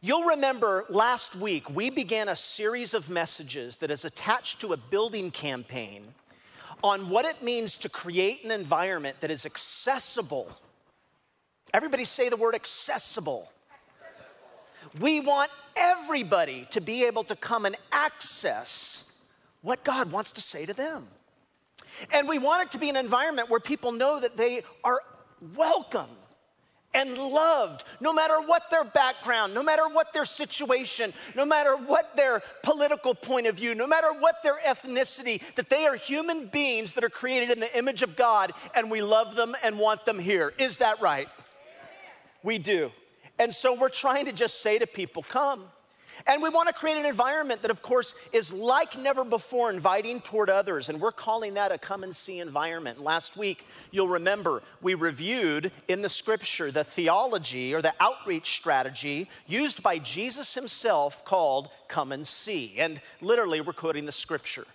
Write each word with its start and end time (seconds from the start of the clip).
You'll 0.00 0.24
remember 0.24 0.84
last 0.88 1.34
week 1.34 1.68
we 1.74 1.90
began 1.90 2.28
a 2.28 2.36
series 2.36 2.94
of 2.94 3.10
messages 3.10 3.78
that 3.78 3.90
is 3.90 4.04
attached 4.04 4.60
to 4.60 4.72
a 4.72 4.76
building 4.76 5.32
campaign 5.32 6.04
on 6.84 7.10
what 7.10 7.24
it 7.24 7.42
means 7.42 7.76
to 7.78 7.88
create 7.88 8.44
an 8.44 8.52
environment 8.52 9.16
that 9.20 9.32
is 9.32 9.44
accessible. 9.44 10.52
Everybody 11.74 12.04
say 12.04 12.28
the 12.28 12.36
word 12.36 12.54
accessible. 12.54 13.50
We 15.00 15.18
want 15.18 15.50
everybody 15.76 16.68
to 16.70 16.80
be 16.80 17.04
able 17.04 17.24
to 17.24 17.34
come 17.34 17.66
and 17.66 17.74
access 17.90 19.10
what 19.62 19.82
God 19.82 20.12
wants 20.12 20.30
to 20.32 20.40
say 20.40 20.64
to 20.64 20.74
them. 20.74 21.08
And 22.12 22.28
we 22.28 22.38
want 22.38 22.62
it 22.62 22.70
to 22.70 22.78
be 22.78 22.88
an 22.88 22.96
environment 22.96 23.50
where 23.50 23.58
people 23.58 23.90
know 23.90 24.20
that 24.20 24.36
they 24.36 24.62
are 24.84 25.00
welcome 25.56 26.10
and 26.94 27.18
loved, 27.18 27.84
no 28.00 28.12
matter 28.12 28.40
what 28.40 28.70
their 28.70 28.84
background, 28.84 29.52
no 29.52 29.62
matter 29.62 29.86
what 29.88 30.12
their 30.12 30.24
situation, 30.24 31.12
no 31.34 31.44
matter 31.44 31.76
what 31.76 32.16
their 32.16 32.42
political 32.62 33.14
point 33.14 33.46
of 33.46 33.56
view, 33.56 33.74
no 33.74 33.86
matter 33.86 34.08
what 34.18 34.42
their 34.42 34.58
ethnicity, 34.66 35.42
that 35.54 35.68
they 35.68 35.86
are 35.86 35.96
human 35.96 36.46
beings 36.46 36.94
that 36.94 37.04
are 37.04 37.10
created 37.10 37.50
in 37.50 37.60
the 37.60 37.76
image 37.76 38.02
of 38.02 38.16
God 38.16 38.52
and 38.74 38.90
we 38.90 39.02
love 39.02 39.34
them 39.34 39.54
and 39.62 39.78
want 39.78 40.06
them 40.06 40.18
here. 40.18 40.54
Is 40.58 40.78
that 40.78 41.00
right? 41.00 41.28
We 42.42 42.58
do. 42.58 42.90
And 43.38 43.52
so 43.52 43.78
we're 43.78 43.88
trying 43.90 44.24
to 44.24 44.32
just 44.32 44.62
say 44.62 44.78
to 44.78 44.86
people, 44.86 45.22
come. 45.22 45.64
And 46.28 46.42
we 46.42 46.50
want 46.50 46.68
to 46.68 46.74
create 46.74 46.98
an 46.98 47.06
environment 47.06 47.62
that, 47.62 47.70
of 47.70 47.80
course, 47.80 48.14
is 48.34 48.52
like 48.52 48.98
never 48.98 49.24
before, 49.24 49.70
inviting 49.70 50.20
toward 50.20 50.50
others. 50.50 50.90
And 50.90 51.00
we're 51.00 51.10
calling 51.10 51.54
that 51.54 51.72
a 51.72 51.78
come 51.78 52.04
and 52.04 52.14
see 52.14 52.38
environment. 52.38 53.02
Last 53.02 53.38
week, 53.38 53.64
you'll 53.90 54.08
remember, 54.08 54.62
we 54.82 54.92
reviewed 54.92 55.72
in 55.88 56.02
the 56.02 56.08
scripture 56.10 56.70
the 56.70 56.84
theology 56.84 57.74
or 57.74 57.80
the 57.80 57.94
outreach 57.98 58.56
strategy 58.56 59.26
used 59.46 59.82
by 59.82 59.98
Jesus 59.98 60.52
himself 60.52 61.24
called 61.24 61.70
come 61.88 62.12
and 62.12 62.26
see. 62.26 62.74
And 62.76 63.00
literally, 63.22 63.62
we're 63.62 63.72
quoting 63.72 64.04
the 64.04 64.12
scripture 64.12 64.66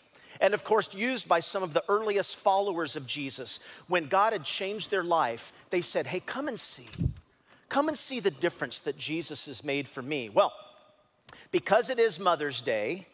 and 0.41 0.55
of 0.55 0.63
course 0.63 0.93
used 0.93 1.27
by 1.27 1.39
some 1.39 1.61
of 1.61 1.73
the 1.73 1.83
earliest 1.87 2.35
followers 2.35 2.95
of 2.95 3.05
Jesus. 3.05 3.59
When 3.87 4.07
God 4.07 4.33
had 4.33 4.43
changed 4.43 4.89
their 4.89 5.03
life, 5.03 5.53
they 5.69 5.81
said, 5.81 6.07
Hey, 6.07 6.19
come 6.19 6.47
and 6.47 6.59
see. 6.59 6.89
Come 7.69 7.87
and 7.87 7.97
see 7.97 8.19
the 8.19 8.31
difference 8.31 8.79
that 8.81 8.97
Jesus 8.97 9.45
has 9.45 9.63
made 9.63 9.87
for 9.87 10.01
me. 10.01 10.29
Well, 10.29 10.51
because 11.53 11.91
it 11.91 11.99
is 11.99 12.19
Mother's 12.19 12.61
Day, 12.61 13.05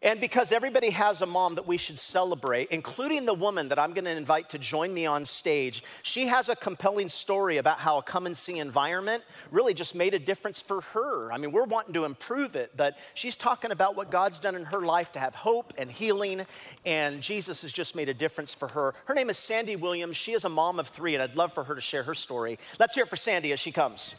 and 0.00 0.20
because 0.20 0.52
everybody 0.52 0.88
has 0.90 1.20
a 1.20 1.26
mom 1.26 1.56
that 1.56 1.66
we 1.66 1.76
should 1.76 1.98
celebrate, 1.98 2.68
including 2.70 3.26
the 3.26 3.34
woman 3.34 3.68
that 3.68 3.78
I'm 3.78 3.92
gonna 3.92 4.10
invite 4.10 4.48
to 4.50 4.58
join 4.58 4.94
me 4.94 5.04
on 5.04 5.24
stage, 5.24 5.82
she 6.02 6.28
has 6.28 6.48
a 6.48 6.56
compelling 6.56 7.08
story 7.08 7.58
about 7.58 7.78
how 7.78 7.98
a 7.98 8.02
come 8.02 8.24
and 8.24 8.34
see 8.34 8.58
environment 8.58 9.22
really 9.50 9.74
just 9.74 9.94
made 9.94 10.14
a 10.14 10.18
difference 10.18 10.62
for 10.62 10.80
her. 10.80 11.30
I 11.30 11.36
mean, 11.36 11.52
we're 11.52 11.64
wanting 11.64 11.92
to 11.92 12.06
improve 12.06 12.56
it, 12.56 12.74
but 12.74 12.96
she's 13.12 13.36
talking 13.36 13.70
about 13.70 13.96
what 13.96 14.10
God's 14.10 14.38
done 14.38 14.54
in 14.54 14.64
her 14.64 14.80
life 14.80 15.12
to 15.12 15.18
have 15.18 15.34
hope 15.34 15.74
and 15.76 15.90
healing, 15.90 16.46
and 16.86 17.20
Jesus 17.20 17.60
has 17.60 17.72
just 17.72 17.94
made 17.94 18.08
a 18.08 18.14
difference 18.14 18.54
for 18.54 18.68
her. 18.68 18.94
Her 19.04 19.14
name 19.14 19.28
is 19.28 19.36
Sandy 19.36 19.76
Williams. 19.76 20.16
She 20.16 20.32
is 20.32 20.44
a 20.46 20.48
mom 20.48 20.78
of 20.78 20.88
three, 20.88 21.14
and 21.14 21.22
I'd 21.22 21.36
love 21.36 21.52
for 21.52 21.64
her 21.64 21.74
to 21.74 21.82
share 21.82 22.04
her 22.04 22.14
story. 22.14 22.58
Let's 22.78 22.94
hear 22.94 23.04
it 23.04 23.10
for 23.10 23.16
Sandy 23.16 23.52
as 23.52 23.60
she 23.60 23.72
comes. 23.72 24.14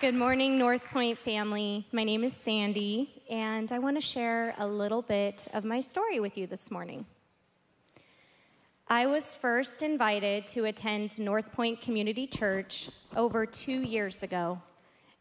Good 0.00 0.14
morning, 0.14 0.56
North 0.56 0.82
Point 0.86 1.18
family. 1.18 1.86
My 1.92 2.04
name 2.04 2.24
is 2.24 2.32
Sandy, 2.32 3.22
and 3.28 3.70
I 3.70 3.78
want 3.78 3.98
to 3.98 4.00
share 4.00 4.54
a 4.56 4.66
little 4.66 5.02
bit 5.02 5.46
of 5.52 5.62
my 5.62 5.80
story 5.80 6.20
with 6.20 6.38
you 6.38 6.46
this 6.46 6.70
morning. 6.70 7.04
I 8.88 9.04
was 9.04 9.34
first 9.34 9.82
invited 9.82 10.46
to 10.46 10.64
attend 10.64 11.18
North 11.18 11.52
Point 11.52 11.82
Community 11.82 12.26
Church 12.26 12.88
over 13.14 13.44
two 13.44 13.82
years 13.82 14.22
ago 14.22 14.62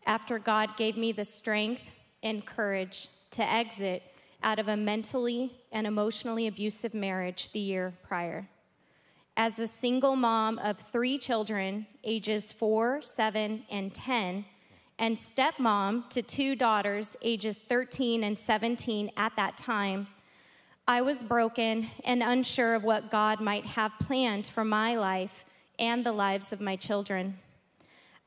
after 0.05 0.39
God 0.39 0.77
gave 0.77 0.95
me 0.95 1.11
the 1.11 1.25
strength 1.25 1.83
and 2.23 2.45
courage 2.45 3.09
to 3.31 3.43
exit 3.43 4.01
out 4.43 4.59
of 4.59 4.69
a 4.69 4.77
mentally 4.77 5.51
and 5.73 5.87
emotionally 5.87 6.47
abusive 6.47 6.93
marriage 6.93 7.51
the 7.51 7.59
year 7.59 7.95
prior. 8.01 8.47
As 9.35 9.59
a 9.59 9.67
single 9.67 10.15
mom 10.15 10.57
of 10.57 10.77
three 10.79 11.17
children, 11.17 11.85
ages 12.05 12.53
four, 12.53 13.01
seven, 13.01 13.63
and 13.69 13.93
10, 13.93 14.45
and 14.99 15.17
stepmom 15.17 16.09
to 16.09 16.21
two 16.21 16.55
daughters, 16.57 17.15
ages 17.21 17.57
13 17.57 18.23
and 18.23 18.37
17 18.37 19.09
at 19.15 19.33
that 19.37 19.57
time, 19.57 20.07
I 20.85 21.01
was 21.01 21.23
broken 21.23 21.89
and 22.03 22.21
unsure 22.21 22.75
of 22.75 22.83
what 22.83 23.09
God 23.09 23.39
might 23.39 23.65
have 23.65 23.93
planned 24.01 24.47
for 24.47 24.65
my 24.65 24.95
life 24.95 25.45
and 25.79 26.05
the 26.05 26.11
lives 26.11 26.51
of 26.51 26.59
my 26.59 26.75
children. 26.75 27.37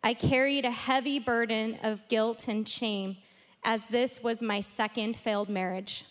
I 0.02 0.14
carried 0.14 0.64
a 0.64 0.70
heavy 0.70 1.18
burden 1.18 1.78
of 1.82 2.08
guilt 2.08 2.48
and 2.48 2.66
shame 2.66 3.18
as 3.62 3.86
this 3.86 4.22
was 4.22 4.40
my 4.40 4.60
second 4.60 5.16
failed 5.16 5.50
marriage. 5.50 6.06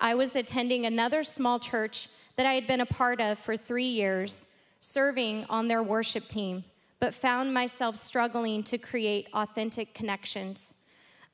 I 0.00 0.14
was 0.14 0.34
attending 0.34 0.86
another 0.86 1.22
small 1.22 1.58
church 1.58 2.08
that 2.36 2.46
I 2.46 2.54
had 2.54 2.66
been 2.66 2.80
a 2.80 2.86
part 2.86 3.20
of 3.20 3.38
for 3.38 3.56
three 3.56 3.88
years, 3.88 4.46
serving 4.80 5.44
on 5.50 5.68
their 5.68 5.82
worship 5.82 6.28
team 6.28 6.64
but 7.00 7.14
found 7.14 7.54
myself 7.54 7.96
struggling 7.96 8.62
to 8.64 8.78
create 8.78 9.28
authentic 9.32 9.94
connections. 9.94 10.74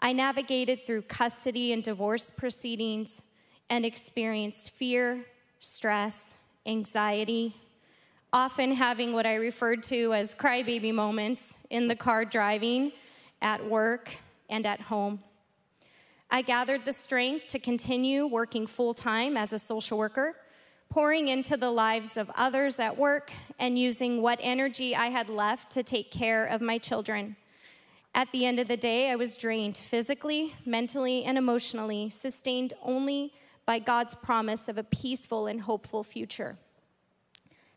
I 0.00 0.12
navigated 0.12 0.86
through 0.86 1.02
custody 1.02 1.72
and 1.72 1.82
divorce 1.82 2.30
proceedings 2.30 3.22
and 3.70 3.84
experienced 3.84 4.70
fear, 4.70 5.24
stress, 5.60 6.36
anxiety, 6.66 7.56
often 8.32 8.72
having 8.72 9.12
what 9.12 9.26
I 9.26 9.34
referred 9.34 9.82
to 9.84 10.12
as 10.12 10.34
crybaby 10.34 10.92
moments 10.92 11.54
in 11.70 11.88
the 11.88 11.96
car 11.96 12.24
driving, 12.24 12.92
at 13.40 13.64
work, 13.64 14.10
and 14.50 14.66
at 14.66 14.80
home. 14.80 15.20
I 16.30 16.42
gathered 16.42 16.84
the 16.84 16.92
strength 16.92 17.46
to 17.48 17.58
continue 17.58 18.26
working 18.26 18.66
full 18.66 18.92
time 18.92 19.36
as 19.36 19.52
a 19.52 19.58
social 19.58 19.96
worker 19.96 20.36
pouring 20.88 21.28
into 21.28 21.56
the 21.56 21.70
lives 21.70 22.16
of 22.16 22.30
others 22.36 22.78
at 22.78 22.96
work, 22.96 23.32
and 23.58 23.78
using 23.78 24.22
what 24.22 24.38
energy 24.42 24.94
I 24.94 25.08
had 25.08 25.28
left 25.28 25.72
to 25.72 25.82
take 25.82 26.10
care 26.10 26.44
of 26.44 26.60
my 26.60 26.78
children. 26.78 27.36
At 28.14 28.30
the 28.30 28.46
end 28.46 28.60
of 28.60 28.68
the 28.68 28.76
day, 28.76 29.10
I 29.10 29.16
was 29.16 29.36
drained 29.36 29.76
physically, 29.76 30.54
mentally, 30.64 31.24
and 31.24 31.36
emotionally, 31.36 32.10
sustained 32.10 32.72
only 32.82 33.32
by 33.66 33.80
God's 33.80 34.14
promise 34.14 34.68
of 34.68 34.78
a 34.78 34.84
peaceful 34.84 35.46
and 35.46 35.62
hopeful 35.62 36.04
future. 36.04 36.56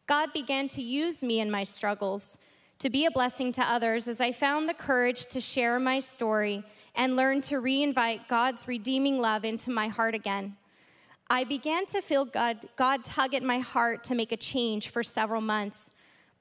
God 0.05 0.31
began 0.33 0.67
to 0.69 0.81
use 0.81 1.23
me 1.23 1.39
in 1.39 1.49
my 1.49 1.63
struggles 1.63 2.37
to 2.79 2.89
be 2.89 3.05
a 3.05 3.11
blessing 3.11 3.51
to 3.53 3.61
others 3.61 4.07
as 4.07 4.21
I 4.21 4.31
found 4.31 4.69
the 4.69 4.73
courage 4.73 5.25
to 5.27 5.41
share 5.41 5.79
my 5.79 5.99
story 5.99 6.63
and 6.95 7.15
learn 7.15 7.41
to 7.41 7.55
reinvite 7.55 8.27
God's 8.27 8.67
redeeming 8.67 9.19
love 9.19 9.43
into 9.43 9.71
my 9.71 9.87
heart 9.87 10.13
again. 10.13 10.55
I 11.29 11.43
began 11.43 11.85
to 11.87 12.01
feel 12.01 12.23
God, 12.23 12.69
God 12.77 13.03
tug 13.03 13.33
at 13.33 13.43
my 13.43 13.59
heart 13.59 14.05
to 14.05 14.15
make 14.15 14.31
a 14.31 14.37
change 14.37 14.87
for 14.89 15.03
several 15.03 15.41
months, 15.41 15.91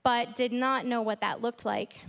but 0.04 0.36
did 0.36 0.52
not 0.52 0.86
know 0.86 1.02
what 1.02 1.20
that 1.22 1.42
looked 1.42 1.64
like. 1.64 2.00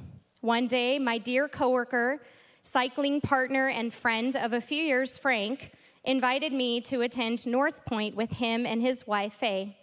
One 0.42 0.68
day, 0.68 1.00
my 1.00 1.18
dear 1.18 1.48
coworker, 1.48 2.22
cycling 2.62 3.20
partner, 3.20 3.68
and 3.68 3.92
friend 3.92 4.36
of 4.36 4.54
a 4.54 4.62
few 4.62 4.84
years, 4.84 5.18
Frank, 5.18 5.72
invited 6.04 6.54
me 6.54 6.80
to 6.82 7.02
attend 7.02 7.48
North 7.48 7.84
Point 7.86 8.16
with 8.16 8.34
him 8.34 8.68
and 8.68 8.82
his 8.82 9.08
wife, 9.08 9.34
Faye. 9.34 9.76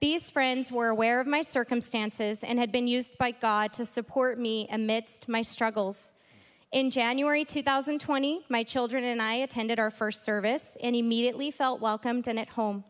These 0.00 0.30
friends 0.30 0.70
were 0.70 0.88
aware 0.88 1.20
of 1.20 1.26
my 1.26 1.40
circumstances 1.40 2.44
and 2.44 2.58
had 2.58 2.70
been 2.70 2.86
used 2.86 3.16
by 3.16 3.30
God 3.30 3.72
to 3.74 3.86
support 3.86 4.38
me 4.38 4.68
amidst 4.70 5.26
my 5.26 5.40
struggles. 5.40 6.12
In 6.72 6.92
January 6.92 7.44
2020, 7.44 8.46
my 8.48 8.62
children 8.62 9.02
and 9.02 9.20
I 9.20 9.34
attended 9.34 9.80
our 9.80 9.90
first 9.90 10.22
service 10.22 10.76
and 10.80 10.94
immediately 10.94 11.50
felt 11.50 11.80
welcomed 11.80 12.28
and 12.28 12.38
at 12.38 12.50
home. 12.50 12.84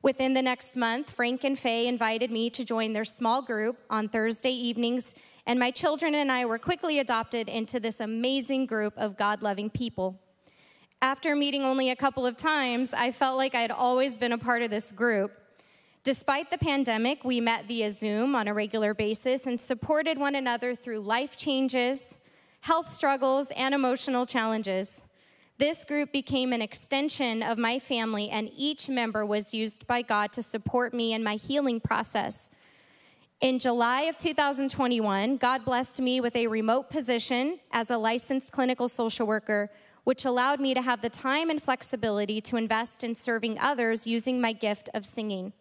Within 0.00 0.32
the 0.32 0.40
next 0.40 0.76
month, 0.76 1.10
Frank 1.10 1.44
and 1.44 1.58
Faye 1.58 1.88
invited 1.88 2.30
me 2.30 2.48
to 2.48 2.64
join 2.64 2.94
their 2.94 3.04
small 3.04 3.42
group 3.42 3.76
on 3.90 4.08
Thursday 4.08 4.50
evenings, 4.50 5.14
and 5.46 5.60
my 5.60 5.70
children 5.70 6.14
and 6.14 6.32
I 6.32 6.46
were 6.46 6.58
quickly 6.58 6.98
adopted 6.98 7.50
into 7.50 7.78
this 7.78 8.00
amazing 8.00 8.64
group 8.64 8.94
of 8.96 9.18
God 9.18 9.42
loving 9.42 9.68
people. 9.68 10.18
After 11.02 11.36
meeting 11.36 11.64
only 11.64 11.90
a 11.90 11.96
couple 11.96 12.24
of 12.24 12.38
times, 12.38 12.94
I 12.94 13.10
felt 13.10 13.36
like 13.36 13.54
I 13.54 13.60
had 13.60 13.72
always 13.72 14.16
been 14.16 14.32
a 14.32 14.38
part 14.38 14.62
of 14.62 14.70
this 14.70 14.90
group. 14.90 15.32
Despite 16.02 16.50
the 16.50 16.56
pandemic, 16.56 17.24
we 17.24 17.42
met 17.42 17.66
via 17.66 17.90
Zoom 17.90 18.34
on 18.34 18.48
a 18.48 18.54
regular 18.54 18.94
basis 18.94 19.46
and 19.46 19.60
supported 19.60 20.16
one 20.16 20.34
another 20.34 20.74
through 20.74 21.00
life 21.00 21.36
changes 21.36 22.16
health 22.60 22.88
struggles, 22.88 23.50
and 23.56 23.74
emotional 23.74 24.26
challenges. 24.26 25.04
This 25.58 25.84
group 25.84 26.12
became 26.12 26.52
an 26.52 26.60
extension 26.60 27.42
of 27.42 27.56
my 27.56 27.78
family, 27.78 28.28
and 28.28 28.50
each 28.54 28.88
member 28.88 29.24
was 29.24 29.54
used 29.54 29.86
by 29.86 30.02
God 30.02 30.32
to 30.34 30.42
support 30.42 30.92
me 30.92 31.14
in 31.14 31.24
my 31.24 31.36
healing 31.36 31.80
process. 31.80 32.50
In 33.40 33.58
July 33.58 34.02
of 34.02 34.18
2021, 34.18 35.36
God 35.36 35.64
blessed 35.64 36.00
me 36.00 36.20
with 36.20 36.34
a 36.36 36.46
remote 36.46 36.90
position 36.90 37.58
as 37.70 37.90
a 37.90 37.98
licensed 37.98 38.52
clinical 38.52 38.88
social 38.88 39.26
worker, 39.26 39.70
which 40.04 40.24
allowed 40.24 40.60
me 40.60 40.72
to 40.72 40.80
have 40.80 41.02
the 41.02 41.10
time 41.10 41.50
and 41.50 41.60
flexibility 41.60 42.40
to 42.40 42.56
invest 42.56 43.02
in 43.02 43.14
serving 43.14 43.58
others 43.58 44.06
using 44.06 44.40
my 44.40 44.52
gift 44.52 44.88
of 44.94 45.04
singing. 45.04 45.52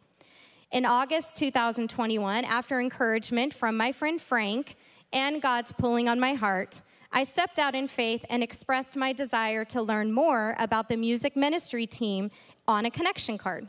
In 0.72 0.86
August 0.86 1.36
2021, 1.38 2.44
after 2.46 2.80
encouragement 2.80 3.54
from 3.54 3.78
my 3.78 3.92
friend 3.92 4.22
Frank, 4.22 4.76
and 5.12 5.42
God's 5.42 5.72
pulling 5.72 6.10
on 6.10 6.20
my 6.20 6.34
heart, 6.34 6.82
I 7.12 7.24
stepped 7.24 7.60
out 7.60 7.76
in 7.76 7.88
faith 7.88 8.26
and 8.30 8.44
expressed 8.44 8.98
my 8.98 9.14
desire 9.14 9.64
to 9.66 9.82
learn 9.82 10.12
more 10.12 10.56
about 10.60 10.90
the 10.90 10.98
music 10.98 11.36
ministry 11.36 11.88
team 11.88 12.32
on 12.68 12.86
a 12.86 12.92
connection 12.92 13.38
card. 13.38 13.68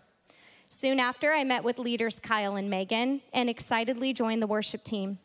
Soon 0.68 0.98
after, 0.98 1.32
I 1.32 1.44
met 1.44 1.62
with 1.62 1.78
leaders 1.78 2.18
Kyle 2.18 2.56
and 2.56 2.68
Megan 2.68 3.22
and 3.32 3.48
excitedly 3.48 4.12
joined 4.12 4.42
the 4.42 4.48
worship 4.48 4.82
team. 4.82 5.18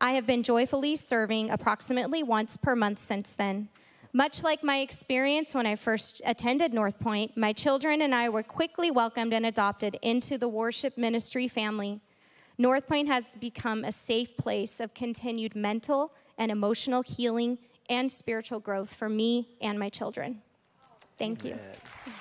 I 0.00 0.12
have 0.12 0.26
been 0.26 0.42
joyfully 0.42 0.96
serving 0.96 1.50
approximately 1.50 2.22
once 2.22 2.56
per 2.56 2.74
month 2.74 2.98
since 2.98 3.36
then. 3.36 3.68
Much 4.12 4.42
like 4.42 4.64
my 4.64 4.78
experience 4.78 5.54
when 5.54 5.66
I 5.66 5.76
first 5.76 6.20
attended 6.24 6.74
North 6.74 6.98
Point, 6.98 7.36
my 7.36 7.52
children 7.52 8.02
and 8.02 8.14
I 8.14 8.28
were 8.28 8.42
quickly 8.42 8.90
welcomed 8.90 9.32
and 9.32 9.46
adopted 9.46 9.98
into 10.02 10.36
the 10.36 10.48
worship 10.48 10.98
ministry 10.98 11.48
family. 11.48 12.00
North 12.58 12.86
Point 12.86 13.08
has 13.08 13.36
become 13.36 13.84
a 13.84 13.92
safe 13.92 14.36
place 14.36 14.80
of 14.80 14.94
continued 14.94 15.54
mental 15.54 16.12
and 16.38 16.50
emotional 16.50 17.02
healing 17.02 17.58
and 17.88 18.10
spiritual 18.10 18.60
growth 18.60 18.94
for 18.94 19.08
me 19.08 19.56
and 19.60 19.78
my 19.78 19.88
children. 19.88 20.40
Thank 21.18 21.44
Amen. 21.44 21.58
you. 21.58 22.12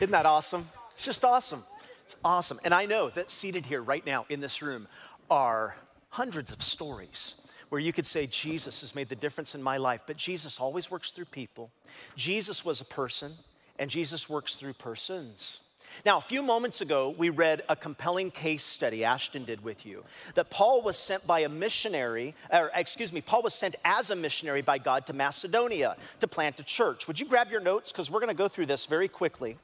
Isn't 0.00 0.12
that 0.12 0.26
awesome? 0.26 0.68
It's 0.94 1.04
just 1.04 1.24
awesome. 1.24 1.62
It's 2.04 2.16
awesome. 2.24 2.58
And 2.64 2.74
I 2.74 2.86
know 2.86 3.10
that 3.10 3.30
seated 3.30 3.66
here 3.66 3.82
right 3.82 4.04
now 4.04 4.26
in 4.28 4.40
this 4.40 4.60
room 4.60 4.88
are 5.30 5.76
hundreds 6.08 6.50
of 6.52 6.62
stories 6.62 7.36
where 7.72 7.80
you 7.80 7.90
could 7.90 8.04
say, 8.04 8.26
Jesus 8.26 8.82
has 8.82 8.94
made 8.94 9.08
the 9.08 9.16
difference 9.16 9.54
in 9.54 9.62
my 9.62 9.78
life. 9.78 10.02
But 10.06 10.18
Jesus 10.18 10.60
always 10.60 10.90
works 10.90 11.10
through 11.10 11.24
people. 11.24 11.70
Jesus 12.16 12.66
was 12.66 12.82
a 12.82 12.84
person, 12.84 13.32
and 13.78 13.88
Jesus 13.88 14.28
works 14.28 14.56
through 14.56 14.74
persons. 14.74 15.60
Now, 16.04 16.18
a 16.18 16.20
few 16.20 16.42
moments 16.42 16.82
ago, 16.82 17.14
we 17.16 17.30
read 17.30 17.62
a 17.70 17.74
compelling 17.74 18.30
case 18.30 18.62
study, 18.62 19.06
Ashton 19.06 19.46
did 19.46 19.64
with 19.64 19.86
you, 19.86 20.04
that 20.34 20.50
Paul 20.50 20.82
was 20.82 20.98
sent 20.98 21.26
by 21.26 21.40
a 21.40 21.48
missionary, 21.48 22.34
or 22.50 22.70
excuse 22.74 23.10
me, 23.10 23.22
Paul 23.22 23.42
was 23.42 23.54
sent 23.54 23.74
as 23.86 24.10
a 24.10 24.16
missionary 24.16 24.60
by 24.60 24.76
God 24.76 25.06
to 25.06 25.14
Macedonia 25.14 25.96
to 26.20 26.28
plant 26.28 26.60
a 26.60 26.64
church. 26.64 27.08
Would 27.08 27.18
you 27.18 27.24
grab 27.24 27.50
your 27.50 27.62
notes? 27.62 27.90
Because 27.90 28.10
we're 28.10 28.20
going 28.20 28.28
to 28.28 28.34
go 28.34 28.48
through 28.48 28.66
this 28.66 28.84
very 28.84 29.08
quickly. 29.08 29.56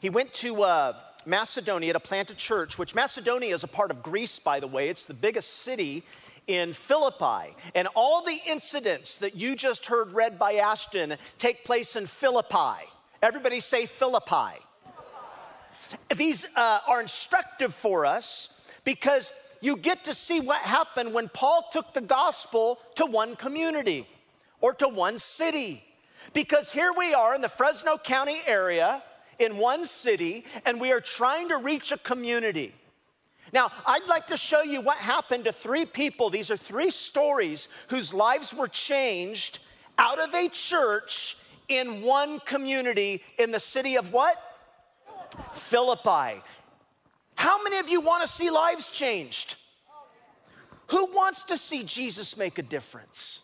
He 0.00 0.08
went 0.08 0.32
to 0.32 0.62
uh, 0.62 0.94
Macedonia 1.26 1.92
to 1.92 2.00
plant 2.00 2.30
a 2.30 2.34
church, 2.34 2.78
which 2.78 2.94
Macedonia 2.94 3.52
is 3.52 3.64
a 3.64 3.68
part 3.68 3.90
of 3.90 4.02
Greece, 4.02 4.38
by 4.38 4.60
the 4.60 4.66
way. 4.66 4.88
It's 4.88 5.04
the 5.04 5.12
biggest 5.12 5.58
city 5.58 6.04
in 6.50 6.72
Philippi. 6.72 7.54
And 7.76 7.86
all 7.94 8.22
the 8.24 8.40
incidents 8.46 9.18
that 9.18 9.36
you 9.36 9.54
just 9.54 9.86
heard 9.86 10.12
read 10.12 10.38
by 10.38 10.54
Ashton 10.54 11.14
take 11.38 11.64
place 11.64 11.94
in 11.94 12.06
Philippi. 12.06 12.90
Everybody 13.22 13.60
say 13.60 13.86
Philippi. 13.86 14.58
These 16.16 16.46
uh, 16.56 16.80
are 16.88 17.00
instructive 17.00 17.72
for 17.72 18.04
us 18.04 18.60
because 18.84 19.32
you 19.60 19.76
get 19.76 20.04
to 20.06 20.14
see 20.14 20.40
what 20.40 20.60
happened 20.60 21.14
when 21.14 21.28
Paul 21.28 21.68
took 21.72 21.94
the 21.94 22.00
gospel 22.00 22.78
to 22.96 23.06
one 23.06 23.36
community 23.36 24.06
or 24.60 24.74
to 24.74 24.88
one 24.88 25.18
city. 25.18 25.84
Because 26.32 26.72
here 26.72 26.92
we 26.96 27.14
are 27.14 27.34
in 27.34 27.40
the 27.40 27.48
Fresno 27.48 27.96
County 27.96 28.40
area, 28.46 29.02
in 29.38 29.56
one 29.56 29.84
city, 29.84 30.44
and 30.64 30.80
we 30.80 30.90
are 30.90 31.00
trying 31.00 31.48
to 31.48 31.58
reach 31.58 31.92
a 31.92 31.98
community. 31.98 32.74
Now, 33.52 33.72
I'd 33.86 34.06
like 34.06 34.28
to 34.28 34.36
show 34.36 34.62
you 34.62 34.80
what 34.80 34.98
happened 34.98 35.44
to 35.44 35.52
three 35.52 35.84
people. 35.84 36.30
These 36.30 36.50
are 36.50 36.56
three 36.56 36.90
stories 36.90 37.68
whose 37.88 38.14
lives 38.14 38.54
were 38.54 38.68
changed 38.68 39.58
out 39.98 40.18
of 40.18 40.34
a 40.34 40.48
church 40.48 41.36
in 41.68 42.02
one 42.02 42.40
community 42.40 43.22
in 43.38 43.50
the 43.50 43.60
city 43.60 43.96
of 43.96 44.12
what? 44.12 44.36
Philippi. 45.52 46.42
How 47.34 47.62
many 47.62 47.78
of 47.78 47.88
you 47.88 48.00
want 48.00 48.22
to 48.22 48.28
see 48.28 48.50
lives 48.50 48.90
changed? 48.90 49.56
Who 50.88 51.06
wants 51.06 51.44
to 51.44 51.56
see 51.56 51.84
Jesus 51.84 52.36
make 52.36 52.58
a 52.58 52.62
difference? 52.62 53.42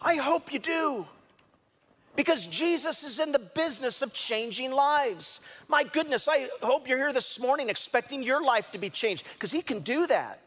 I 0.00 0.14
hope 0.14 0.52
you 0.52 0.60
do. 0.60 1.06
Because 2.18 2.48
Jesus 2.48 3.04
is 3.04 3.20
in 3.20 3.30
the 3.30 3.38
business 3.38 4.02
of 4.02 4.12
changing 4.12 4.72
lives. 4.72 5.40
My 5.68 5.84
goodness, 5.84 6.26
I 6.26 6.48
hope 6.62 6.88
you're 6.88 6.98
here 6.98 7.12
this 7.12 7.38
morning 7.38 7.68
expecting 7.68 8.24
your 8.24 8.42
life 8.42 8.72
to 8.72 8.78
be 8.78 8.90
changed, 8.90 9.24
because 9.34 9.52
He 9.52 9.62
can 9.62 9.78
do 9.78 10.04
that. 10.08 10.42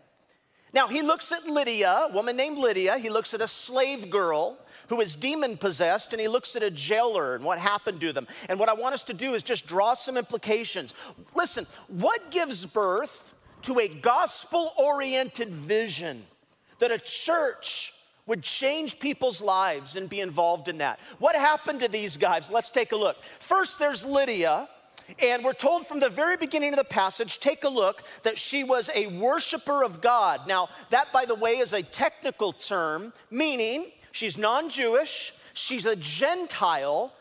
Now, 0.73 0.89
He 0.89 1.01
looks 1.01 1.31
at 1.31 1.45
Lydia, 1.45 2.07
a 2.09 2.13
woman 2.13 2.35
named 2.35 2.57
Lydia. 2.57 2.97
He 2.97 3.09
looks 3.09 3.33
at 3.33 3.39
a 3.39 3.47
slave 3.47 4.09
girl 4.09 4.57
who 4.89 5.00
is 5.00 5.15
demon 5.15 5.56
possessed, 5.56 6.12
and 6.12 6.19
he 6.19 6.27
looks 6.27 6.57
at 6.57 6.63
a 6.63 6.69
jailer 6.69 7.35
and 7.35 7.45
what 7.45 7.57
happened 7.57 8.01
to 8.01 8.12
them. 8.12 8.27
And 8.50 8.59
what 8.59 8.68
I 8.68 8.73
want 8.73 8.94
us 8.94 9.03
to 9.03 9.13
do 9.13 9.33
is 9.33 9.41
just 9.41 9.65
draw 9.65 9.94
some 9.94 10.18
implications. 10.18 10.94
Listen, 11.35 11.65
what 11.88 12.31
gives 12.31 12.65
birth 12.65 13.33
to 13.62 13.79
a 13.79 13.88
gospel 13.88 14.73
oriented 14.77 15.51
vision 15.51 16.25
that 16.79 16.91
a 16.91 16.97
church 16.97 17.94
would 18.31 18.42
change 18.42 19.00
people's 19.00 19.42
lives 19.42 19.95
and 19.95 20.10
be 20.10 20.19
involved 20.19 20.68
in 20.68 20.80
that? 20.80 21.00
What 21.19 21.36
happened 21.36 21.81
to 21.81 21.88
these 21.88 22.18
guys? 22.18 22.50
Let's 22.50 22.72
take 22.72 22.92
a 22.92 22.98
look. 22.98 23.18
First, 23.39 23.78
there's 23.78 24.04
Lydia. 24.04 24.68
And 25.22 25.44
we're 25.44 25.54
told 25.54 25.86
from 25.86 26.00
the 26.00 26.10
very 26.10 26.38
beginning 26.38 26.72
of 26.72 26.78
the 26.78 26.86
passage, 26.86 27.42
take 27.42 27.66
a 27.66 27.69
look, 27.69 28.04
that 28.24 28.39
she 28.39 28.63
was 28.63 28.89
a 28.95 29.07
worshiper 29.07 29.83
of 29.83 30.00
God. 30.00 30.48
Now, 30.48 30.69
that, 30.89 31.12
by 31.12 31.25
the 31.25 31.36
way, 31.36 31.57
is 31.57 31.74
a 31.74 31.83
technical 31.83 32.54
term, 32.54 33.12
meaning 33.30 33.88
She's 34.12 34.38
non 34.38 34.69
Jewish, 34.69 35.33
she's 35.54 35.86
a 35.86 35.95
Gentile, 35.95 37.13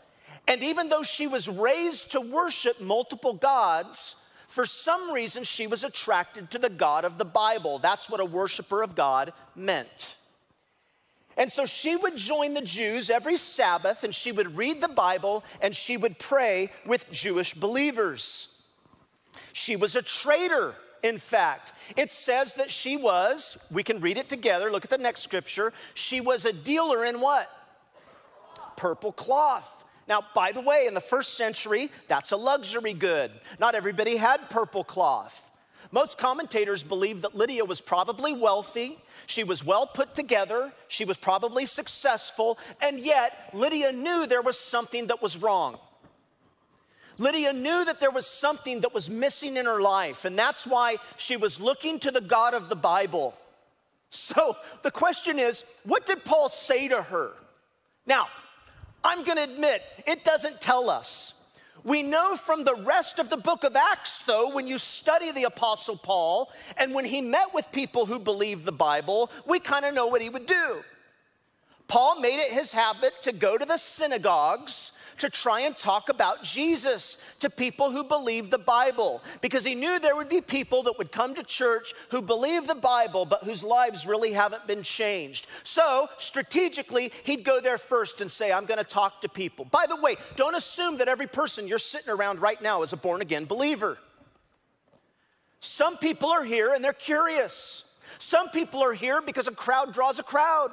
and 0.49 0.63
even 0.63 0.89
though 0.89 1.03
she 1.03 1.27
was 1.27 1.49
raised 1.49 2.13
to 2.13 2.21
worship 2.21 2.81
multiple 2.81 3.33
gods, 3.33 4.17
for 4.49 4.67
some 4.67 5.13
reason 5.13 5.45
she 5.45 5.69
was 5.69 5.85
attracted 5.85 6.51
to 6.51 6.59
the 6.59 6.69
God 6.69 7.05
of 7.05 7.19
the 7.19 7.25
Bible. 7.25 7.79
That's 7.79 8.11
what 8.11 8.21
a 8.21 8.25
worshiper 8.25 8.83
of 8.83 8.97
God 8.97 9.33
meant. 9.55 10.17
And 11.41 11.51
so 11.51 11.65
she 11.65 11.97
would 11.97 12.19
join 12.19 12.53
the 12.53 12.61
Jews 12.61 13.09
every 13.09 13.39
Sabbath 13.39 14.05
and 14.05 14.15
she 14.15 14.31
would 14.31 14.59
read 14.59 14.83
the 14.83 14.89
Bible 14.89 15.43
and 15.63 15.75
she 15.75 15.97
would 15.97 16.19
pray 16.19 16.71
with 16.85 17.11
Jewish 17.11 17.55
believers. 17.55 18.63
She 19.55 19.75
was 19.75 19.97
a 19.97 20.03
traitor 20.03 20.75
in 21.03 21.17
fact. 21.17 21.73
It 21.97 22.11
says 22.11 22.53
that 22.55 22.71
she 22.71 22.99
was, 22.99 23.65
we 23.71 23.83
can 23.83 24.03
read 24.03 24.19
it 24.19 24.29
together, 24.29 24.71
look 24.71 24.85
at 24.85 24.91
the 24.91 24.99
next 24.99 25.23
scripture. 25.23 25.73
She 25.95 26.21
was 26.21 26.45
a 26.45 26.53
dealer 26.53 27.07
in 27.07 27.23
what? 27.23 27.51
Purple 28.77 29.13
cloth. 29.13 29.85
Now, 30.07 30.23
by 30.35 30.53
the 30.53 30.61
way, 30.61 30.85
in 30.87 30.93
the 30.93 31.01
first 31.01 31.39
century, 31.39 31.91
that's 32.07 32.33
a 32.33 32.37
luxury 32.37 32.93
good. 32.93 33.31
Not 33.59 33.75
everybody 33.75 34.17
had 34.19 34.51
purple 34.51 34.85
cloth. 34.85 35.50
Most 35.93 36.19
commentators 36.19 36.83
believe 36.83 37.23
that 37.23 37.37
Lydia 37.37 37.65
was 37.65 37.81
probably 37.81 38.33
wealthy, 38.33 38.99
she 39.27 39.43
was 39.43 39.65
well 39.65 39.87
put 39.87 40.15
together, 40.15 40.73
she 40.87 41.05
was 41.05 41.17
probably 41.17 41.67
successful, 41.67 42.59
and 42.81 43.01
yet 43.01 43.51
Lydia 43.53 43.93
knew 43.93 44.27
there 44.27 44.43
was 44.43 44.59
something 44.59 45.09
that 45.09 45.21
was 45.21 45.37
wrong. 45.37 45.79
Lydia 47.19 47.53
knew 47.53 47.85
that 47.85 48.01
there 48.01 48.11
was 48.11 48.27
something 48.27 48.81
that 48.81 48.95
was 48.95 49.11
missing 49.11 49.57
in 49.57 49.67
her 49.67 49.81
life, 49.81 50.25
and 50.25 50.39
that's 50.39 50.67
why 50.67 50.97
she 51.17 51.37
was 51.37 51.61
looking 51.61 51.99
to 52.01 52.11
the 52.11 52.21
God 52.21 52.55
of 52.55 52.69
the 52.69 52.77
Bible. 52.77 53.35
So 54.11 54.57
the 54.83 54.91
question 54.91 55.39
is, 55.39 55.65
what 55.85 56.07
did 56.07 56.25
Paul 56.25 56.49
say 56.49 56.89
to 56.89 57.03
her? 57.03 57.33
Now, 58.07 58.29
I'm 59.05 59.25
gonna 59.25 59.43
admit, 59.43 59.83
it 60.07 60.25
doesn't 60.25 60.61
tell 60.61 60.89
us. 60.89 61.35
We 61.85 62.03
know 62.03 62.37
from 62.37 62.65
the 62.65 62.75
rest 62.75 63.19
of 63.19 63.31
the 63.31 63.37
book 63.37 63.65
of 63.65 63.77
Acts, 63.77 64.23
though, 64.23 64.51
when 64.51 64.67
you 64.67 64.79
study 64.79 65.33
the 65.33 65.45
Apostle 65.45 65.97
Paul 65.97 66.51
and 66.77 66.95
when 66.95 67.05
he 67.05 67.21
met 67.21 67.55
with 67.55 67.71
people 67.73 68.07
who 68.07 68.19
believed 68.19 68.65
the 68.65 68.73
Bible, 68.73 69.31
we 69.47 69.61
kind 69.61 69.85
of 69.85 69.95
know 69.95 70.07
what 70.07 70.21
he 70.21 70.29
would 70.29 70.47
do. 70.47 70.83
Paul 71.91 72.21
made 72.21 72.39
it 72.39 72.53
his 72.53 72.71
habit 72.71 73.21
to 73.23 73.33
go 73.33 73.59
to 73.59 73.65
the 73.65 73.77
synagogues 73.77 74.93
to 75.19 75.29
try 75.29 75.63
and 75.63 75.77
talk 75.77 76.09
about 76.09 76.45
Jesus 76.45 77.21
to 77.41 77.51
people 77.51 77.91
who 77.91 78.05
believed 78.05 78.53
the 78.53 78.59
Bible 78.59 79.21
because 79.41 79.65
he 79.65 79.75
knew 79.75 79.99
there 79.99 80.15
would 80.15 80.29
be 80.29 80.41
people 80.41 80.85
that 80.85 80.97
would 80.99 81.11
come 81.11 81.35
to 81.35 81.43
church 81.43 81.93
who 82.11 82.23
believe 82.23 82.69
the 82.69 82.77
Bible 82.77 83.25
but 83.25 83.43
whose 83.43 83.65
lives 83.65 84.07
really 84.07 84.33
haven't 84.33 84.69
been 84.69 84.85
changed. 84.85 85.49
So, 85.65 86.09
strategically, 86.17 87.11
he'd 87.25 87.43
go 87.43 87.61
there 87.61 87.77
first 87.77 88.21
and 88.21 88.31
say, 88.31 88.53
I'm 88.53 88.67
going 88.67 88.79
to 88.79 88.85
talk 88.85 89.21
to 89.23 89.29
people. 89.29 89.65
By 89.65 89.87
the 89.89 89.97
way, 89.97 90.15
don't 90.37 90.55
assume 90.55 90.99
that 90.99 91.09
every 91.09 91.27
person 91.27 91.67
you're 91.67 91.81
sitting 91.81 92.11
around 92.11 92.39
right 92.39 92.63
now 92.63 92.83
is 92.83 92.93
a 92.93 92.97
born 92.97 93.21
again 93.21 93.47
believer. 93.47 93.99
Some 95.59 95.97
people 95.97 96.29
are 96.29 96.45
here 96.45 96.73
and 96.73 96.85
they're 96.85 96.93
curious. 96.93 97.93
Some 98.21 98.49
people 98.51 98.81
are 98.81 98.93
here 98.95 99.21
because 99.21 99.49
a 99.49 99.53
crowd 99.53 99.93
draws 99.93 100.21
a 100.21 100.23
crowd. 100.23 100.71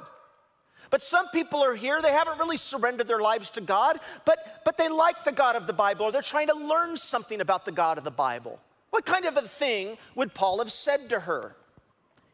But 0.90 1.02
some 1.02 1.28
people 1.28 1.62
are 1.62 1.74
here, 1.74 2.00
they 2.00 2.12
haven't 2.12 2.38
really 2.38 2.56
surrendered 2.56 3.08
their 3.08 3.20
lives 3.20 3.50
to 3.50 3.60
God, 3.60 4.00
but, 4.24 4.62
but 4.64 4.76
they 4.76 4.88
like 4.88 5.24
the 5.24 5.32
God 5.32 5.56
of 5.56 5.66
the 5.66 5.72
Bible, 5.72 6.06
or 6.06 6.12
they're 6.12 6.22
trying 6.22 6.48
to 6.48 6.54
learn 6.54 6.96
something 6.96 7.40
about 7.40 7.64
the 7.64 7.72
God 7.72 7.98
of 7.98 8.04
the 8.04 8.10
Bible. 8.10 8.58
What 8.90 9.04
kind 9.04 9.26
of 9.26 9.36
a 9.36 9.42
thing 9.42 9.98
would 10.14 10.34
Paul 10.34 10.58
have 10.58 10.72
said 10.72 11.10
to 11.10 11.20
her? 11.20 11.54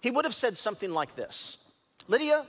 He 0.01 0.11
would 0.11 0.25
have 0.25 0.35
said 0.35 0.57
something 0.57 0.93
like 0.93 1.17
this 1.17 1.59
Lydia, 2.09 2.45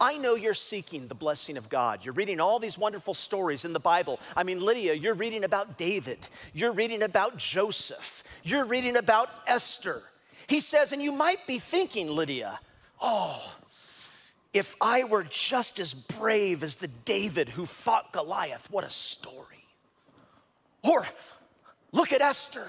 I 0.00 0.18
know 0.18 0.34
you're 0.34 0.54
seeking 0.54 1.08
the 1.08 1.14
blessing 1.14 1.56
of 1.56 1.68
God. 1.68 2.00
You're 2.04 2.14
reading 2.14 2.40
all 2.40 2.58
these 2.58 2.76
wonderful 2.76 3.14
stories 3.14 3.64
in 3.64 3.72
the 3.72 3.80
Bible. 3.80 4.20
I 4.36 4.42
mean, 4.42 4.60
Lydia, 4.60 4.92
you're 4.94 5.14
reading 5.14 5.44
about 5.44 5.78
David, 5.78 6.18
you're 6.52 6.72
reading 6.72 7.02
about 7.02 7.36
Joseph, 7.36 8.22
you're 8.42 8.64
reading 8.64 8.96
about 8.96 9.28
Esther. 9.46 10.02
He 10.48 10.60
says, 10.60 10.92
and 10.92 11.02
you 11.02 11.12
might 11.12 11.46
be 11.46 11.58
thinking, 11.58 12.08
Lydia, 12.08 12.60
oh, 13.00 13.52
if 14.58 14.76
I 14.80 15.04
were 15.04 15.24
just 15.24 15.78
as 15.80 15.94
brave 15.94 16.62
as 16.62 16.76
the 16.76 16.88
David 16.88 17.48
who 17.48 17.66
fought 17.66 18.12
Goliath, 18.12 18.70
what 18.70 18.84
a 18.84 18.90
story. 18.90 19.64
Or 20.82 21.06
look 21.92 22.12
at 22.12 22.20
Esther. 22.20 22.68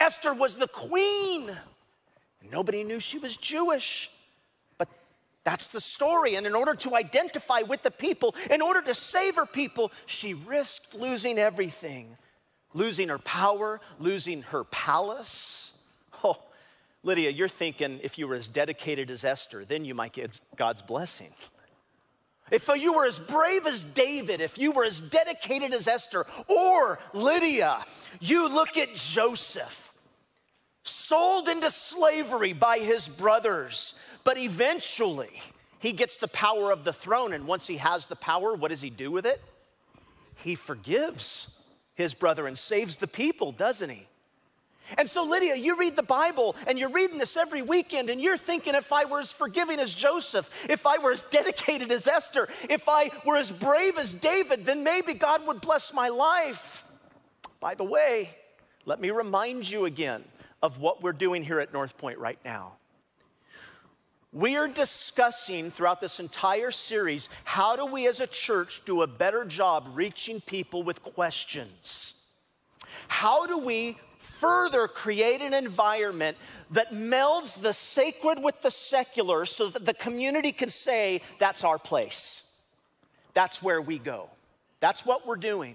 Esther 0.00 0.34
was 0.34 0.56
the 0.56 0.68
queen. 0.68 1.50
Nobody 2.50 2.82
knew 2.84 3.00
she 3.00 3.18
was 3.18 3.36
Jewish. 3.36 4.10
But 4.78 4.88
that's 5.44 5.68
the 5.68 5.80
story. 5.80 6.34
And 6.34 6.46
in 6.46 6.54
order 6.54 6.74
to 6.74 6.96
identify 6.96 7.60
with 7.60 7.82
the 7.82 7.90
people, 7.90 8.34
in 8.50 8.60
order 8.60 8.82
to 8.82 8.94
save 8.94 9.36
her 9.36 9.46
people, 9.46 9.92
she 10.06 10.34
risked 10.34 10.94
losing 10.94 11.38
everything 11.38 12.16
losing 12.74 13.08
her 13.08 13.18
power, 13.18 13.80
losing 13.98 14.42
her 14.42 14.64
palace. 14.64 15.72
Oh, 16.24 16.38
Lydia, 17.02 17.30
you're 17.30 17.48
thinking 17.48 18.00
if 18.02 18.18
you 18.18 18.28
were 18.28 18.34
as 18.34 18.48
dedicated 18.48 19.10
as 19.10 19.24
Esther, 19.24 19.64
then 19.64 19.84
you 19.84 19.94
might 19.94 20.12
get 20.12 20.40
God's 20.56 20.82
blessing. 20.82 21.32
If 22.50 22.68
you 22.68 22.92
were 22.92 23.06
as 23.06 23.18
brave 23.18 23.66
as 23.66 23.82
David, 23.82 24.40
if 24.40 24.58
you 24.58 24.72
were 24.72 24.84
as 24.84 25.00
dedicated 25.00 25.72
as 25.72 25.88
Esther 25.88 26.26
or 26.48 26.98
Lydia, 27.14 27.84
you 28.20 28.48
look 28.48 28.76
at 28.76 28.94
Joseph 28.94 29.92
sold 30.84 31.48
into 31.48 31.70
slavery 31.70 32.52
by 32.52 32.78
his 32.78 33.08
brothers, 33.08 34.00
but 34.24 34.38
eventually 34.38 35.30
he 35.78 35.92
gets 35.92 36.18
the 36.18 36.28
power 36.28 36.70
of 36.70 36.84
the 36.84 36.92
throne. 36.92 37.32
And 37.32 37.46
once 37.46 37.66
he 37.66 37.76
has 37.76 38.06
the 38.06 38.16
power, 38.16 38.54
what 38.54 38.70
does 38.70 38.80
he 38.80 38.90
do 38.90 39.10
with 39.10 39.26
it? 39.26 39.40
He 40.36 40.54
forgives 40.54 41.58
his 41.94 42.14
brother 42.14 42.46
and 42.46 42.56
saves 42.56 42.96
the 42.96 43.06
people, 43.06 43.52
doesn't 43.52 43.90
he? 43.90 44.08
And 44.98 45.08
so, 45.08 45.24
Lydia, 45.24 45.56
you 45.56 45.76
read 45.76 45.96
the 45.96 46.02
Bible 46.02 46.56
and 46.66 46.78
you're 46.78 46.90
reading 46.90 47.18
this 47.18 47.36
every 47.36 47.62
weekend, 47.62 48.10
and 48.10 48.20
you're 48.20 48.36
thinking, 48.36 48.74
if 48.74 48.92
I 48.92 49.04
were 49.04 49.20
as 49.20 49.32
forgiving 49.32 49.80
as 49.80 49.94
Joseph, 49.94 50.50
if 50.68 50.86
I 50.86 50.98
were 50.98 51.12
as 51.12 51.22
dedicated 51.24 51.90
as 51.90 52.06
Esther, 52.06 52.48
if 52.68 52.88
I 52.88 53.10
were 53.24 53.36
as 53.36 53.50
brave 53.50 53.96
as 53.98 54.14
David, 54.14 54.66
then 54.66 54.82
maybe 54.84 55.14
God 55.14 55.46
would 55.46 55.60
bless 55.60 55.94
my 55.94 56.08
life. 56.08 56.84
By 57.60 57.74
the 57.74 57.84
way, 57.84 58.30
let 58.84 59.00
me 59.00 59.10
remind 59.10 59.70
you 59.70 59.84
again 59.84 60.24
of 60.62 60.78
what 60.78 61.02
we're 61.02 61.12
doing 61.12 61.42
here 61.42 61.60
at 61.60 61.72
North 61.72 61.96
Point 61.96 62.18
right 62.18 62.38
now. 62.44 62.74
We 64.32 64.56
are 64.56 64.68
discussing 64.68 65.70
throughout 65.70 66.00
this 66.00 66.18
entire 66.18 66.70
series 66.70 67.28
how 67.44 67.76
do 67.76 67.84
we 67.84 68.06
as 68.06 68.20
a 68.20 68.26
church 68.26 68.82
do 68.86 69.02
a 69.02 69.06
better 69.06 69.44
job 69.44 69.90
reaching 69.92 70.40
people 70.40 70.82
with 70.82 71.02
questions? 71.02 72.14
How 73.08 73.46
do 73.46 73.58
we 73.58 73.98
further 74.32 74.88
create 74.88 75.40
an 75.40 75.54
environment 75.54 76.36
that 76.70 76.92
melds 76.92 77.60
the 77.60 77.72
sacred 77.72 78.42
with 78.42 78.60
the 78.62 78.70
secular 78.70 79.44
so 79.46 79.68
that 79.68 79.84
the 79.84 79.94
community 79.94 80.52
can 80.52 80.68
say, 80.68 81.20
that's 81.38 81.64
our 81.64 81.78
place? 81.78 82.50
That's 83.34 83.62
where 83.62 83.80
we 83.80 83.98
go. 83.98 84.28
That's 84.80 85.06
what 85.06 85.26
we're 85.26 85.36
doing. 85.36 85.74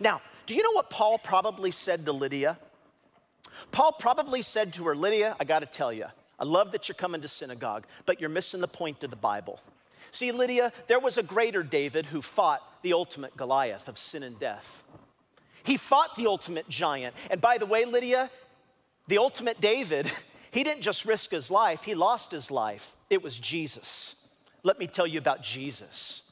Now, 0.00 0.22
do 0.46 0.54
you 0.54 0.62
know 0.62 0.72
what 0.72 0.90
Paul 0.90 1.18
probably 1.18 1.70
said 1.70 2.06
to 2.06 2.12
Lydia? 2.12 2.56
Paul 3.72 3.92
probably 3.92 4.42
said 4.42 4.72
to 4.74 4.84
her, 4.84 4.96
Lydia, 4.96 5.36
I 5.38 5.44
got 5.44 5.60
to 5.60 5.66
tell 5.66 5.92
you, 5.92 6.06
I 6.38 6.44
love 6.44 6.72
that 6.72 6.88
you're 6.88 6.94
coming 6.94 7.20
to 7.20 7.28
synagogue, 7.28 7.84
but 8.06 8.20
you're 8.20 8.30
missing 8.30 8.60
the 8.60 8.68
point 8.68 9.02
of 9.02 9.10
the 9.10 9.16
Bible. 9.16 9.60
See, 10.10 10.32
Lydia, 10.32 10.72
there 10.86 11.00
was 11.00 11.18
a 11.18 11.22
greater 11.22 11.62
David 11.62 12.06
who 12.06 12.22
fought 12.22 12.62
the 12.82 12.92
ultimate 12.92 13.36
Goliath 13.36 13.88
of 13.88 13.98
sin 13.98 14.22
and 14.22 14.38
death. 14.38 14.82
He 15.64 15.76
fought 15.76 16.16
the 16.16 16.26
ultimate 16.26 16.68
giant. 16.68 17.14
And 17.30 17.40
by 17.40 17.58
the 17.58 17.66
way, 17.66 17.84
Lydia, 17.84 18.30
the 19.06 19.18
ultimate 19.18 19.60
David, 19.60 20.10
he 20.50 20.64
didn't 20.64 20.82
just 20.82 21.04
risk 21.04 21.30
his 21.30 21.50
life, 21.50 21.82
he 21.82 21.94
lost 21.94 22.30
his 22.30 22.50
life. 22.50 22.94
It 23.10 23.22
was 23.22 23.38
Jesus. 23.38 24.14
Let 24.62 24.78
me 24.78 24.86
tell 24.86 25.06
you 25.06 25.18
about 25.18 25.42
Jesus. 25.42 26.22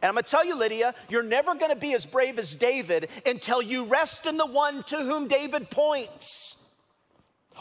And 0.00 0.04
I'm 0.04 0.14
gonna 0.14 0.22
tell 0.22 0.44
you, 0.44 0.56
Lydia, 0.56 0.94
you're 1.08 1.22
never 1.22 1.54
gonna 1.54 1.76
be 1.76 1.92
as 1.92 2.06
brave 2.06 2.38
as 2.38 2.54
David 2.54 3.08
until 3.26 3.60
you 3.60 3.84
rest 3.84 4.26
in 4.26 4.38
the 4.38 4.46
one 4.46 4.82
to 4.84 4.96
whom 4.96 5.28
David 5.28 5.70
points. 5.70 6.56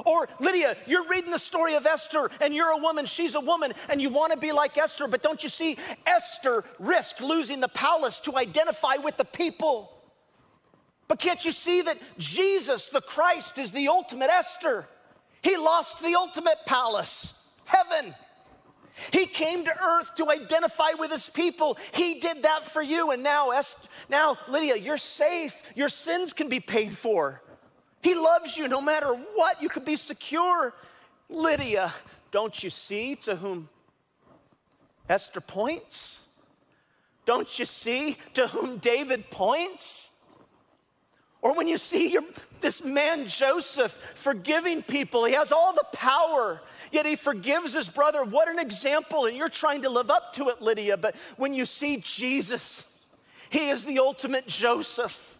Or, 0.06 0.30
Lydia, 0.40 0.78
you're 0.88 1.08
reading 1.08 1.32
the 1.32 1.40
story 1.40 1.76
of 1.76 1.86
Esther 1.86 2.32
and 2.40 2.56
you're 2.56 2.70
a 2.70 2.78
woman, 2.78 3.06
she's 3.06 3.36
a 3.36 3.42
woman, 3.42 3.74
and 3.90 4.02
you 4.02 4.10
want 4.10 4.32
to 4.32 4.40
be 4.40 4.54
like 4.54 4.78
Esther, 4.78 5.08
but 5.08 5.22
don't 5.22 5.44
you 5.44 5.50
see, 5.50 5.78
Esther 6.06 6.64
risked 6.80 7.22
losing 7.22 7.60
the 7.60 7.68
palace 7.68 8.20
to 8.20 8.38
identify 8.38 8.96
with 8.96 9.18
the 9.18 9.26
people. 9.26 9.92
But 11.12 11.20
can't 11.20 11.44
you 11.44 11.52
see 11.52 11.82
that 11.82 11.98
Jesus, 12.18 12.88
the 12.88 13.02
Christ, 13.02 13.58
is 13.58 13.74
the 13.74 13.90
ultimate 13.90 14.30
Esther? 14.30 14.88
He 15.42 15.58
lost 15.58 16.02
the 16.02 16.16
ultimate 16.16 16.60
palace, 16.66 17.50
heaven. 17.66 18.16
He 19.12 19.26
came 19.26 19.66
to 19.66 19.78
earth 19.78 20.16
to 20.16 20.32
identify 20.32 20.92
with 20.98 21.12
his 21.12 21.28
people. 21.28 21.78
He 21.92 22.22
did 22.22 22.44
that 22.44 22.64
for 22.64 22.82
you. 22.82 23.12
And 23.12 23.24
now, 23.24 23.50
Esther, 23.50 23.90
now, 24.08 24.38
Lydia, 24.48 24.78
you're 24.78 24.96
safe. 24.96 25.54
Your 25.76 25.90
sins 25.90 26.32
can 26.32 26.48
be 26.48 26.62
paid 26.62 26.98
for. 26.98 27.42
He 28.02 28.16
loves 28.16 28.58
you 28.58 28.70
no 28.70 28.80
matter 28.80 29.14
what. 29.14 29.62
You 29.62 29.68
could 29.68 29.84
be 29.84 29.98
secure. 29.98 30.74
Lydia, 31.28 31.94
don't 32.32 32.64
you 32.64 32.70
see 32.70 33.16
to 33.16 33.36
whom 33.36 33.68
Esther 35.10 35.42
points? 35.42 36.26
Don't 37.26 37.60
you 37.60 37.66
see 37.66 38.16
to 38.36 38.48
whom 38.48 38.78
David 38.78 39.30
points? 39.30 40.11
Or 41.42 41.56
when 41.56 41.68
you 41.68 41.78
see 41.78 42.12
your, 42.12 42.24
this 42.60 42.84
man 42.84 43.28
Joseph 43.28 43.98
forgiving 44.14 44.84
people, 44.84 45.26
he 45.26 45.34
has 45.34 45.52
all 45.52 45.74
the 45.74 45.86
power, 45.92 46.62
yet 46.92 47.06
he 47.06 47.16
forgives 47.16 47.74
his 47.74 47.88
brother. 47.88 48.24
What 48.24 48.48
an 48.48 48.60
example. 48.60 49.26
And 49.26 49.36
you're 49.36 49.50
trying 49.50 49.82
to 49.82 49.90
live 49.90 50.12
up 50.12 50.34
to 50.34 50.50
it, 50.50 50.62
Lydia. 50.62 50.98
But 50.98 51.16
when 51.38 51.54
you 51.54 51.66
see 51.66 51.98
Jesus, 51.98 53.00
he 53.50 53.70
is 53.70 53.86
the 53.86 54.00
ultimate 54.00 54.48
Joseph. 54.48 55.38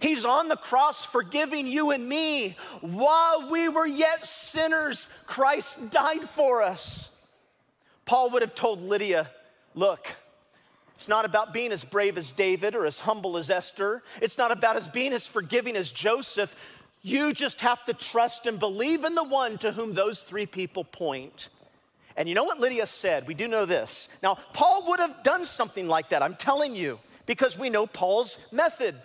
He's 0.00 0.24
on 0.24 0.48
the 0.48 0.56
cross 0.56 1.04
forgiving 1.04 1.66
you 1.66 1.90
and 1.90 2.08
me. 2.08 2.56
While 2.80 3.50
we 3.50 3.68
were 3.68 3.86
yet 3.86 4.26
sinners, 4.26 5.08
Christ 5.26 5.90
died 5.90 6.22
for 6.22 6.62
us. 6.62 7.10
Paul 8.04 8.30
would 8.30 8.42
have 8.42 8.54
told 8.54 8.82
Lydia, 8.82 9.30
Look, 9.74 10.08
it's 10.98 11.06
not 11.06 11.24
about 11.24 11.52
being 11.52 11.70
as 11.70 11.84
brave 11.84 12.18
as 12.18 12.32
David 12.32 12.74
or 12.74 12.84
as 12.84 12.98
humble 12.98 13.36
as 13.36 13.50
Esther. 13.50 14.02
It's 14.20 14.36
not 14.36 14.50
about 14.50 14.74
us 14.74 14.88
being 14.88 15.12
as 15.12 15.28
forgiving 15.28 15.76
as 15.76 15.92
Joseph. 15.92 16.56
You 17.02 17.32
just 17.32 17.60
have 17.60 17.84
to 17.84 17.94
trust 17.94 18.46
and 18.46 18.58
believe 18.58 19.04
in 19.04 19.14
the 19.14 19.22
one 19.22 19.58
to 19.58 19.70
whom 19.70 19.94
those 19.94 20.22
three 20.22 20.44
people 20.44 20.82
point. 20.82 21.50
And 22.16 22.28
you 22.28 22.34
know 22.34 22.42
what 22.42 22.58
Lydia 22.58 22.84
said? 22.84 23.28
We 23.28 23.34
do 23.34 23.46
know 23.46 23.64
this. 23.64 24.08
Now, 24.24 24.38
Paul 24.52 24.86
would 24.88 24.98
have 24.98 25.22
done 25.22 25.44
something 25.44 25.86
like 25.86 26.08
that, 26.08 26.20
I'm 26.20 26.34
telling 26.34 26.74
you, 26.74 26.98
because 27.26 27.56
we 27.56 27.70
know 27.70 27.86
Paul's 27.86 28.52
method. 28.52 28.96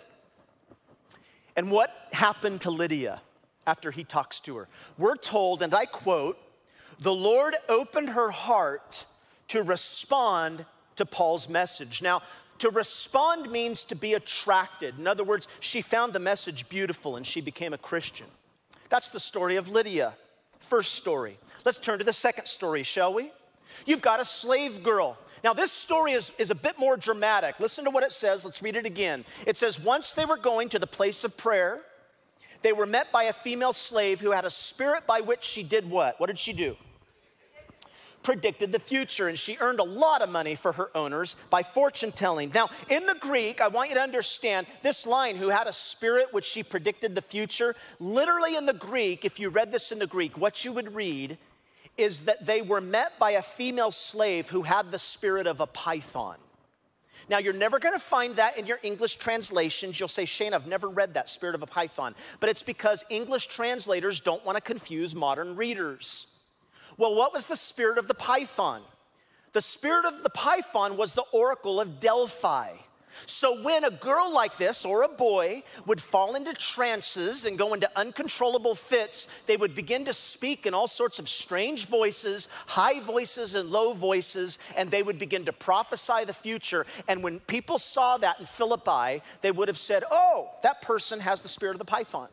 And 1.54 1.70
what 1.70 1.94
happened 2.12 2.62
to 2.62 2.72
Lydia 2.72 3.22
after 3.68 3.92
he 3.92 4.02
talks 4.02 4.40
to 4.40 4.56
her? 4.56 4.68
We're 4.98 5.14
told, 5.14 5.62
and 5.62 5.72
I 5.72 5.86
quote, 5.86 6.38
the 6.98 7.14
Lord 7.14 7.54
opened 7.68 8.08
her 8.08 8.32
heart 8.32 9.04
to 9.46 9.62
respond 9.62 10.64
to 10.96 11.06
Paul's 11.06 11.48
message. 11.48 12.02
Now, 12.02 12.22
to 12.58 12.70
respond 12.70 13.50
means 13.50 13.84
to 13.84 13.96
be 13.96 14.14
attracted. 14.14 14.98
In 14.98 15.06
other 15.06 15.24
words, 15.24 15.48
she 15.60 15.82
found 15.82 16.12
the 16.12 16.20
message 16.20 16.68
beautiful 16.68 17.16
and 17.16 17.26
she 17.26 17.40
became 17.40 17.72
a 17.72 17.78
Christian. 17.78 18.26
That's 18.88 19.10
the 19.10 19.20
story 19.20 19.56
of 19.56 19.68
Lydia. 19.68 20.14
First 20.60 20.94
story. 20.94 21.38
Let's 21.64 21.78
turn 21.78 21.98
to 21.98 22.04
the 22.04 22.12
second 22.12 22.46
story, 22.46 22.82
shall 22.82 23.12
we? 23.12 23.32
You've 23.86 24.02
got 24.02 24.20
a 24.20 24.24
slave 24.24 24.82
girl 24.82 25.18
now, 25.44 25.52
this 25.52 25.70
story 25.70 26.12
is, 26.12 26.32
is 26.38 26.50
a 26.50 26.54
bit 26.54 26.78
more 26.78 26.96
dramatic. 26.96 27.60
Listen 27.60 27.84
to 27.84 27.90
what 27.90 28.02
it 28.02 28.12
says. 28.12 28.46
Let's 28.46 28.62
read 28.62 28.76
it 28.76 28.86
again. 28.86 29.26
It 29.46 29.58
says, 29.58 29.78
Once 29.78 30.12
they 30.12 30.24
were 30.24 30.38
going 30.38 30.70
to 30.70 30.78
the 30.78 30.86
place 30.86 31.22
of 31.22 31.36
prayer, 31.36 31.82
they 32.62 32.72
were 32.72 32.86
met 32.86 33.12
by 33.12 33.24
a 33.24 33.32
female 33.34 33.74
slave 33.74 34.20
who 34.20 34.30
had 34.30 34.46
a 34.46 34.50
spirit 34.50 35.06
by 35.06 35.20
which 35.20 35.44
she 35.44 35.62
did 35.62 35.90
what? 35.90 36.18
What 36.18 36.28
did 36.28 36.38
she 36.38 36.54
do? 36.54 36.78
Predicted 38.24 38.72
the 38.72 38.80
future, 38.80 39.28
and 39.28 39.38
she 39.38 39.56
earned 39.60 39.78
a 39.78 39.84
lot 39.84 40.22
of 40.22 40.28
money 40.28 40.56
for 40.56 40.72
her 40.72 40.90
owners 40.96 41.36
by 41.50 41.62
fortune 41.62 42.10
telling. 42.10 42.50
Now, 42.52 42.70
in 42.88 43.06
the 43.06 43.14
Greek, 43.14 43.60
I 43.60 43.68
want 43.68 43.90
you 43.90 43.94
to 43.94 44.02
understand 44.02 44.66
this 44.82 45.06
line, 45.06 45.36
who 45.36 45.50
had 45.50 45.68
a 45.68 45.72
spirit 45.72 46.32
which 46.32 46.44
she 46.44 46.62
predicted 46.62 47.14
the 47.14 47.22
future, 47.22 47.76
literally 48.00 48.56
in 48.56 48.66
the 48.66 48.72
Greek, 48.72 49.24
if 49.24 49.38
you 49.38 49.50
read 49.50 49.70
this 49.70 49.92
in 49.92 50.00
the 50.00 50.06
Greek, 50.06 50.36
what 50.36 50.64
you 50.64 50.72
would 50.72 50.94
read 50.94 51.38
is 51.96 52.24
that 52.24 52.44
they 52.44 52.60
were 52.60 52.80
met 52.80 53.18
by 53.20 53.32
a 53.32 53.42
female 53.42 53.92
slave 53.92 54.48
who 54.48 54.62
had 54.62 54.90
the 54.90 54.98
spirit 54.98 55.46
of 55.46 55.60
a 55.60 55.66
python. 55.66 56.36
Now, 57.28 57.38
you're 57.38 57.52
never 57.52 57.78
gonna 57.78 57.98
find 57.98 58.36
that 58.36 58.58
in 58.58 58.66
your 58.66 58.80
English 58.82 59.16
translations. 59.16 59.98
You'll 59.98 60.08
say, 60.08 60.24
Shane, 60.24 60.52
I've 60.52 60.66
never 60.66 60.88
read 60.88 61.14
that 61.14 61.30
spirit 61.30 61.54
of 61.54 61.62
a 61.62 61.66
python. 61.66 62.14
But 62.40 62.50
it's 62.50 62.62
because 62.62 63.04
English 63.08 63.46
translators 63.46 64.20
don't 64.20 64.44
wanna 64.44 64.60
confuse 64.60 65.14
modern 65.14 65.56
readers. 65.56 66.26
Well, 66.96 67.14
what 67.14 67.32
was 67.32 67.46
the 67.46 67.56
spirit 67.56 67.98
of 67.98 68.08
the 68.08 68.14
python? 68.14 68.82
The 69.52 69.60
spirit 69.60 70.04
of 70.04 70.22
the 70.22 70.30
python 70.30 70.96
was 70.96 71.12
the 71.12 71.24
oracle 71.32 71.80
of 71.80 72.00
Delphi. 72.00 72.70
So, 73.26 73.62
when 73.62 73.84
a 73.84 73.90
girl 73.90 74.32
like 74.32 74.58
this 74.58 74.84
or 74.84 75.02
a 75.02 75.08
boy 75.08 75.62
would 75.86 76.00
fall 76.00 76.34
into 76.34 76.52
trances 76.52 77.46
and 77.46 77.56
go 77.56 77.72
into 77.72 77.90
uncontrollable 77.96 78.74
fits, 78.74 79.28
they 79.46 79.56
would 79.56 79.74
begin 79.74 80.04
to 80.06 80.12
speak 80.12 80.66
in 80.66 80.74
all 80.74 80.88
sorts 80.88 81.18
of 81.18 81.28
strange 81.28 81.86
voices, 81.86 82.48
high 82.66 83.00
voices 83.00 83.54
and 83.54 83.70
low 83.70 83.92
voices, 83.92 84.58
and 84.76 84.90
they 84.90 85.02
would 85.02 85.18
begin 85.18 85.44
to 85.44 85.52
prophesy 85.52 86.24
the 86.24 86.32
future. 86.32 86.86
And 87.08 87.22
when 87.22 87.40
people 87.40 87.78
saw 87.78 88.18
that 88.18 88.40
in 88.40 88.46
Philippi, 88.46 89.22
they 89.40 89.52
would 89.52 89.68
have 89.68 89.78
said, 89.78 90.04
Oh, 90.10 90.50
that 90.62 90.82
person 90.82 91.20
has 91.20 91.40
the 91.40 91.48
spirit 91.48 91.74
of 91.74 91.78
the 91.78 91.84
python. 91.84 92.28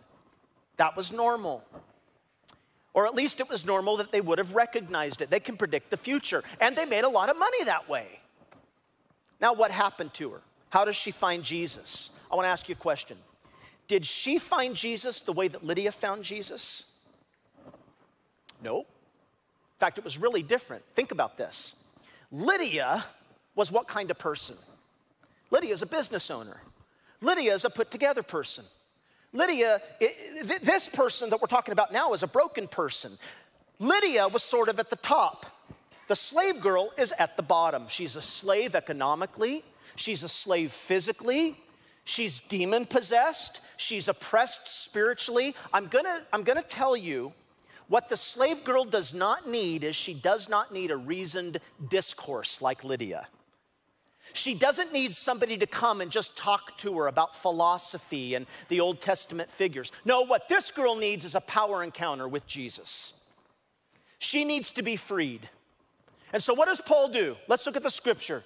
That 0.78 0.98
was 0.98 1.12
normal. 1.12 1.64
Or 2.94 3.06
at 3.06 3.16
least 3.16 3.40
it 3.40 3.50
was 3.50 3.66
normal 3.66 3.98
that 3.98 4.12
they 4.12 4.22
would 4.22 4.38
have 4.38 4.54
recognized 4.54 5.22
it. 5.22 5.30
They 5.30 5.40
can 5.40 5.56
predict 5.56 5.92
the 5.92 5.98
future. 5.98 6.44
And 6.60 6.76
they 6.76 6.86
made 6.86 7.04
a 7.04 7.10
lot 7.10 7.30
of 7.30 7.38
money 7.38 7.64
that 7.64 7.88
way. 7.88 8.20
Now, 9.40 9.54
what 9.54 9.72
happened 9.72 10.14
to 10.16 10.30
her? 10.32 10.42
How 10.70 10.86
does 10.86 10.96
she 10.96 11.12
find 11.12 11.44
Jesus? 11.44 12.12
I 12.32 12.36
want 12.36 12.46
to 12.46 12.50
ask 12.50 12.70
you 12.70 12.74
a 12.74 12.78
question. 12.78 13.18
Did 13.88 14.06
she 14.06 14.38
find 14.38 14.76
Jesus 14.76 15.22
the 15.22 15.34
way 15.34 15.48
that 15.48 15.66
Lydia 15.66 15.92
found 15.92 16.24
Jesus? 16.24 16.86
No. 18.64 18.80
In 18.80 18.86
fact, 19.80 19.98
it 19.98 20.04
was 20.04 20.18
really 20.18 20.44
different. 20.44 20.84
Think 20.90 21.12
about 21.12 21.38
this. 21.38 21.76
Lydia 22.32 23.06
was 23.56 23.72
what 23.72 23.88
kind 23.88 24.12
of 24.12 24.18
person? 24.18 24.56
Lydia 25.50 25.74
is 25.74 25.82
a 25.82 25.88
business 25.88 26.32
owner. 26.32 26.62
Lydia 27.20 27.54
is 27.54 27.66
a 27.66 27.70
put 27.70 27.92
together 27.92 28.24
person. 28.24 28.64
Lydia, 29.34 29.82
this 30.62 30.90
person 30.90 31.30
that 31.30 31.42
we're 31.42 31.48
talking 31.48 31.72
about 31.72 31.92
now 31.94 32.14
is 32.14 32.24
a 32.24 32.28
broken 32.28 32.68
person. 32.68 33.12
Lydia 33.80 34.28
was 34.28 34.44
sort 34.44 34.70
of 34.70 34.80
at 34.80 34.90
the 34.90 34.96
top. 34.98 35.46
The 36.08 36.16
slave 36.16 36.60
girl 36.60 36.92
is 36.98 37.14
at 37.18 37.38
the 37.38 37.44
bottom. 37.44 37.86
She's 37.88 38.16
a 38.16 38.22
slave 38.22 38.76
economically, 38.76 39.64
She's 39.96 40.24
a 40.24 40.30
slave 40.30 40.72
physically. 40.72 41.58
She's 42.04 42.40
demon 42.40 42.86
possessed. 42.86 43.62
She's 43.78 44.08
oppressed 44.08 44.68
spiritually. 44.68 45.56
I'm 45.74 45.88
gonna, 45.88 46.22
I'm 46.34 46.44
gonna 46.44 46.64
tell 46.64 46.96
you 46.96 47.34
what 47.88 48.10
the 48.10 48.18
slave 48.18 48.64
girl 48.64 48.86
does 48.86 49.14
not 49.14 49.50
need 49.50 49.84
is 49.84 49.96
she 49.96 50.14
does 50.14 50.50
not 50.50 50.74
need 50.74 50.92
a 50.92 50.98
reasoned 50.98 51.60
discourse 51.90 52.62
like 52.62 52.84
Lydia. 52.84 53.28
She 54.34 54.54
doesn't 54.54 54.94
need 54.94 55.14
somebody 55.14 55.58
to 55.58 55.68
come 55.68 56.02
and 56.02 56.12
just 56.12 56.38
talk 56.38 56.78
to 56.80 56.98
her 57.00 57.08
about 57.08 57.36
philosophy 57.36 58.36
and 58.36 58.46
the 58.70 58.80
Old 58.80 59.02
Testament 59.02 59.50
figures. 59.50 59.92
No, 60.06 60.22
what 60.22 60.48
this 60.48 60.72
girl 60.72 60.96
needs 60.96 61.26
is 61.26 61.36
a 61.36 61.42
power 61.42 61.84
encounter 61.84 62.28
with 62.28 62.46
Jesus. 62.48 63.14
She 64.20 64.46
needs 64.46 64.72
to 64.72 64.82
be 64.82 64.96
freed. 64.96 65.50
And 66.34 66.42
so, 66.42 66.54
what 66.54 66.68
does 66.68 66.80
Paul 66.80 67.10
do? 67.10 67.36
Let's 67.48 67.66
look 67.66 67.76
at 67.76 67.84
the 67.84 67.90
scripture. 67.90 68.44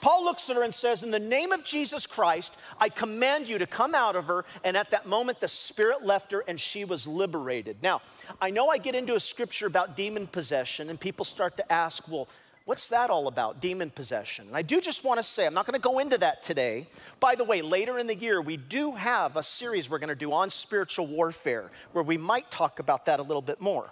Paul 0.00 0.24
looks 0.24 0.48
at 0.48 0.56
her 0.56 0.62
and 0.62 0.72
says, 0.72 1.02
In 1.02 1.10
the 1.10 1.18
name 1.18 1.52
of 1.52 1.64
Jesus 1.64 2.06
Christ, 2.06 2.56
I 2.80 2.88
command 2.88 3.48
you 3.48 3.58
to 3.58 3.66
come 3.66 3.94
out 3.94 4.16
of 4.16 4.26
her. 4.26 4.44
And 4.64 4.76
at 4.76 4.90
that 4.90 5.06
moment, 5.06 5.40
the 5.40 5.48
Spirit 5.48 6.04
left 6.04 6.32
her 6.32 6.44
and 6.46 6.60
she 6.60 6.84
was 6.84 7.06
liberated. 7.06 7.78
Now, 7.82 8.02
I 8.40 8.50
know 8.50 8.68
I 8.68 8.78
get 8.78 8.94
into 8.94 9.14
a 9.14 9.20
scripture 9.20 9.66
about 9.66 9.96
demon 9.96 10.26
possession, 10.26 10.90
and 10.90 11.00
people 11.00 11.24
start 11.24 11.56
to 11.56 11.72
ask, 11.72 12.06
Well, 12.08 12.28
what's 12.68 12.88
that 12.88 13.08
all 13.08 13.28
about, 13.28 13.62
demon 13.62 13.88
possession? 13.88 14.46
And 14.46 14.54
I 14.54 14.60
do 14.60 14.78
just 14.78 15.02
want 15.02 15.18
to 15.18 15.22
say, 15.22 15.46
I'm 15.46 15.54
not 15.54 15.64
going 15.64 15.74
to 15.74 15.80
go 15.80 16.00
into 16.00 16.18
that 16.18 16.42
today. 16.42 16.86
By 17.18 17.34
the 17.34 17.42
way, 17.42 17.62
later 17.62 17.98
in 17.98 18.06
the 18.06 18.14
year, 18.14 18.42
we 18.42 18.58
do 18.58 18.92
have 18.92 19.36
a 19.36 19.42
series 19.42 19.88
we're 19.88 19.98
going 19.98 20.10
to 20.10 20.14
do 20.14 20.34
on 20.34 20.50
spiritual 20.50 21.06
warfare 21.06 21.70
where 21.92 22.04
we 22.04 22.18
might 22.18 22.50
talk 22.50 22.78
about 22.78 23.06
that 23.06 23.20
a 23.20 23.22
little 23.22 23.40
bit 23.40 23.58
more. 23.58 23.90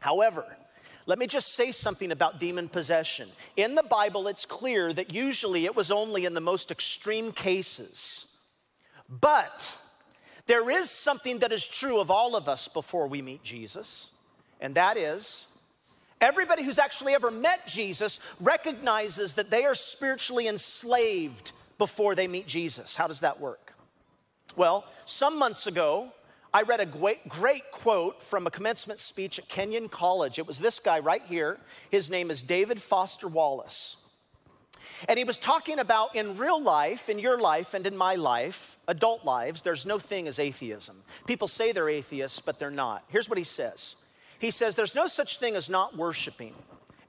However, 0.00 0.44
let 1.06 1.20
me 1.20 1.28
just 1.28 1.54
say 1.54 1.70
something 1.70 2.10
about 2.10 2.40
demon 2.40 2.68
possession. 2.68 3.28
In 3.56 3.76
the 3.76 3.84
Bible, 3.84 4.26
it's 4.26 4.46
clear 4.46 4.92
that 4.92 5.14
usually 5.14 5.64
it 5.64 5.76
was 5.76 5.92
only 5.92 6.24
in 6.24 6.34
the 6.34 6.40
most 6.40 6.72
extreme 6.72 7.30
cases. 7.30 8.36
But 9.08 9.78
there 10.46 10.68
is 10.70 10.90
something 10.90 11.38
that 11.38 11.52
is 11.52 11.68
true 11.68 12.00
of 12.00 12.10
all 12.10 12.34
of 12.34 12.48
us 12.48 12.66
before 12.66 13.06
we 13.06 13.22
meet 13.22 13.44
Jesus, 13.44 14.10
and 14.60 14.74
that 14.74 14.96
is 14.96 15.46
everybody 16.20 16.62
who's 16.62 16.78
actually 16.78 17.14
ever 17.14 17.30
met 17.30 17.66
Jesus 17.66 18.20
recognizes 18.40 19.34
that 19.34 19.50
they 19.50 19.64
are 19.64 19.74
spiritually 19.74 20.48
enslaved 20.48 21.52
before 21.78 22.14
they 22.14 22.28
meet 22.28 22.46
Jesus. 22.46 22.96
How 22.96 23.06
does 23.06 23.20
that 23.20 23.40
work? 23.40 23.74
Well, 24.56 24.84
some 25.04 25.38
months 25.38 25.66
ago, 25.66 26.12
I 26.54 26.62
read 26.62 26.80
a 26.80 26.86
great, 26.86 27.28
great 27.28 27.70
quote 27.70 28.22
from 28.22 28.46
a 28.46 28.50
commencement 28.50 29.00
speech 29.00 29.38
at 29.38 29.48
Kenyon 29.48 29.88
College. 29.88 30.38
It 30.38 30.46
was 30.46 30.58
this 30.58 30.78
guy 30.78 31.00
right 31.00 31.22
here. 31.26 31.58
His 31.90 32.08
name 32.08 32.30
is 32.30 32.42
David 32.42 32.80
Foster 32.80 33.28
Wallace. 33.28 33.96
And 35.08 35.18
he 35.18 35.24
was 35.24 35.36
talking 35.36 35.78
about 35.78 36.16
in 36.16 36.38
real 36.38 36.62
life, 36.62 37.10
in 37.10 37.18
your 37.18 37.38
life, 37.38 37.74
and 37.74 37.86
in 37.86 37.94
my 37.94 38.14
life, 38.14 38.78
adult 38.88 39.24
lives, 39.24 39.60
there's 39.60 39.84
no 39.84 39.98
thing 39.98 40.26
as 40.28 40.38
atheism. 40.38 41.02
People 41.26 41.48
say 41.48 41.72
they're 41.72 41.90
atheists, 41.90 42.40
but 42.40 42.58
they're 42.58 42.70
not. 42.70 43.04
Here's 43.08 43.28
what 43.28 43.36
he 43.36 43.44
says 43.44 43.96
He 44.38 44.50
says, 44.50 44.76
There's 44.76 44.94
no 44.94 45.06
such 45.06 45.38
thing 45.38 45.56
as 45.56 45.68
not 45.68 45.96
worshiping. 45.96 46.54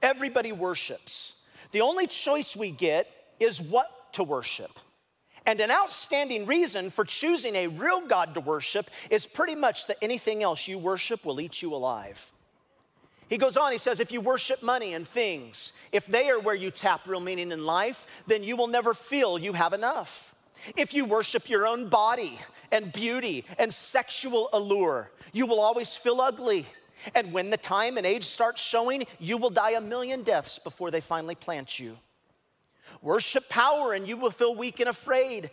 Everybody 0.02 0.52
worships. 0.52 1.36
The 1.72 1.80
only 1.80 2.06
choice 2.06 2.56
we 2.56 2.70
get 2.70 3.06
is 3.40 3.60
what 3.60 4.12
to 4.14 4.24
worship. 4.24 4.70
And 5.46 5.60
an 5.60 5.70
outstanding 5.70 6.46
reason 6.46 6.90
for 6.90 7.04
choosing 7.04 7.54
a 7.54 7.68
real 7.68 8.06
God 8.06 8.34
to 8.34 8.40
worship 8.40 8.90
is 9.10 9.26
pretty 9.26 9.54
much 9.54 9.86
that 9.86 9.96
anything 10.02 10.42
else 10.42 10.68
you 10.68 10.78
worship 10.78 11.24
will 11.24 11.40
eat 11.40 11.62
you 11.62 11.74
alive. 11.74 12.32
He 13.28 13.38
goes 13.38 13.56
on, 13.56 13.72
he 13.72 13.78
says, 13.78 14.00
if 14.00 14.10
you 14.10 14.20
worship 14.20 14.62
money 14.62 14.94
and 14.94 15.06
things, 15.06 15.72
if 15.92 16.06
they 16.06 16.30
are 16.30 16.40
where 16.40 16.54
you 16.54 16.70
tap 16.70 17.06
real 17.06 17.20
meaning 17.20 17.52
in 17.52 17.64
life, 17.64 18.06
then 18.26 18.42
you 18.42 18.56
will 18.56 18.66
never 18.66 18.94
feel 18.94 19.38
you 19.38 19.52
have 19.52 19.74
enough. 19.74 20.34
If 20.76 20.94
you 20.94 21.04
worship 21.04 21.48
your 21.48 21.66
own 21.66 21.88
body 21.88 22.38
and 22.72 22.92
beauty 22.92 23.44
and 23.58 23.72
sexual 23.72 24.48
allure, 24.52 25.10
you 25.32 25.46
will 25.46 25.60
always 25.60 25.94
feel 25.94 26.20
ugly. 26.20 26.66
And 27.14 27.32
when 27.32 27.50
the 27.50 27.56
time 27.56 27.96
and 27.96 28.06
age 28.06 28.24
starts 28.24 28.62
showing, 28.62 29.04
you 29.18 29.36
will 29.36 29.50
die 29.50 29.72
a 29.72 29.80
million 29.80 30.22
deaths 30.22 30.58
before 30.58 30.90
they 30.90 31.00
finally 31.00 31.34
plant 31.34 31.78
you. 31.78 31.96
Worship 33.02 33.48
power 33.48 33.92
and 33.92 34.08
you 34.08 34.16
will 34.16 34.30
feel 34.30 34.54
weak 34.54 34.80
and 34.80 34.88
afraid. 34.88 35.50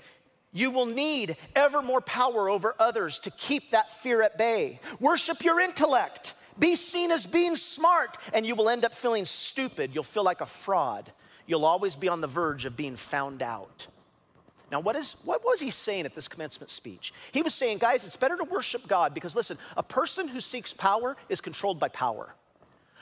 You 0.51 0.71
will 0.71 0.85
need 0.85 1.35
ever 1.55 1.81
more 1.81 2.01
power 2.01 2.49
over 2.49 2.75
others 2.79 3.19
to 3.19 3.31
keep 3.31 3.71
that 3.71 3.91
fear 3.91 4.21
at 4.21 4.37
bay. 4.37 4.79
Worship 4.99 5.43
your 5.43 5.59
intellect. 5.59 6.33
Be 6.57 6.77
seen 6.77 7.11
as 7.11 7.25
being 7.25 7.57
smart, 7.57 8.17
and 8.33 8.45
you 8.45 8.55
will 8.55 8.69
end 8.69 8.85
up 8.85 8.93
feeling 8.93 9.25
stupid. 9.25 9.91
You'll 9.93 10.05
feel 10.05 10.23
like 10.23 10.39
a 10.39 10.45
fraud. 10.45 11.11
You'll 11.45 11.65
always 11.65 11.95
be 11.97 12.07
on 12.07 12.21
the 12.21 12.27
verge 12.27 12.63
of 12.63 12.77
being 12.77 12.95
found 12.95 13.41
out. 13.41 13.87
Now, 14.71 14.79
what, 14.79 14.95
is, 14.95 15.15
what 15.23 15.45
was 15.45 15.59
he 15.59 15.69
saying 15.69 16.05
at 16.05 16.15
this 16.15 16.27
commencement 16.27 16.71
speech? 16.71 17.13
He 17.31 17.41
was 17.41 17.53
saying, 17.53 17.77
guys, 17.77 18.05
it's 18.05 18.15
better 18.15 18.37
to 18.37 18.43
worship 18.43 18.87
God 18.87 19.13
because 19.13 19.35
listen, 19.35 19.57
a 19.77 19.83
person 19.83 20.27
who 20.27 20.39
seeks 20.41 20.73
power 20.73 21.15
is 21.29 21.39
controlled 21.39 21.79
by 21.79 21.89
power. 21.89 22.33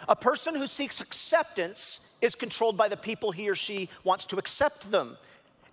A 0.09 0.15
person 0.15 0.55
who 0.55 0.67
seeks 0.67 0.99
acceptance 0.99 2.01
is 2.21 2.35
controlled 2.35 2.75
by 2.75 2.89
the 2.89 2.97
people 2.97 3.31
he 3.31 3.49
or 3.49 3.55
she 3.55 3.89
wants 4.03 4.25
to 4.27 4.37
accept 4.37 4.91
them. 4.91 5.17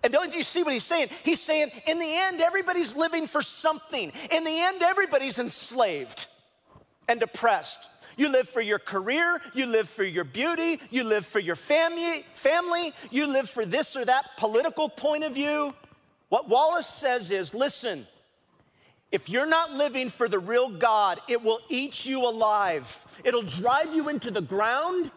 And 0.03 0.11
don't 0.11 0.33
you 0.33 0.41
see 0.41 0.63
what 0.63 0.73
he's 0.73 0.83
saying? 0.83 1.09
He's 1.23 1.41
saying, 1.41 1.71
in 1.85 1.99
the 1.99 2.13
end, 2.15 2.41
everybody's 2.41 2.95
living 2.95 3.27
for 3.27 3.41
something. 3.41 4.11
In 4.31 4.43
the 4.43 4.59
end, 4.59 4.81
everybody's 4.81 5.37
enslaved 5.37 6.25
and 7.07 7.21
oppressed. 7.21 7.79
You 8.17 8.29
live 8.29 8.49
for 8.49 8.61
your 8.61 8.79
career, 8.79 9.41
you 9.53 9.65
live 9.65 9.89
for 9.89 10.03
your 10.03 10.23
beauty, 10.23 10.79
you 10.89 11.03
live 11.03 11.25
for 11.25 11.39
your 11.39 11.55
family, 11.55 12.25
family, 12.33 12.93
you 13.09 13.27
live 13.27 13.49
for 13.49 13.65
this 13.65 13.95
or 13.95 14.05
that 14.05 14.37
political 14.37 14.89
point 14.89 15.23
of 15.23 15.33
view. 15.33 15.73
What 16.29 16.49
Wallace 16.49 16.87
says 16.87 17.31
is, 17.31 17.53
listen, 17.53 18.07
if 19.11 19.29
you're 19.29 19.45
not 19.45 19.73
living 19.73 20.09
for 20.09 20.29
the 20.29 20.39
real 20.39 20.69
God, 20.69 21.19
it 21.27 21.43
will 21.43 21.59
eat 21.69 22.05
you 22.05 22.25
alive. 22.25 23.05
It'll 23.23 23.41
drive 23.41 23.93
you 23.93 24.09
into 24.09 24.31
the 24.31 24.41
ground 24.41 25.11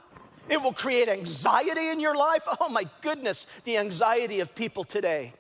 it 0.49 0.63
will 0.63 0.73
create 0.73 1.09
anxiety 1.09 1.89
in 1.89 2.01
your 2.01 2.17
life. 2.17 2.43
Oh 2.61 2.69
my 2.69 2.89
goodness, 3.03 3.47
the 3.65 3.77
anxiety 3.77 4.41
of 4.41 4.55
people 4.55 4.85
today. 4.85 5.35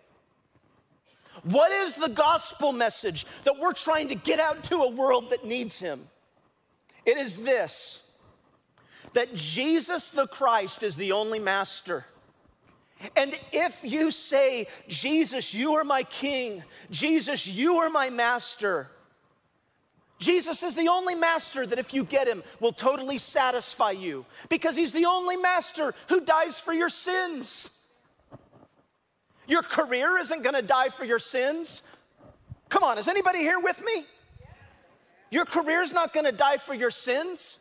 What 1.43 1.73
is 1.73 1.95
the 1.95 2.09
gospel 2.09 2.73
message 2.73 3.27
that 3.45 3.59
we're 3.59 3.73
trying 3.73 4.09
to 4.09 4.14
get 4.14 4.40
out 4.40 4.64
to 4.64 4.77
a 4.77 4.90
world 4.90 5.31
that 5.31 5.45
needs 5.45 5.79
Him? 5.79 6.09
It 7.07 7.19
is 7.19 7.38
this 7.38 8.01
that 9.12 9.35
Jesus 9.35 10.11
the 10.11 10.27
Christ 10.27 10.83
is 10.83 10.97
the 10.97 11.12
only 11.12 11.38
master. 11.38 12.05
And 13.17 13.38
if 13.53 13.79
you 13.83 14.11
say, 14.11 14.67
Jesus, 14.88 15.55
you 15.55 15.75
are 15.75 15.85
my 15.85 16.03
king, 16.03 16.64
Jesus, 16.90 17.47
you 17.47 17.77
are 17.77 17.90
my 17.90 18.11
master, 18.11 18.90
Jesus 20.19 20.62
is 20.62 20.75
the 20.75 20.88
only 20.88 21.14
master 21.14 21.67
that, 21.67 21.79
if 21.79 21.93
you 21.93 22.05
get 22.05 22.27
him, 22.27 22.43
will 22.61 22.73
totally 22.73 23.19
satisfy 23.19 23.90
you 23.90 24.25
because 24.49 24.75
he's 24.75 24.93
the 24.93 25.05
only 25.07 25.37
master 25.37 25.95
who 26.09 26.21
dies 26.21 26.59
for 26.59 26.73
your 26.73 26.88
sins. 26.88 27.71
Your 29.47 29.62
career 29.62 30.17
isn't 30.19 30.43
gonna 30.43 30.62
die 30.62 30.88
for 30.88 31.05
your 31.05 31.19
sins. 31.19 31.83
Come 32.71 32.83
on, 32.83 32.97
is 32.97 33.09
anybody 33.09 33.40
here 33.40 33.61
with 33.61 33.85
me? 33.85 34.07
Your 35.35 35.44
career's 35.44 35.92
not 35.92 36.12
gonna 36.12 36.31
die 36.31 36.59
for 36.59 36.75
your 36.75 36.92
sins. 36.92 37.59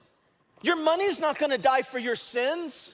Your 0.61 0.75
money's 0.75 1.19
not 1.19 1.39
gonna 1.39 1.57
die 1.57 1.81
for 1.81 1.97
your 1.97 2.15
sins. 2.15 2.93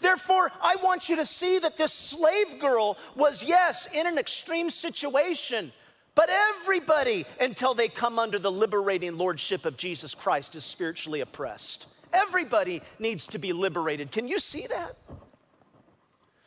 Therefore, 0.00 0.52
I 0.60 0.76
want 0.82 1.08
you 1.08 1.16
to 1.16 1.24
see 1.24 1.58
that 1.58 1.78
this 1.78 1.94
slave 1.94 2.60
girl 2.60 2.98
was, 3.16 3.42
yes, 3.42 3.88
in 3.94 4.06
an 4.06 4.18
extreme 4.18 4.68
situation, 4.68 5.72
but 6.14 6.28
everybody, 6.28 7.24
until 7.40 7.72
they 7.72 7.88
come 7.88 8.18
under 8.18 8.38
the 8.38 8.52
liberating 8.52 9.16
lordship 9.16 9.64
of 9.64 9.78
Jesus 9.78 10.14
Christ, 10.14 10.54
is 10.54 10.64
spiritually 10.64 11.22
oppressed. 11.22 11.86
Everybody 12.12 12.82
needs 12.98 13.26
to 13.28 13.38
be 13.38 13.54
liberated. 13.54 14.12
Can 14.12 14.28
you 14.28 14.40
see 14.40 14.66
that? 14.66 14.98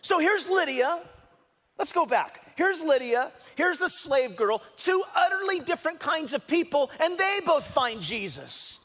So 0.01 0.19
here's 0.19 0.47
Lydia. 0.47 1.01
Let's 1.77 1.91
go 1.91 2.05
back. 2.05 2.41
Here's 2.55 2.81
Lydia. 2.81 3.31
Here's 3.55 3.79
the 3.79 3.89
slave 3.89 4.35
girl. 4.35 4.61
Two 4.77 5.03
utterly 5.13 5.59
different 5.59 5.99
kinds 5.99 6.33
of 6.33 6.47
people, 6.47 6.89
and 6.99 7.17
they 7.17 7.39
both 7.45 7.67
find 7.67 8.01
Jesus. 8.01 8.79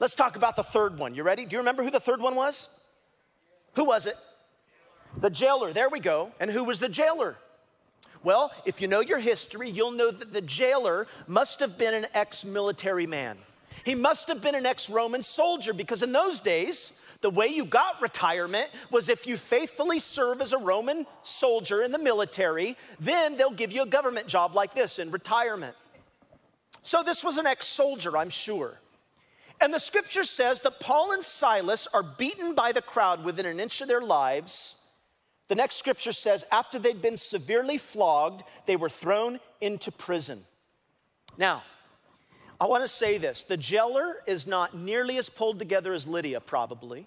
Let's 0.00 0.14
talk 0.14 0.36
about 0.36 0.56
the 0.56 0.62
third 0.62 0.98
one. 0.98 1.14
You 1.14 1.22
ready? 1.22 1.44
Do 1.44 1.54
you 1.54 1.58
remember 1.58 1.84
who 1.84 1.90
the 1.90 2.00
third 2.00 2.20
one 2.20 2.34
was? 2.34 2.68
Who 3.74 3.84
was 3.84 4.06
it? 4.06 4.16
The 5.18 5.30
jailer. 5.30 5.72
There 5.72 5.88
we 5.88 6.00
go. 6.00 6.32
And 6.40 6.50
who 6.50 6.64
was 6.64 6.80
the 6.80 6.88
jailer? 6.88 7.36
Well, 8.22 8.52
if 8.64 8.80
you 8.80 8.88
know 8.88 9.00
your 9.00 9.18
history, 9.18 9.68
you'll 9.68 9.90
know 9.90 10.10
that 10.10 10.32
the 10.32 10.40
jailer 10.40 11.06
must 11.26 11.60
have 11.60 11.76
been 11.76 11.92
an 11.92 12.06
ex 12.14 12.44
military 12.44 13.06
man. 13.06 13.36
He 13.84 13.94
must 13.94 14.28
have 14.28 14.40
been 14.40 14.54
an 14.54 14.64
ex 14.64 14.88
Roman 14.88 15.20
soldier 15.20 15.74
because 15.74 16.02
in 16.02 16.12
those 16.12 16.40
days, 16.40 16.98
the 17.24 17.30
way 17.30 17.46
you 17.46 17.64
got 17.64 18.02
retirement 18.02 18.68
was 18.90 19.08
if 19.08 19.26
you 19.26 19.38
faithfully 19.38 19.98
serve 19.98 20.42
as 20.42 20.52
a 20.52 20.58
Roman 20.58 21.06
soldier 21.22 21.82
in 21.82 21.90
the 21.90 21.98
military, 21.98 22.76
then 23.00 23.38
they'll 23.38 23.50
give 23.50 23.72
you 23.72 23.80
a 23.80 23.86
government 23.86 24.26
job 24.26 24.54
like 24.54 24.74
this 24.74 24.98
in 24.98 25.10
retirement. 25.10 25.74
So 26.82 27.02
this 27.02 27.24
was 27.24 27.38
an 27.38 27.46
ex 27.46 27.66
soldier, 27.66 28.14
I'm 28.18 28.28
sure. 28.28 28.78
And 29.58 29.72
the 29.72 29.78
scripture 29.78 30.24
says 30.24 30.60
that 30.60 30.80
Paul 30.80 31.12
and 31.12 31.22
Silas 31.24 31.88
are 31.94 32.02
beaten 32.02 32.54
by 32.54 32.72
the 32.72 32.82
crowd 32.82 33.24
within 33.24 33.46
an 33.46 33.58
inch 33.58 33.80
of 33.80 33.88
their 33.88 34.02
lives. 34.02 34.76
The 35.48 35.54
next 35.54 35.76
scripture 35.76 36.12
says, 36.12 36.44
after 36.52 36.78
they'd 36.78 37.00
been 37.00 37.16
severely 37.16 37.78
flogged, 37.78 38.42
they 38.66 38.76
were 38.76 38.90
thrown 38.90 39.40
into 39.62 39.90
prison. 39.90 40.44
Now, 41.38 41.62
I 42.60 42.66
want 42.66 42.84
to 42.84 42.88
say 42.88 43.16
this 43.16 43.44
the 43.44 43.56
jailer 43.56 44.16
is 44.26 44.46
not 44.46 44.76
nearly 44.76 45.16
as 45.16 45.30
pulled 45.30 45.58
together 45.58 45.94
as 45.94 46.06
Lydia, 46.06 46.42
probably. 46.42 47.06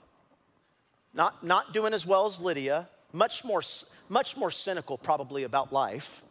Not, 1.17 1.43
not 1.43 1.73
doing 1.73 1.93
as 1.93 2.05
well 2.05 2.25
as 2.27 2.39
Lydia, 2.39 2.87
much 3.11 3.43
more, 3.43 3.61
much 4.07 4.37
more 4.37 4.51
cynical, 4.51 4.97
probably, 4.97 5.43
about 5.43 5.73
life. 5.73 6.23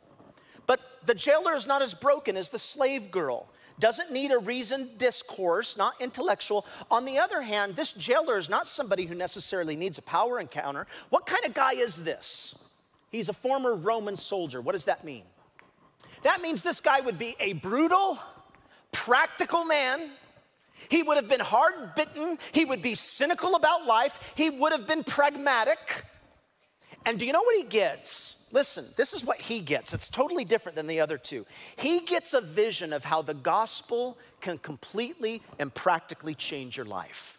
But 0.67 0.81
the 1.05 1.15
jailer 1.15 1.55
is 1.55 1.67
not 1.67 1.83
as 1.83 1.93
broken 1.93 2.37
as 2.37 2.49
the 2.49 2.59
slave 2.59 3.11
girl 3.11 3.49
doesn't 3.79 4.11
need 4.11 4.31
a 4.31 4.39
reasoned 4.39 4.99
discourse, 4.99 5.77
not 5.77 6.01
intellectual. 6.01 6.65
On 6.91 7.05
the 7.05 7.19
other 7.19 7.43
hand, 7.43 7.77
this 7.77 7.93
jailer 7.93 8.39
is 8.39 8.49
not 8.49 8.67
somebody 8.67 9.05
who 9.05 9.15
necessarily 9.15 9.77
needs 9.77 9.99
a 9.99 10.03
power 10.03 10.41
encounter. 10.41 10.87
What 11.11 11.27
kind 11.27 11.45
of 11.45 11.53
guy 11.53 11.73
is 11.73 12.03
this? 12.03 12.55
He's 13.11 13.29
a 13.29 13.35
former 13.35 13.75
Roman 13.75 14.17
soldier. 14.17 14.61
What 14.61 14.73
does 14.73 14.87
that 14.87 15.05
mean? 15.05 15.25
That 16.23 16.41
means 16.41 16.63
this 16.63 16.81
guy 16.81 17.01
would 17.01 17.19
be 17.19 17.37
a 17.39 17.53
brutal, 17.55 18.19
practical 18.93 19.65
man. 19.65 20.11
He 20.89 21.03
would 21.03 21.17
have 21.17 21.29
been 21.29 21.41
hard 21.41 21.95
bitten. 21.95 22.39
He 22.53 22.65
would 22.65 22.83
be 22.83 22.95
cynical 22.95 23.55
about 23.55 23.87
life. 23.87 24.19
He 24.35 24.51
would 24.51 24.73
have 24.73 24.87
been 24.87 25.05
pragmatic. 25.05 26.05
And 27.05 27.19
do 27.19 27.27
you 27.27 27.33
know 27.33 27.43
what 27.43 27.57
he 27.57 27.63
gets? 27.63 28.45
Listen, 28.53 28.85
this 28.97 29.13
is 29.13 29.25
what 29.25 29.41
he 29.41 29.61
gets. 29.61 29.93
It's 29.93 30.09
totally 30.09 30.45
different 30.45 30.77
than 30.77 30.87
the 30.87 31.01
other 31.01 31.19
two. 31.19 31.47
He 31.77 32.01
gets 32.01 32.35
a 32.35 32.41
vision 32.41 32.93
of 32.93 33.05
how 33.05 33.23
the 33.23 33.35
gospel 33.35 34.19
can 34.41 34.59
completely 34.59 35.43
and 35.59 35.73
practically 35.73 36.35
change 36.35 36.77
your 36.77 36.87
life. 36.87 37.39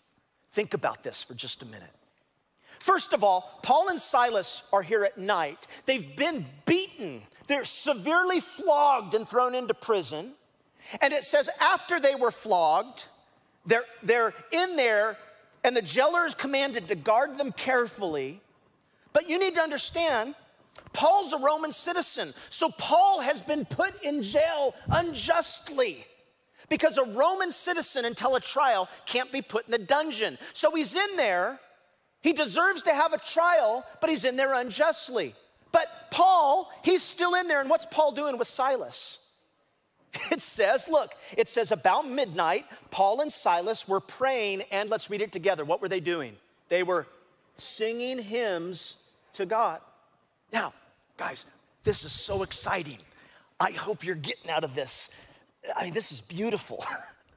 Think 0.53 0.73
about 0.73 1.03
this 1.03 1.23
for 1.23 1.33
just 1.33 1.63
a 1.63 1.65
minute. 1.65 1.91
First 2.79 3.13
of 3.13 3.23
all, 3.23 3.59
Paul 3.63 3.89
and 3.89 3.99
Silas 3.99 4.63
are 4.71 4.81
here 4.81 5.03
at 5.03 5.17
night. 5.17 5.67
They've 5.85 6.15
been 6.15 6.45
beaten, 6.65 7.21
they're 7.47 7.65
severely 7.65 8.39
flogged 8.39 9.13
and 9.13 9.27
thrown 9.27 9.55
into 9.55 9.73
prison. 9.73 10.33
And 11.01 11.13
it 11.13 11.23
says, 11.23 11.49
after 11.59 11.99
they 11.99 12.15
were 12.15 12.31
flogged, 12.31 13.05
they're, 13.67 13.85
they're 14.01 14.33
in 14.51 14.75
there, 14.75 15.17
and 15.63 15.75
the 15.75 15.81
jailer 15.81 16.25
is 16.25 16.33
commanded 16.33 16.87
to 16.87 16.95
guard 16.95 17.37
them 17.37 17.51
carefully. 17.51 18.41
But 19.13 19.29
you 19.29 19.37
need 19.37 19.55
to 19.55 19.61
understand 19.61 20.35
Paul's 20.93 21.33
a 21.33 21.37
Roman 21.37 21.71
citizen, 21.71 22.33
so 22.49 22.69
Paul 22.69 23.21
has 23.21 23.41
been 23.41 23.65
put 23.65 24.01
in 24.03 24.23
jail 24.23 24.73
unjustly 24.89 26.05
because 26.69 26.97
a 26.97 27.03
Roman 27.03 27.51
citizen 27.51 28.05
until 28.05 28.35
a 28.35 28.39
trial 28.39 28.89
can't 29.05 29.31
be 29.31 29.41
put 29.41 29.65
in 29.65 29.71
the 29.71 29.77
dungeon. 29.77 30.37
So 30.53 30.73
he's 30.75 30.95
in 30.95 31.15
there. 31.15 31.59
He 32.21 32.33
deserves 32.33 32.83
to 32.83 32.93
have 32.93 33.13
a 33.13 33.19
trial, 33.19 33.85
but 34.01 34.09
he's 34.09 34.25
in 34.25 34.35
there 34.35 34.53
unjustly. 34.53 35.35
But 35.71 35.87
Paul, 36.11 36.69
he's 36.83 37.03
still 37.03 37.35
in 37.35 37.47
there. 37.47 37.61
And 37.61 37.69
what's 37.69 37.85
Paul 37.85 38.11
doing 38.11 38.37
with 38.37 38.47
Silas? 38.47 39.19
It 40.31 40.41
says, 40.41 40.87
look, 40.87 41.13
it 41.35 41.47
says 41.47 41.71
about 41.71 42.09
midnight, 42.09 42.65
Paul 42.91 43.21
and 43.21 43.31
Silas 43.31 43.87
were 43.87 43.99
praying, 43.99 44.63
and 44.71 44.89
let's 44.89 45.09
read 45.09 45.21
it 45.21 45.31
together. 45.31 45.65
What 45.65 45.81
were 45.81 45.89
they 45.89 45.99
doing? 45.99 46.35
They 46.69 46.83
were 46.83 47.07
singing 47.57 48.19
hymns 48.19 48.97
to 49.33 49.45
God. 49.45 49.81
Now, 50.51 50.73
guys, 51.17 51.45
this 51.83 52.03
is 52.03 52.11
so 52.11 52.43
exciting. 52.43 52.99
I 53.59 53.71
hope 53.71 54.03
you're 54.03 54.15
getting 54.15 54.49
out 54.49 54.63
of 54.63 54.75
this. 54.75 55.09
I 55.75 55.83
mean, 55.83 55.93
this 55.93 56.11
is 56.11 56.21
beautiful. 56.21 56.85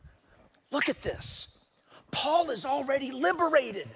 Look 0.71 0.89
at 0.89 1.03
this. 1.03 1.49
Paul 2.11 2.51
is 2.51 2.65
already 2.65 3.13
liberated. 3.13 3.89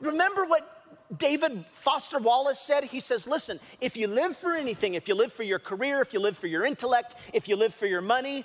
Remember 0.00 0.44
what 0.46 0.75
David 1.16 1.64
Foster 1.72 2.18
Wallace 2.18 2.58
said? 2.58 2.84
He 2.84 3.00
says, 3.00 3.26
Listen, 3.26 3.60
if 3.80 3.96
you 3.96 4.06
live 4.06 4.36
for 4.36 4.54
anything, 4.54 4.94
if 4.94 5.08
you 5.08 5.14
live 5.14 5.32
for 5.32 5.42
your 5.42 5.58
career, 5.58 6.00
if 6.00 6.12
you 6.12 6.20
live 6.20 6.36
for 6.36 6.46
your 6.46 6.64
intellect, 6.64 7.14
if 7.32 7.48
you 7.48 7.56
live 7.56 7.74
for 7.74 7.86
your 7.86 8.00
money, 8.00 8.44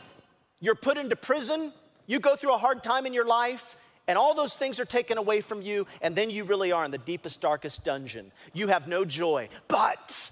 you're 0.59 0.75
put 0.75 0.97
into 0.97 1.15
prison, 1.15 1.73
you 2.05 2.19
go 2.19 2.35
through 2.35 2.53
a 2.53 2.57
hard 2.57 2.83
time 2.83 3.05
in 3.05 3.13
your 3.13 3.25
life, 3.25 3.75
and 4.07 4.17
all 4.17 4.33
those 4.33 4.55
things 4.55 4.79
are 4.79 4.85
taken 4.85 5.17
away 5.17 5.41
from 5.41 5.61
you, 5.61 5.87
and 6.01 6.15
then 6.15 6.29
you 6.29 6.43
really 6.43 6.71
are 6.71 6.85
in 6.85 6.91
the 6.91 6.97
deepest, 6.97 7.41
darkest 7.41 7.83
dungeon. 7.83 8.31
You 8.53 8.67
have 8.67 8.87
no 8.87 9.05
joy. 9.05 9.49
But 9.67 10.31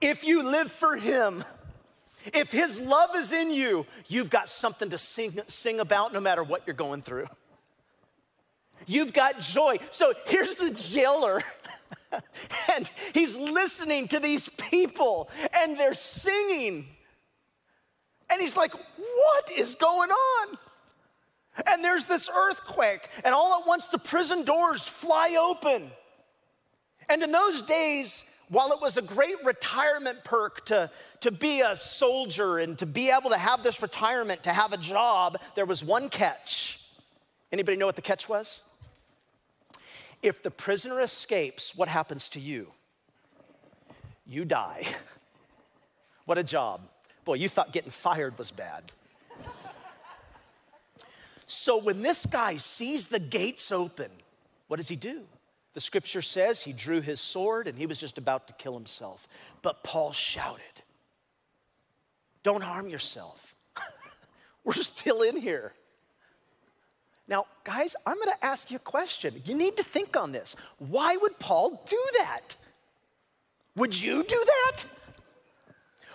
if 0.00 0.24
you 0.24 0.42
live 0.42 0.70
for 0.70 0.96
Him, 0.96 1.44
if 2.32 2.50
His 2.50 2.80
love 2.80 3.10
is 3.16 3.32
in 3.32 3.50
you, 3.50 3.86
you've 4.08 4.30
got 4.30 4.48
something 4.48 4.90
to 4.90 4.98
sing, 4.98 5.40
sing 5.46 5.80
about 5.80 6.12
no 6.12 6.20
matter 6.20 6.42
what 6.42 6.62
you're 6.66 6.74
going 6.74 7.02
through. 7.02 7.26
You've 8.86 9.12
got 9.12 9.40
joy. 9.40 9.78
So 9.90 10.12
here's 10.26 10.56
the 10.56 10.70
jailer. 10.70 11.42
and 12.74 12.90
he's 13.12 13.36
listening 13.36 14.08
to 14.08 14.20
these 14.20 14.48
people 14.48 15.28
and 15.58 15.78
they're 15.78 15.94
singing. 15.94 16.86
And 18.30 18.40
he's 18.40 18.56
like, 18.56 18.72
What 18.72 19.50
is 19.56 19.74
going 19.74 20.10
on? 20.10 20.58
And 21.66 21.84
there's 21.84 22.06
this 22.06 22.28
earthquake, 22.28 23.08
and 23.24 23.32
all 23.32 23.60
at 23.60 23.66
once 23.66 23.86
the 23.86 23.98
prison 23.98 24.44
doors 24.44 24.86
fly 24.86 25.36
open. 25.38 25.88
And 27.08 27.22
in 27.22 27.30
those 27.30 27.62
days, 27.62 28.24
while 28.48 28.72
it 28.72 28.80
was 28.80 28.96
a 28.96 29.02
great 29.02 29.36
retirement 29.44 30.24
perk 30.24 30.66
to, 30.66 30.90
to 31.20 31.30
be 31.30 31.60
a 31.60 31.76
soldier 31.76 32.58
and 32.58 32.76
to 32.78 32.86
be 32.86 33.10
able 33.10 33.30
to 33.30 33.38
have 33.38 33.62
this 33.62 33.80
retirement, 33.82 34.42
to 34.44 34.52
have 34.52 34.72
a 34.72 34.76
job, 34.76 35.38
there 35.54 35.66
was 35.66 35.84
one 35.84 36.08
catch. 36.08 36.80
Anybody 37.52 37.76
know 37.76 37.86
what 37.86 37.96
the 37.96 38.02
catch 38.02 38.28
was? 38.28 38.62
If 40.24 40.42
the 40.42 40.50
prisoner 40.50 41.02
escapes, 41.02 41.76
what 41.76 41.86
happens 41.86 42.30
to 42.30 42.40
you? 42.40 42.68
You 44.26 44.46
die. 44.46 44.86
what 46.24 46.38
a 46.38 46.42
job. 46.42 46.80
Boy, 47.26 47.34
you 47.34 47.50
thought 47.50 47.74
getting 47.74 47.90
fired 47.90 48.38
was 48.38 48.50
bad. 48.50 48.90
So 51.46 51.76
when 51.76 52.00
this 52.00 52.24
guy 52.24 52.56
sees 52.56 53.08
the 53.08 53.18
gates 53.18 53.70
open, 53.70 54.10
what 54.68 54.78
does 54.78 54.88
he 54.88 54.96
do? 54.96 55.24
The 55.74 55.82
scripture 55.82 56.22
says 56.22 56.62
he 56.62 56.72
drew 56.72 57.02
his 57.02 57.20
sword 57.20 57.68
and 57.68 57.76
he 57.76 57.84
was 57.84 57.98
just 57.98 58.16
about 58.16 58.46
to 58.46 58.54
kill 58.54 58.72
himself. 58.72 59.28
But 59.60 59.84
Paul 59.84 60.12
shouted, 60.12 60.62
Don't 62.42 62.62
harm 62.62 62.88
yourself. 62.88 63.54
We're 64.64 64.72
still 64.72 65.20
in 65.20 65.36
here. 65.36 65.74
Now, 67.26 67.46
guys, 67.64 67.96
I'm 68.06 68.18
gonna 68.18 68.32
ask 68.42 68.70
you 68.70 68.76
a 68.76 68.80
question. 68.80 69.40
You 69.44 69.54
need 69.54 69.76
to 69.78 69.82
think 69.82 70.16
on 70.16 70.32
this. 70.32 70.56
Why 70.78 71.16
would 71.16 71.38
Paul 71.38 71.82
do 71.88 72.02
that? 72.18 72.56
Would 73.76 74.00
you 74.00 74.22
do 74.22 74.44
that? 74.44 74.84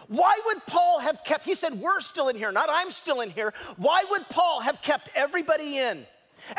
Why 0.07 0.39
would 0.47 0.65
Paul 0.65 0.99
have 0.99 1.23
kept, 1.23 1.45
he 1.45 1.53
said, 1.53 1.75
we're 1.75 1.99
still 1.99 2.29
in 2.29 2.35
here, 2.35 2.51
not 2.51 2.67
I'm 2.71 2.89
still 2.89 3.21
in 3.21 3.29
here. 3.29 3.53
Why 3.77 4.03
would 4.09 4.27
Paul 4.29 4.59
have 4.61 4.81
kept 4.81 5.09
everybody 5.13 5.77
in? 5.77 6.05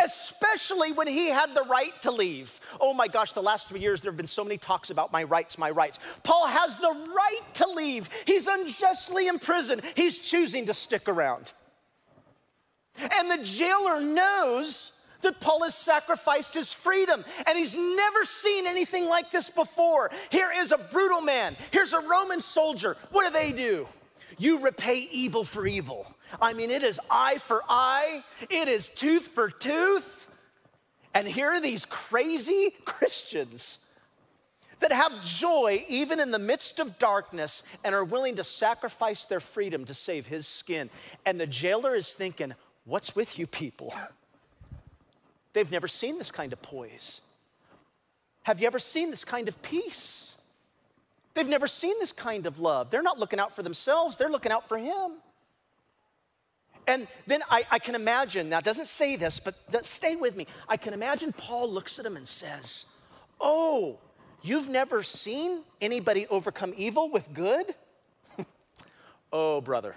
Especially 0.03 0.93
when 0.93 1.09
he 1.09 1.29
had 1.29 1.53
the 1.55 1.65
right 1.65 2.01
to 2.03 2.13
leave. 2.13 2.61
Oh 2.81 2.95
my 2.95 3.09
gosh, 3.09 3.33
the 3.33 3.43
last 3.43 3.69
three 3.69 3.81
years 3.81 4.03
there 4.03 4.13
have 4.13 4.17
been 4.17 4.27
so 4.27 4.45
many 4.45 4.57
talks 4.57 4.91
about 4.91 5.11
my 5.11 5.25
rights, 5.25 5.59
my 5.59 5.71
rights. 5.71 5.99
Paul 6.23 6.47
has 6.47 6.77
the 6.77 6.95
right 7.15 7.55
to 7.55 7.69
leave. 7.69 8.09
He's 8.25 8.47
unjustly 8.47 9.27
imprisoned. 9.27 9.83
He's 9.97 10.21
choosing 10.21 10.67
to 10.67 10.75
stick 10.75 11.09
around. 11.09 11.51
And 13.01 13.31
the 13.31 13.45
jailer 13.45 14.01
knows 14.01 14.93
that 15.23 15.41
Paul 15.41 15.63
has 15.65 15.75
sacrificed 15.75 16.55
his 16.55 16.73
freedom 16.73 17.25
and 17.47 17.59
he's 17.59 17.77
never 17.77 18.25
seen 18.25 18.67
anything 18.67 19.09
like 19.09 19.31
this 19.31 19.51
before. 19.51 20.11
Here 20.31 20.51
is 20.55 20.73
a 20.73 20.79
brutal 20.79 21.21
man, 21.21 21.57
here's 21.71 21.93
a 21.93 22.01
Roman 22.01 22.41
soldier. 22.41 22.97
What 23.11 23.27
do 23.27 23.33
they 23.33 23.53
do? 23.53 23.87
You 24.39 24.61
repay 24.61 25.09
evil 25.13 25.45
for 25.45 25.67
evil. 25.67 26.07
I 26.41 26.55
mean, 26.55 26.71
it 26.71 26.83
is 26.83 27.01
eye 27.11 27.39
for 27.39 27.63
eye, 27.69 28.25
it 28.49 28.69
is 28.69 28.89
tooth 28.89 29.29
for 29.29 29.51
tooth. 29.51 30.29
And 31.13 31.27
here 31.27 31.51
are 31.51 31.61
these 31.61 31.85
crazy 31.85 32.71
Christians 32.85 33.79
that 34.79 34.93
have 34.93 35.25
joy 35.25 35.85
even 35.89 36.21
in 36.21 36.31
the 36.31 36.39
midst 36.39 36.81
of 36.81 36.99
darkness 36.99 37.63
and 37.85 37.95
are 37.95 38.05
willing 38.05 38.37
to 38.37 38.45
sacrifice 38.45 39.27
their 39.27 39.41
freedom 39.41 39.85
to 39.85 39.95
save 39.95 40.27
his 40.27 40.47
skin. 40.47 40.89
And 41.27 41.39
the 41.39 41.47
jailer 41.47 41.95
is 41.95 42.15
thinking, 42.15 42.55
What's 42.85 43.15
with 43.15 43.39
you 43.39 43.47
people? 43.47 43.95
They've 45.53 45.71
never 45.71 45.89
seen 45.89 46.19
this 46.19 46.31
kind 46.31 46.53
of 46.53 46.63
poise. 46.63 47.23
Have 48.43 48.61
you 48.61 48.67
ever 48.67 48.79
seen 48.79 49.11
this 49.11 49.25
kind 49.25 49.49
of 49.49 49.61
peace? 49.63 50.37
They've 51.35 51.49
never 51.49 51.67
seen 51.67 51.95
this 51.99 52.13
kind 52.13 52.47
of 52.47 52.59
love. 52.59 52.91
They're 52.91 53.03
not 53.03 53.19
looking 53.19 53.39
out 53.39 53.55
for 53.55 53.63
themselves, 53.63 54.17
they're 54.17 54.31
looking 54.31 54.53
out 54.53 54.69
for 54.69 54.79
him. 54.79 55.13
And 56.87 57.07
then 57.27 57.43
I, 57.49 57.65
I, 57.71 57.79
can 57.79 57.95
imagine, 57.95 58.49
now 58.49 58.61
doesn't 58.61 58.87
say 58.87 59.15
this, 59.15 59.39
but 59.39 59.55
stay 59.87 60.17
with 60.17 60.35
me. 60.35 60.47
I 60.69 60.77
can 60.77 60.93
imagine 60.93 61.33
Paul 61.33 61.71
looks 61.71 61.99
at 62.01 62.07
him 62.07 62.17
and 62.17 62.27
says, 62.27 62.87
Oh, 63.41 63.99
you've 64.43 64.69
never 64.69 65.03
seen 65.03 65.61
anybody 65.81 66.27
overcome 66.29 66.75
evil 66.77 67.09
with 67.09 67.33
good? 67.33 67.75
oh, 69.33 69.61
brother, 69.61 69.95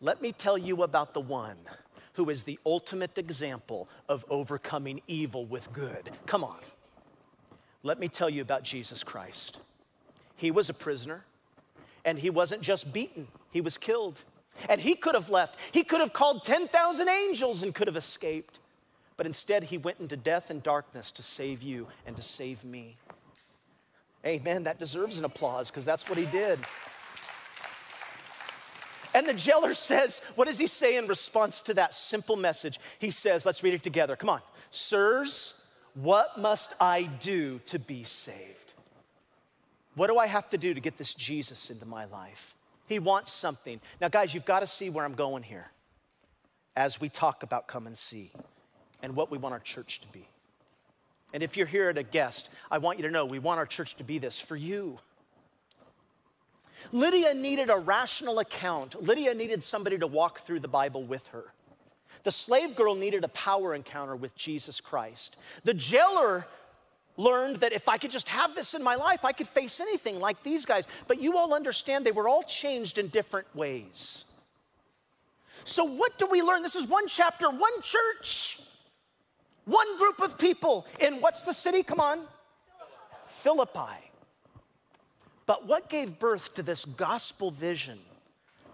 let 0.00 0.22
me 0.22 0.32
tell 0.32 0.56
you 0.56 0.82
about 0.82 1.12
the 1.12 1.20
one 1.20 1.56
who 2.14 2.30
is 2.30 2.44
the 2.44 2.58
ultimate 2.64 3.18
example 3.18 3.88
of 4.08 4.24
overcoming 4.28 5.00
evil 5.06 5.44
with 5.44 5.72
good. 5.72 6.10
Come 6.26 6.42
on. 6.42 6.58
Let 7.82 8.00
me 8.00 8.08
tell 8.08 8.30
you 8.30 8.42
about 8.42 8.62
Jesus 8.62 9.04
Christ. 9.04 9.60
He 10.36 10.50
was 10.50 10.68
a 10.68 10.74
prisoner, 10.74 11.24
and 12.04 12.18
he 12.18 12.30
wasn't 12.30 12.62
just 12.62 12.92
beaten, 12.92 13.28
he 13.50 13.60
was 13.60 13.78
killed. 13.78 14.22
And 14.68 14.80
he 14.80 14.94
could 14.94 15.14
have 15.16 15.30
left. 15.30 15.58
He 15.72 15.82
could 15.82 16.00
have 16.00 16.12
called 16.12 16.44
10,000 16.44 17.08
angels 17.08 17.64
and 17.64 17.74
could 17.74 17.88
have 17.88 17.96
escaped. 17.96 18.60
But 19.16 19.26
instead, 19.26 19.64
he 19.64 19.78
went 19.78 19.98
into 19.98 20.16
death 20.16 20.48
and 20.48 20.62
darkness 20.62 21.10
to 21.12 21.22
save 21.22 21.60
you 21.60 21.88
and 22.06 22.16
to 22.16 22.22
save 22.22 22.64
me. 22.64 22.96
Amen. 24.24 24.64
That 24.64 24.78
deserves 24.78 25.18
an 25.18 25.24
applause 25.24 25.70
because 25.70 25.84
that's 25.84 26.08
what 26.08 26.18
he 26.18 26.24
did. 26.26 26.60
And 29.14 29.26
the 29.26 29.32
jailer 29.32 29.72
says, 29.74 30.20
What 30.34 30.48
does 30.48 30.58
he 30.58 30.66
say 30.66 30.96
in 30.96 31.06
response 31.06 31.60
to 31.62 31.74
that 31.74 31.94
simple 31.94 32.36
message? 32.36 32.78
He 32.98 33.10
says, 33.10 33.46
Let's 33.46 33.62
read 33.62 33.74
it 33.74 33.82
together. 33.82 34.16
Come 34.16 34.28
on. 34.28 34.40
Sirs, 34.70 35.62
what 35.94 36.38
must 36.38 36.74
I 36.80 37.04
do 37.04 37.60
to 37.66 37.78
be 37.78 38.02
saved? 38.02 38.58
What 39.94 40.08
do 40.08 40.18
I 40.18 40.26
have 40.26 40.50
to 40.50 40.58
do 40.58 40.74
to 40.74 40.80
get 40.80 40.98
this 40.98 41.14
Jesus 41.14 41.70
into 41.70 41.86
my 41.86 42.04
life? 42.06 42.54
He 42.88 42.98
wants 42.98 43.32
something. 43.32 43.80
Now, 44.00 44.08
guys, 44.08 44.34
you've 44.34 44.44
got 44.44 44.60
to 44.60 44.66
see 44.66 44.90
where 44.90 45.04
I'm 45.04 45.14
going 45.14 45.44
here 45.44 45.70
as 46.76 47.00
we 47.00 47.08
talk 47.08 47.42
about 47.44 47.68
come 47.68 47.86
and 47.86 47.96
see 47.96 48.32
and 49.02 49.14
what 49.14 49.30
we 49.30 49.38
want 49.38 49.52
our 49.52 49.60
church 49.60 50.00
to 50.00 50.08
be. 50.08 50.26
And 51.32 51.42
if 51.42 51.56
you're 51.56 51.66
here 51.66 51.88
at 51.88 51.98
a 51.98 52.02
guest, 52.02 52.50
I 52.70 52.78
want 52.78 52.98
you 52.98 53.04
to 53.06 53.10
know 53.10 53.24
we 53.24 53.38
want 53.38 53.58
our 53.58 53.66
church 53.66 53.96
to 53.96 54.04
be 54.04 54.18
this 54.18 54.40
for 54.40 54.56
you. 54.56 54.98
Lydia 56.92 57.34
needed 57.34 57.70
a 57.70 57.76
rational 57.76 58.38
account. 58.38 59.02
Lydia 59.02 59.34
needed 59.34 59.62
somebody 59.62 59.98
to 59.98 60.06
walk 60.06 60.40
through 60.40 60.60
the 60.60 60.68
Bible 60.68 61.02
with 61.02 61.26
her. 61.28 61.44
The 62.24 62.30
slave 62.30 62.74
girl 62.74 62.94
needed 62.94 63.22
a 63.22 63.28
power 63.28 63.74
encounter 63.74 64.16
with 64.16 64.34
Jesus 64.34 64.80
Christ. 64.80 65.36
The 65.64 65.74
jailer 65.74 66.46
learned 67.16 67.56
that 67.56 67.72
if 67.72 67.88
I 67.88 67.98
could 67.98 68.10
just 68.10 68.28
have 68.28 68.54
this 68.54 68.74
in 68.74 68.82
my 68.82 68.94
life, 68.94 69.24
I 69.24 69.32
could 69.32 69.46
face 69.46 69.78
anything 69.78 70.18
like 70.18 70.42
these 70.42 70.64
guys. 70.64 70.88
But 71.06 71.20
you 71.20 71.36
all 71.36 71.54
understand 71.54 72.04
they 72.04 72.12
were 72.12 72.28
all 72.28 72.42
changed 72.42 72.98
in 72.98 73.08
different 73.08 73.46
ways. 73.54 74.24
So, 75.64 75.84
what 75.84 76.18
do 76.18 76.26
we 76.26 76.42
learn? 76.42 76.62
This 76.62 76.76
is 76.76 76.86
one 76.86 77.06
chapter, 77.06 77.48
one 77.48 77.80
church, 77.82 78.60
one 79.64 79.98
group 79.98 80.20
of 80.20 80.38
people 80.38 80.86
in 81.00 81.20
what's 81.20 81.42
the 81.42 81.54
city? 81.54 81.82
Come 81.82 82.00
on. 82.00 82.20
Philippi. 83.28 83.72
Philippi. 83.72 84.13
But 85.46 85.66
what 85.66 85.88
gave 85.88 86.18
birth 86.18 86.54
to 86.54 86.62
this 86.62 86.84
gospel 86.84 87.50
vision 87.50 87.98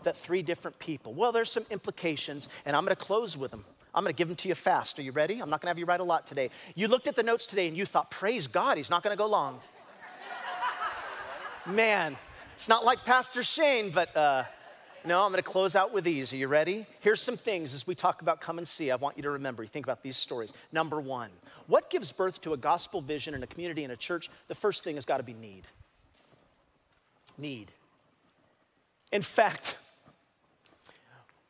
that 0.05 0.17
three 0.17 0.43
different 0.43 0.79
people? 0.79 1.13
Well, 1.13 1.33
there's 1.33 1.51
some 1.51 1.67
implications, 1.71 2.49
and 2.65 2.77
I'm 2.77 2.85
going 2.85 2.97
to 2.97 3.05
close 3.05 3.37
with 3.37 3.51
them. 3.51 3.65
I'm 3.95 4.05
going 4.05 4.15
to 4.15 4.17
give 4.17 4.29
them 4.29 4.37
to 4.37 4.49
you 4.49 4.55
fast. 4.55 4.99
Are 4.99 5.03
you 5.03 5.11
ready? 5.11 5.41
I'm 5.41 5.51
not 5.51 5.61
going 5.61 5.67
to 5.67 5.71
have 5.71 5.79
you 5.79 5.85
write 5.85 6.01
a 6.01 6.05
lot 6.05 6.27
today. 6.27 6.51
You 6.77 6.87
looked 6.87 7.09
at 7.09 7.17
the 7.17 7.25
notes 7.25 7.47
today 7.47 7.67
and 7.67 7.77
you 7.77 7.85
thought, 7.85 8.11
praise 8.11 8.47
God, 8.47 8.77
he's 8.77 8.91
not 8.91 9.03
going 9.03 9.13
to 9.13 9.19
go 9.19 9.27
long. 9.27 9.61
Man, 11.67 12.17
it's 12.55 12.69
not 12.69 12.85
like 12.85 13.05
Pastor 13.05 13.43
Shane, 13.43 13.91
but 13.91 14.17
uh, 14.17 14.45
no, 15.05 15.25
I'm 15.25 15.33
going 15.33 15.43
to 15.43 15.51
close 15.51 15.75
out 15.75 15.93
with 15.93 16.05
these. 16.05 16.33
Are 16.33 16.37
you 16.37 16.47
ready? 16.47 16.87
Here's 17.01 17.21
some 17.21 17.37
things 17.37 17.75
as 17.75 17.85
we 17.85 17.97
talk 17.97 18.23
about 18.23 18.41
come 18.41 18.59
and 18.59 18.69
see. 18.69 18.93
I 18.93 18.97
want 18.97 19.17
you 19.17 19.25
to 19.25 19.31
remember. 19.31 19.65
You 19.65 19.69
think 19.69 19.87
about 19.87 20.05
these 20.05 20.17
stories. 20.17 20.53
Number 20.71 21.01
one, 21.01 21.31
what 21.67 21.91
gives 21.91 22.13
birth 22.13 22.41
to 22.43 22.53
a 22.53 22.57
gospel 22.57 23.01
vision 23.01 23.35
in 23.35 23.43
a 23.43 23.47
community 23.47 23.83
and 23.83 23.93
a 23.93 23.97
church? 23.97 24.31
The 24.47 24.55
first 24.55 24.85
thing 24.85 24.95
has 24.95 25.05
got 25.05 25.17
to 25.17 25.25
be 25.25 25.35
need 25.35 25.65
need. 27.41 27.73
In 29.13 29.23
fact, 29.23 29.77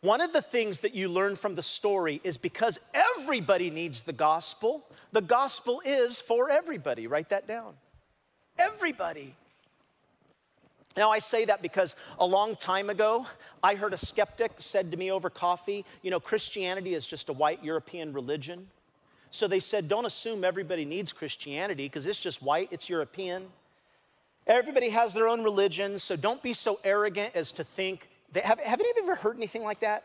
one 0.00 0.20
of 0.22 0.33
the 0.33 0.40
things 0.40 0.81
that 0.81 0.94
you 0.94 1.09
learn 1.09 1.37
from 1.37 1.55
the 1.55 1.62
story 1.62 2.20
is 2.24 2.38
because 2.38 2.79
everybody 2.94 3.70
needs 3.70 4.03
the 4.03 4.12
gospel, 4.12 4.87
the 5.12 5.20
gospel 5.20 5.83
is 5.85 6.20
for 6.20 6.48
everybody. 6.50 7.07
Write 7.07 7.29
that 7.31 7.46
down. 7.46 7.74
Everybody. 8.59 9.35
Now, 10.96 11.11
I 11.11 11.18
say 11.18 11.44
that 11.44 11.62
because 11.62 11.94
a 12.18 12.26
long 12.26 12.57
time 12.57 12.90
ago, 12.90 13.26
I 13.62 13.74
heard 13.74 13.92
a 13.92 13.96
skeptic 13.96 14.53
said 14.59 14.90
to 14.90 14.96
me 14.96 15.11
over 15.11 15.31
coffee, 15.31 15.85
you 16.03 16.11
know, 16.11 16.18
Christianity 16.18 16.94
is 16.94 17.07
just 17.07 17.29
a 17.29 17.33
white 17.33 17.62
European 17.62 18.12
religion. 18.12 18.68
So 19.31 19.46
they 19.46 19.61
said, 19.61 19.87
don't 19.87 20.07
assume 20.07 20.42
everybody 20.42 20.85
needs 20.85 21.12
Christianity 21.12 21.85
because 21.85 22.07
it's 22.07 22.18
just 22.18 22.42
white, 22.42 22.68
it's 22.72 22.88
European. 22.88 23.46
Everybody 24.46 24.90
has 24.90 25.14
their 25.14 25.29
own 25.29 25.42
religion, 25.44 25.98
so 25.98 26.16
don't 26.16 26.42
be 26.42 26.53
so 26.53 26.81
arrogant 26.83 27.37
as 27.37 27.53
to 27.53 27.64
think. 27.64 28.09
That, 28.33 28.44
have, 28.44 28.61
have 28.61 28.81
any 28.81 28.90
of 28.90 28.96
you 28.96 29.03
ever 29.05 29.14
heard 29.16 29.37
anything 29.37 29.62
like 29.62 29.81
that? 29.81 30.05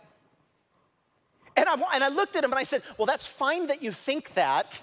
And 1.58 1.70
I, 1.70 1.76
and 1.94 2.04
I 2.04 2.10
looked 2.10 2.36
at 2.36 2.44
him 2.44 2.52
and 2.52 2.60
I 2.60 2.64
said, 2.64 2.82
Well, 2.98 3.06
that's 3.06 3.26
fine 3.26 3.68
that 3.68 3.82
you 3.82 3.92
think 3.92 4.34
that, 4.34 4.82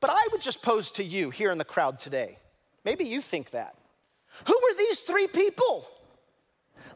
but 0.00 0.10
I 0.10 0.28
would 0.32 0.42
just 0.42 0.62
pose 0.62 0.90
to 0.92 1.04
you 1.04 1.30
here 1.30 1.52
in 1.52 1.58
the 1.58 1.64
crowd 1.64 1.98
today. 1.98 2.38
Maybe 2.84 3.04
you 3.04 3.20
think 3.20 3.50
that. 3.50 3.74
Who 4.46 4.52
were 4.54 4.76
these 4.76 5.00
three 5.00 5.26
people? 5.26 5.88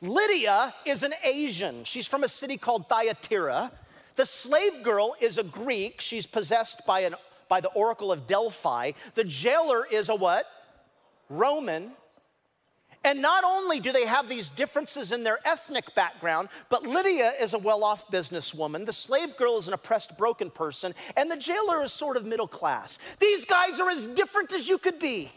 Lydia 0.01 0.75
is 0.85 1.03
an 1.03 1.15
Asian. 1.25 1.85
She's 1.85 2.07
from 2.07 2.25
a 2.25 2.29
city 2.29 2.57
called 2.57 2.89
Thyatira. 2.89 3.73
The 4.17 4.27
slave 4.27 4.83
girl 4.83 5.15
is 5.21 5.39
a 5.39 5.45
Greek. 5.45 6.01
She's 6.01 6.27
possessed 6.27 6.85
by, 6.87 7.01
an, 7.01 7.15
by 7.49 7.61
the 7.61 7.69
oracle 7.69 8.11
of 8.11 8.27
Delphi. 8.27 8.93
The 9.15 9.25
jailer 9.25 9.87
is 9.87 10.09
a 10.09 10.15
what? 10.15 10.47
Roman. 11.29 11.93
And 13.05 13.23
not 13.23 13.45
only 13.45 13.79
do 13.81 13.93
they 13.93 14.07
have 14.07 14.29
these 14.29 14.51
differences 14.51 15.13
in 15.13 15.23
their 15.23 15.39
ethnic 15.45 15.95
background, 15.95 16.49
but 16.69 16.83
Lydia 16.83 17.33
is 17.41 17.55
a 17.55 17.59
well 17.59 17.85
off 17.85 18.09
businesswoman, 18.11 18.85
the 18.85 18.93
slave 18.93 19.37
girl 19.37 19.57
is 19.57 19.69
an 19.69 19.75
oppressed, 19.75 20.19
broken 20.19 20.51
person, 20.51 20.95
and 21.17 21.31
the 21.31 21.37
jailer 21.37 21.83
is 21.83 21.93
sort 21.93 22.17
of 22.17 22.27
middle 22.27 22.49
class. 22.49 22.99
These 23.19 23.45
guys 23.45 23.79
are 23.79 23.89
as 23.89 24.05
different 24.05 24.53
as 24.53 24.69
you 24.69 24.79
could 24.79 24.99
be. 24.99 25.31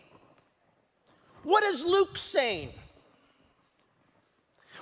What 1.44 1.64
is 1.64 1.84
Luke 1.84 2.18
saying? 2.18 2.70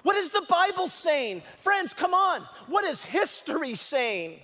What 0.03 0.15
is 0.15 0.29
the 0.29 0.45
Bible 0.49 0.87
saying? 0.87 1.41
Friends, 1.57 1.93
come 1.93 2.13
on. 2.13 2.41
What 2.67 2.85
is 2.85 3.03
history 3.03 3.75
saying? 3.75 4.39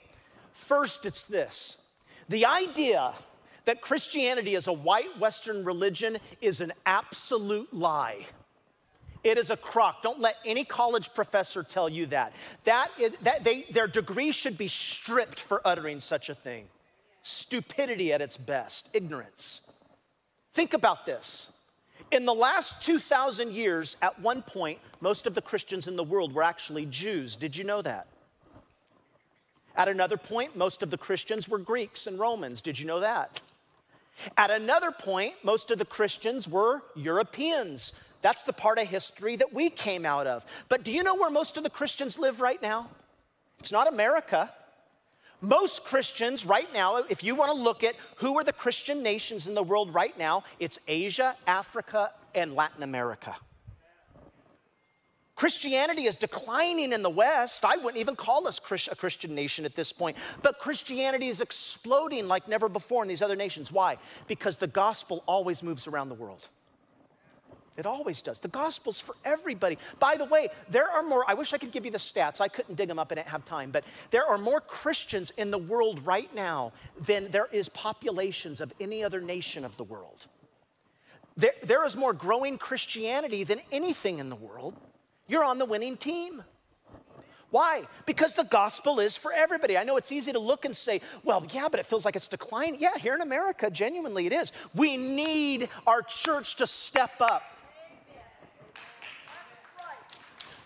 First, 0.52 1.06
it's 1.06 1.24
this 1.24 1.78
the 2.28 2.46
idea 2.46 3.14
that 3.66 3.82
Christianity 3.82 4.56
is 4.56 4.68
a 4.68 4.74
white 4.74 5.20
Western 5.20 5.64
religion 5.64 6.18
is 6.42 6.62
an 6.62 6.72
absolute 6.86 7.74
lie. 7.74 8.26
It 9.24 9.40
is 9.40 9.50
a 9.50 9.58
crock. 9.58 10.04
Don't 10.04 10.20
let 10.20 10.38
any 10.46 10.64
college 10.64 11.14
professor 11.16 11.64
tell 11.64 11.90
you 11.90 12.06
that. 12.08 12.34
That 12.66 12.92
is 13.00 13.14
that 13.24 13.44
they 13.44 13.64
their 13.72 13.88
degree 13.88 14.32
should 14.32 14.56
be 14.56 14.68
stripped 14.68 15.40
for 15.40 15.62
uttering 15.66 16.00
such 16.00 16.30
a 16.30 16.36
thing. 16.36 16.68
Stupidity 17.24 18.14
at 18.14 18.22
its 18.22 18.38
best, 18.38 18.88
ignorance. 18.94 19.62
Think 20.54 20.76
about 20.76 21.08
this. 21.08 21.52
In 22.12 22.26
the 22.26 22.34
last 22.36 22.84
2,000 22.84 23.52
years, 23.52 23.98
at 24.02 24.20
one 24.22 24.44
point, 24.44 24.80
most 25.02 25.26
of 25.26 25.34
the 25.34 25.42
Christians 25.42 25.88
in 25.88 25.96
the 25.96 26.04
world 26.04 26.34
were 26.34 26.44
actually 26.44 26.86
Jews. 26.86 27.36
Did 27.36 27.58
you 27.58 27.64
know 27.64 27.82
that? 27.82 28.08
At 29.76 29.88
another 29.88 30.18
point, 30.18 30.56
most 30.56 30.84
of 30.84 30.92
the 30.92 30.98
Christians 30.98 31.50
were 31.50 31.58
Greeks 31.58 32.06
and 32.06 32.20
Romans. 32.20 32.62
Did 32.62 32.80
you 32.80 32.86
know 32.86 33.00
that? 33.00 33.42
At 34.38 34.52
another 34.52 34.92
point, 34.92 35.34
most 35.44 35.72
of 35.72 35.78
the 35.78 35.86
Christians 35.86 36.48
were 36.48 36.82
Europeans. 36.96 37.94
That's 38.22 38.44
the 38.44 38.54
part 38.54 38.80
of 38.80 38.88
history 38.88 39.36
that 39.36 39.54
we 39.54 39.70
came 39.70 40.06
out 40.06 40.26
of. 40.28 40.46
But 40.70 40.84
do 40.84 40.92
you 40.92 41.04
know 41.04 41.16
where 41.16 41.30
most 41.30 41.58
of 41.58 41.64
the 41.64 41.70
Christians 41.70 42.18
live 42.18 42.42
right 42.42 42.62
now? 42.62 42.90
It's 43.60 43.72
not 43.72 43.88
America. 43.88 44.52
Most 45.42 45.84
Christians 45.86 46.46
right 46.46 46.72
now, 46.74 47.04
if 47.10 47.24
you 47.24 47.36
want 47.36 47.56
to 47.56 47.62
look 47.62 47.84
at 47.84 47.96
who 48.16 48.38
are 48.38 48.44
the 48.44 48.54
Christian 48.54 49.04
nations 49.04 49.48
in 49.48 49.54
the 49.54 49.64
world 49.64 49.94
right 49.94 50.18
now, 50.18 50.44
it's 50.60 50.80
Asia, 50.88 51.36
Africa, 51.46 52.12
and 52.34 52.56
Latin 52.56 52.84
America. 52.84 53.36
Christianity 55.36 56.06
is 56.06 56.16
declining 56.16 56.94
in 56.94 57.02
the 57.02 57.10
West. 57.10 57.66
I 57.66 57.76
wouldn't 57.76 57.98
even 57.98 58.16
call 58.16 58.48
us 58.48 58.60
a 58.90 58.96
Christian 58.96 59.36
nation 59.36 59.66
at 59.66 59.76
this 59.76 59.92
point. 59.92 60.16
But 60.42 60.60
Christianity 60.60 61.28
is 61.28 61.42
exploding 61.42 62.28
like 62.28 62.48
never 62.48 62.70
before 62.70 63.04
in 63.04 63.10
these 63.10 63.22
other 63.22 63.36
nations. 63.36 63.72
Why? 63.72 63.98
Because 64.28 64.56
the 64.56 64.68
gospel 64.68 65.24
always 65.28 65.62
moves 65.62 65.88
around 65.88 66.10
the 66.10 66.16
world. 66.16 66.48
It 67.78 67.86
always 67.86 68.22
does. 68.22 68.40
The 68.40 68.48
gospel's 68.48 69.02
for 69.02 69.16
everybody. 69.26 69.78
By 70.00 70.16
the 70.16 70.24
way, 70.24 70.48
there 70.70 70.90
are 70.90 71.04
more, 71.04 71.26
I 71.28 71.34
wish 71.34 71.52
I 71.52 71.58
could 71.58 71.72
give 71.72 71.84
you 71.84 71.92
the 71.92 71.98
stats. 71.98 72.40
I 72.40 72.48
couldn't 72.48 72.76
dig 72.76 72.88
them 72.88 72.98
up, 72.98 73.12
I 73.12 73.16
didn't 73.16 73.28
have 73.28 73.44
time. 73.44 73.72
But 73.72 73.84
there 74.12 74.26
are 74.26 74.38
more 74.38 74.62
Christians 74.62 75.32
in 75.36 75.52
the 75.52 75.58
world 75.58 76.06
right 76.06 76.34
now 76.34 76.72
than 77.06 77.30
there 77.32 77.50
is 77.52 77.68
populations 77.68 78.62
of 78.62 78.72
any 78.80 79.04
other 79.04 79.20
nation 79.20 79.66
of 79.66 79.76
the 79.76 79.84
world. 79.84 80.28
There, 81.36 81.52
there 81.64 81.86
is 81.86 81.98
more 81.98 82.14
growing 82.14 82.58
Christianity 82.58 83.44
than 83.44 83.60
anything 83.74 84.20
in 84.20 84.30
the 84.30 84.38
world. 84.38 84.76
You're 85.28 85.44
on 85.44 85.58
the 85.58 85.66
winning 85.66 85.98
team. 85.98 86.44
Why? 87.52 87.84
Because 88.06 88.34
the 88.34 88.44
gospel 88.44 89.00
is 89.00 89.16
for 89.16 89.32
everybody. 89.32 89.78
I 89.78 89.84
know 89.84 89.98
it's 89.98 90.12
easy 90.12 90.34
to 90.34 90.40
look 90.40 90.66
and 90.66 90.76
say, 90.76 91.00
well, 91.24 91.46
yeah, 91.52 91.68
but 91.70 91.80
it 91.80 91.86
feels 91.86 92.04
like 92.04 92.16
it's 92.16 92.28
declining. 92.28 92.82
Yeah, 92.82 92.98
here 92.98 93.16
in 93.16 93.22
America, 93.22 93.70
genuinely 93.70 94.26
it 94.26 94.34
is. 94.34 94.52
We 94.74 94.98
need 94.98 95.70
our 95.88 96.02
church 96.02 96.58
to 96.58 96.68
step 96.68 97.14
up. 97.22 97.44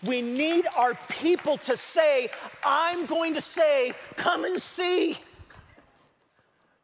We 0.02 0.22
need 0.22 0.66
our 0.76 0.94
people 1.08 1.58
to 1.58 1.76
say, 1.76 2.30
I'm 2.64 3.06
going 3.06 3.34
to 3.34 3.40
say, 3.40 3.92
come 4.16 4.44
and 4.44 4.60
see. 4.60 5.16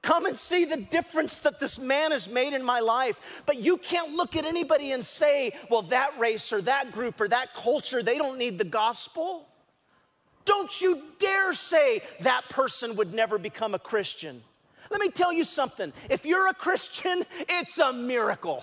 Come 0.07 0.27
and 0.27 0.37
see 0.37 0.65
the 0.65 0.77
difference 0.77 1.41
that 1.41 1.59
this 1.59 1.81
man 1.81 2.13
has 2.13 2.29
made 2.29 2.53
in 2.53 2.63
my 2.63 2.79
life. 2.79 3.19
But 3.45 3.59
you 3.59 3.77
can't 3.77 4.13
look 4.13 4.37
at 4.37 4.45
anybody 4.45 4.93
and 4.93 5.05
say, 5.05 5.51
well, 5.69 5.83
that 5.83 6.17
race 6.17 6.53
or 6.53 6.61
that 6.63 6.93
group 6.93 7.21
or 7.21 7.27
that 7.27 7.55
culture, 7.55 8.05
they 8.05 8.17
don't 8.17 8.39
need 8.39 8.57
the 8.57 8.65
gospel. 8.65 9.49
Don't 10.45 10.81
you 10.81 11.03
dare 11.19 11.53
say 11.55 12.03
that 12.21 12.49
person 12.49 12.95
would 12.95 13.13
never 13.15 13.37
become 13.37 13.75
a 13.75 13.81
Christian. 13.81 14.45
Let 14.93 15.01
me 15.01 15.09
tell 15.09 15.33
you 15.33 15.43
something. 15.43 15.93
If 16.09 16.25
you're 16.25 16.47
a 16.47 16.55
Christian, 16.55 17.25
it's 17.49 17.79
a 17.79 17.93
miracle. 17.93 18.63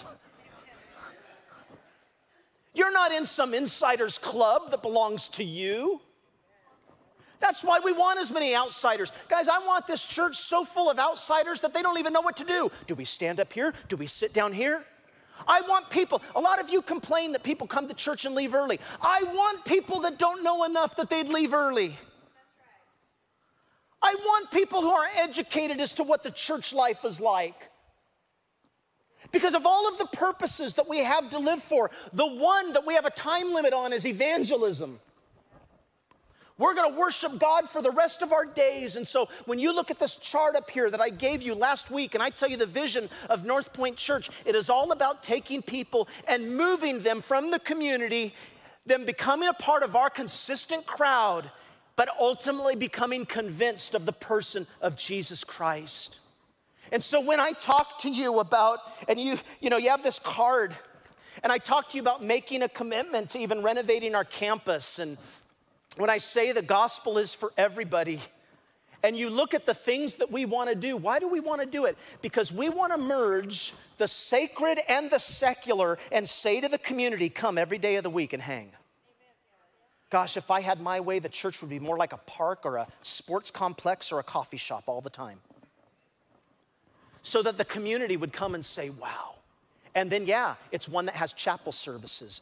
You're 2.74 2.94
not 2.94 3.12
in 3.12 3.26
some 3.26 3.54
insider's 3.54 4.18
club 4.18 4.72
that 4.72 4.82
belongs 4.82 5.28
to 5.28 5.44
you. 5.44 6.00
That's 7.44 7.62
why 7.62 7.82
we 7.84 7.92
want 7.92 8.20
as 8.20 8.32
many 8.32 8.56
outsiders. 8.56 9.12
Guys, 9.28 9.50
I 9.50 9.60
want 9.60 9.86
this 9.86 10.06
church 10.06 10.38
so 10.38 10.64
full 10.64 10.90
of 10.90 10.98
outsiders 10.98 11.60
that 11.60 11.74
they 11.74 11.82
don't 11.82 12.00
even 12.00 12.14
know 12.14 12.22
what 12.22 12.38
to 12.38 12.46
do. 12.46 12.72
Do 12.88 12.96
we 12.96 13.04
stand 13.04 13.42
up 13.42 13.52
here? 13.52 13.74
Do 13.90 13.98
we 13.98 14.08
sit 14.08 14.34
down 14.34 14.54
here? 14.54 14.86
I 15.46 15.60
want 15.60 15.90
people, 15.90 16.22
a 16.38 16.40
lot 16.40 16.62
of 16.62 16.70
you 16.70 16.82
complain 16.82 17.34
that 17.34 17.44
people 17.44 17.68
come 17.68 17.90
to 17.90 17.94
church 17.94 18.24
and 18.24 18.34
leave 18.34 18.54
early. 18.54 18.80
I 19.02 19.24
want 19.24 19.66
people 19.66 20.00
that 20.02 20.18
don't 20.18 20.42
know 20.42 20.64
enough 20.64 20.96
that 20.96 21.10
they'd 21.10 21.28
leave 21.28 21.54
early. 21.54 21.98
I 24.02 24.16
want 24.24 24.50
people 24.50 24.82
who 24.82 24.92
are 24.92 25.08
educated 25.18 25.82
as 25.82 25.92
to 25.96 26.04
what 26.04 26.24
the 26.24 26.32
church 26.32 26.72
life 26.72 27.04
is 27.04 27.20
like. 27.20 27.72
Because 29.34 29.54
of 29.54 29.66
all 29.66 29.90
of 29.90 29.98
the 29.98 30.06
purposes 30.06 30.76
that 30.76 30.88
we 30.88 31.00
have 31.00 31.30
to 31.32 31.40
live 31.40 31.62
for, 31.62 31.92
the 32.14 32.26
one 32.26 32.72
that 32.72 32.86
we 32.86 32.94
have 32.94 33.06
a 33.06 33.12
time 33.12 33.52
limit 33.52 33.74
on 33.74 33.92
is 33.92 34.06
evangelism. 34.06 35.02
We're 36.58 36.76
going 36.76 36.94
to 36.94 37.00
worship 37.00 37.40
God 37.40 37.68
for 37.68 37.82
the 37.82 37.92
rest 37.92 38.22
of 38.22 38.32
our 38.32 38.46
days. 38.46 38.96
And 38.96 39.08
so 39.08 39.28
when 39.46 39.58
you 39.58 39.74
look 39.74 39.90
at 39.90 39.98
this 39.98 40.18
chart 40.18 40.56
up 40.56 40.70
here 40.70 40.90
that 40.90 41.02
I 41.02 41.10
gave 41.10 41.42
you 41.42 41.56
last 41.56 41.90
week, 41.90 42.14
and 42.14 42.22
I 42.22 42.30
tell 42.30 42.50
you 42.50 42.58
the 42.58 42.66
vision 42.66 43.10
of 43.30 43.44
North 43.44 43.74
Point 43.74 43.98
Church, 43.98 44.30
it 44.46 44.56
is 44.56 44.70
all 44.70 44.92
about 44.92 45.24
taking 45.24 45.62
people 45.64 46.08
and 46.28 46.56
moving 46.56 47.02
them 47.02 47.22
from 47.22 47.50
the 47.50 47.60
community, 47.60 48.36
them 48.86 49.04
becoming 49.04 49.50
a 49.50 49.54
part 49.54 49.82
of 49.82 49.96
our 49.96 50.12
consistent 50.12 50.86
crowd, 50.86 51.50
but 51.96 52.10
ultimately 52.20 52.76
becoming 52.76 53.26
convinced 53.26 53.96
of 53.96 54.06
the 54.06 54.14
person 54.14 54.68
of 54.80 54.96
Jesus 54.96 55.44
Christ. 55.44 56.20
And 56.92 57.02
so 57.02 57.20
when 57.20 57.40
I 57.40 57.54
talk 57.54 58.00
to 58.02 58.10
you 58.10 58.40
about, 58.40 58.80
and 59.08 59.20
you, 59.20 59.40
you 59.60 59.72
know, 59.72 59.78
you 59.78 59.90
have 59.90 60.04
this 60.04 60.20
card, 60.20 60.76
and 61.42 61.52
I 61.52 61.58
talk 61.58 61.90
to 61.90 61.98
you 61.98 62.02
about 62.02 62.24
making 62.24 62.62
a 62.62 62.70
commitment 62.70 63.32
to 63.32 63.40
even 63.40 63.64
renovating 63.64 64.14
our 64.14 64.24
campus 64.24 65.00
and 65.00 65.18
when 65.98 66.10
I 66.10 66.18
say 66.18 66.52
the 66.52 66.62
gospel 66.62 67.18
is 67.18 67.34
for 67.34 67.52
everybody, 67.58 68.20
and 69.04 69.18
you 69.18 69.30
look 69.30 69.54
at 69.54 69.66
the 69.66 69.74
things 69.74 70.16
that 70.16 70.32
we 70.32 70.46
want 70.46 70.70
to 70.70 70.76
do, 70.76 70.96
why 70.96 71.20
do 71.20 71.28
we 71.28 71.42
want 71.42 71.60
to 71.60 71.68
do 71.68 71.86
it? 71.86 71.98
Because 72.22 72.54
we 72.54 72.70
want 72.70 72.94
to 72.94 72.98
merge 72.98 73.74
the 73.98 74.08
sacred 74.08 74.80
and 74.88 75.12
the 75.12 75.20
secular 75.20 76.00
and 76.12 76.28
say 76.28 76.62
to 76.62 76.70
the 76.70 76.78
community, 76.78 77.30
come 77.30 77.58
every 77.58 77.78
day 77.78 77.98
of 77.98 78.04
the 78.04 78.10
week 78.10 78.32
and 78.32 78.42
hang. 78.42 78.72
Gosh, 80.10 80.38
if 80.38 80.50
I 80.52 80.62
had 80.62 80.80
my 80.80 81.02
way, 81.02 81.20
the 81.20 81.28
church 81.28 81.62
would 81.62 81.70
be 81.70 81.80
more 81.80 81.98
like 81.98 82.14
a 82.14 82.18
park 82.18 82.62
or 82.64 82.78
a 82.78 82.88
sports 83.02 83.52
complex 83.52 84.12
or 84.12 84.20
a 84.20 84.24
coffee 84.24 84.58
shop 84.58 84.84
all 84.88 85.02
the 85.02 85.10
time. 85.10 85.40
So 87.24 87.42
that 87.44 87.58
the 87.58 87.66
community 87.66 88.16
would 88.16 88.32
come 88.32 88.56
and 88.56 88.64
say, 88.64 88.90
wow. 88.90 89.36
And 89.96 90.10
then, 90.10 90.26
yeah, 90.26 90.56
it's 90.72 90.88
one 90.88 91.06
that 91.08 91.16
has 91.16 91.34
chapel 91.34 91.72
services 91.72 92.42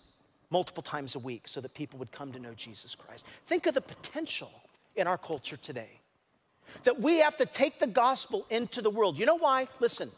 multiple 0.52 0.84
times 0.84 1.16
a 1.16 1.20
week 1.20 1.48
so 1.48 1.62
that 1.62 1.74
people 1.74 1.98
would 1.98 2.12
come 2.12 2.32
to 2.34 2.40
know 2.40 2.54
Jesus 2.54 2.94
Christ. 2.94 3.26
Think 3.48 3.66
of 3.66 3.74
the 3.74 3.82
potential 3.82 4.52
in 4.96 5.08
our 5.08 5.18
culture 5.18 5.58
today 5.58 5.90
that 6.84 7.00
we 7.00 7.20
have 7.20 7.38
to 7.38 7.46
take 7.46 7.80
the 7.80 7.88
gospel 7.88 8.46
into 8.50 8.82
the 8.82 8.90
world. 8.90 9.18
You 9.18 9.26
know 9.26 9.36
why? 9.36 9.68
Listen, 9.80 10.10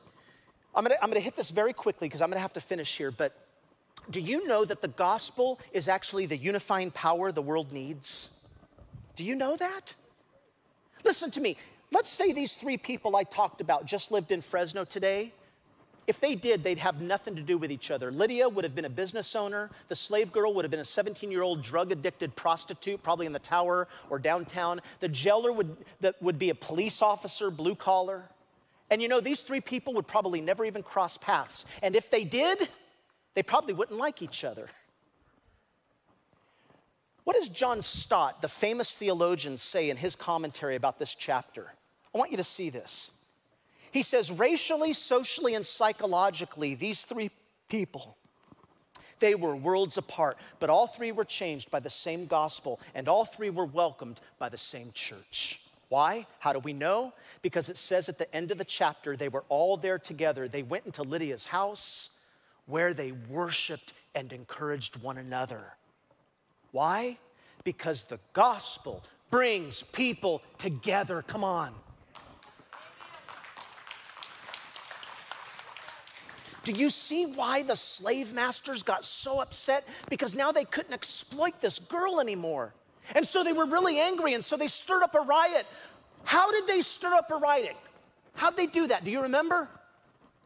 I'm 0.75 0.83
gonna, 0.83 0.95
I'm 1.01 1.09
gonna 1.09 1.19
hit 1.19 1.35
this 1.35 1.51
very 1.51 1.73
quickly 1.73 2.07
because 2.07 2.21
I'm 2.21 2.29
gonna 2.29 2.41
have 2.41 2.53
to 2.53 2.61
finish 2.61 2.97
here, 2.97 3.11
but 3.11 3.35
do 4.09 4.19
you 4.19 4.45
know 4.47 4.65
that 4.65 4.81
the 4.81 4.87
gospel 4.87 5.59
is 5.71 5.87
actually 5.87 6.25
the 6.25 6.37
unifying 6.37 6.91
power 6.91 7.31
the 7.31 7.41
world 7.41 7.71
needs? 7.71 8.31
Do 9.15 9.23
you 9.23 9.35
know 9.35 9.55
that? 9.55 9.93
Listen 11.03 11.31
to 11.31 11.41
me. 11.41 11.57
Let's 11.91 12.09
say 12.09 12.33
these 12.33 12.55
three 12.55 12.77
people 12.77 13.15
I 13.15 13.23
talked 13.23 13.61
about 13.61 13.85
just 13.85 14.11
lived 14.11 14.31
in 14.31 14.41
Fresno 14.41 14.83
today 14.83 15.31
if 16.05 16.19
they 16.19 16.35
did, 16.35 16.63
they'd 16.63 16.79
have 16.79 17.01
nothing 17.01 17.35
to 17.37 17.41
do 17.41 17.57
with 17.57 17.71
each 17.71 17.89
other. 17.89 18.11
Lydia 18.11 18.49
would 18.49 18.65
have 18.65 18.75
been 18.75 18.85
a 18.85 18.89
business 18.89 19.35
owner. 19.35 19.69
The 19.87 19.95
slave 19.95 20.33
girl 20.33 20.53
would 20.53 20.65
have 20.65 20.71
been 20.71 20.81
a 20.81 20.85
17 20.85 21.31
year 21.31 21.41
old 21.41 21.61
drug 21.61 21.91
addicted 21.91 22.35
prostitute, 22.35 23.01
probably 23.01 23.25
in 23.25 23.31
the 23.31 23.39
tower 23.39 23.87
or 24.09 24.19
downtown. 24.19 24.81
The 24.99 25.07
jailer 25.07 25.53
would, 25.53 25.77
that 26.01 26.21
would 26.21 26.37
be 26.37 26.49
a 26.49 26.55
police 26.55 27.01
officer, 27.01 27.49
blue 27.49 27.75
collar. 27.75 28.25
And 28.89 29.01
you 29.01 29.07
know, 29.07 29.21
these 29.21 29.41
three 29.43 29.61
people 29.61 29.93
would 29.93 30.07
probably 30.07 30.41
never 30.41 30.65
even 30.65 30.83
cross 30.83 31.17
paths. 31.17 31.65
And 31.81 31.95
if 31.95 32.11
they 32.11 32.25
did, 32.25 32.67
they 33.33 33.43
probably 33.43 33.73
wouldn't 33.73 33.97
like 33.97 34.21
each 34.21 34.43
other. 34.43 34.69
What 37.23 37.37
does 37.37 37.47
John 37.47 37.81
Stott, 37.81 38.41
the 38.41 38.49
famous 38.49 38.93
theologian, 38.93 39.55
say 39.55 39.89
in 39.89 39.95
his 39.95 40.17
commentary 40.17 40.75
about 40.75 40.99
this 40.99 41.15
chapter? 41.15 41.73
I 42.13 42.17
want 42.17 42.31
you 42.31 42.37
to 42.37 42.43
see 42.43 42.69
this. 42.69 43.12
He 43.93 44.01
says, 44.01 44.31
racially, 44.31 44.91
socially, 44.91 45.53
and 45.53 45.63
psychologically, 45.63 46.73
these 46.73 47.05
three 47.05 47.29
people, 47.69 48.17
they 49.19 49.35
were 49.35 49.55
worlds 49.55 49.97
apart, 49.97 50.37
but 50.59 50.71
all 50.71 50.87
three 50.87 51.11
were 51.11 51.23
changed 51.23 51.69
by 51.69 51.79
the 51.79 51.91
same 51.91 52.25
gospel, 52.25 52.79
and 52.95 53.07
all 53.07 53.23
three 53.23 53.51
were 53.51 53.65
welcomed 53.65 54.19
by 54.39 54.49
the 54.49 54.57
same 54.57 54.89
church. 54.93 55.61
Why? 55.89 56.25
How 56.39 56.53
do 56.53 56.59
we 56.59 56.73
know? 56.73 57.13
Because 57.43 57.69
it 57.69 57.77
says 57.77 58.09
at 58.09 58.17
the 58.17 58.35
end 58.35 58.49
of 58.49 58.57
the 58.57 58.65
chapter, 58.65 59.15
they 59.15 59.29
were 59.29 59.43
all 59.47 59.77
there 59.77 59.99
together. 59.99 60.47
They 60.47 60.63
went 60.63 60.87
into 60.87 61.03
Lydia's 61.03 61.45
house 61.45 62.09
where 62.65 62.95
they 62.95 63.11
worshiped 63.11 63.93
and 64.15 64.33
encouraged 64.33 65.03
one 65.03 65.19
another. 65.19 65.61
Why? 66.71 67.19
Because 67.63 68.05
the 68.05 68.19
gospel 68.33 69.03
brings 69.29 69.83
people 69.83 70.41
together. 70.57 71.21
Come 71.21 71.43
on. 71.43 71.75
Do 76.63 76.71
you 76.71 76.89
see 76.89 77.25
why 77.25 77.63
the 77.63 77.75
slave 77.75 78.33
masters 78.33 78.83
got 78.83 79.03
so 79.03 79.41
upset? 79.41 79.85
Because 80.09 80.35
now 80.35 80.51
they 80.51 80.65
couldn't 80.65 80.93
exploit 80.93 81.59
this 81.59 81.79
girl 81.79 82.19
anymore. 82.19 82.73
And 83.13 83.27
so 83.27 83.43
they 83.43 83.51
were 83.51 83.65
really 83.65 83.99
angry, 83.99 84.33
and 84.33 84.43
so 84.43 84.55
they 84.55 84.67
stirred 84.67 85.03
up 85.03 85.13
a 85.13 85.21
riot. 85.21 85.65
How 86.23 86.49
did 86.51 86.67
they 86.67 86.81
stir 86.81 87.13
up 87.13 87.29
a 87.31 87.35
riot? 87.35 87.75
How'd 88.33 88.55
they 88.55 88.67
do 88.67 88.87
that? 88.87 89.03
Do 89.03 89.11
you 89.11 89.23
remember? 89.23 89.69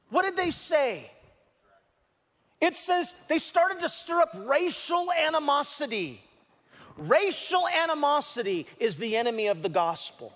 What 0.10 0.24
did 0.24 0.36
they 0.36 0.50
say? 0.50 1.12
It 2.60 2.76
says 2.76 3.14
they 3.28 3.38
started 3.38 3.80
to 3.82 3.90
stir 3.90 4.22
up 4.22 4.36
racial 4.36 5.12
animosity. 5.12 6.24
Racial 6.98 7.68
animosity 7.68 8.66
is 8.80 8.98
the 8.98 9.16
enemy 9.16 9.48
of 9.48 9.62
the 9.62 9.70
gospel. 9.70 10.34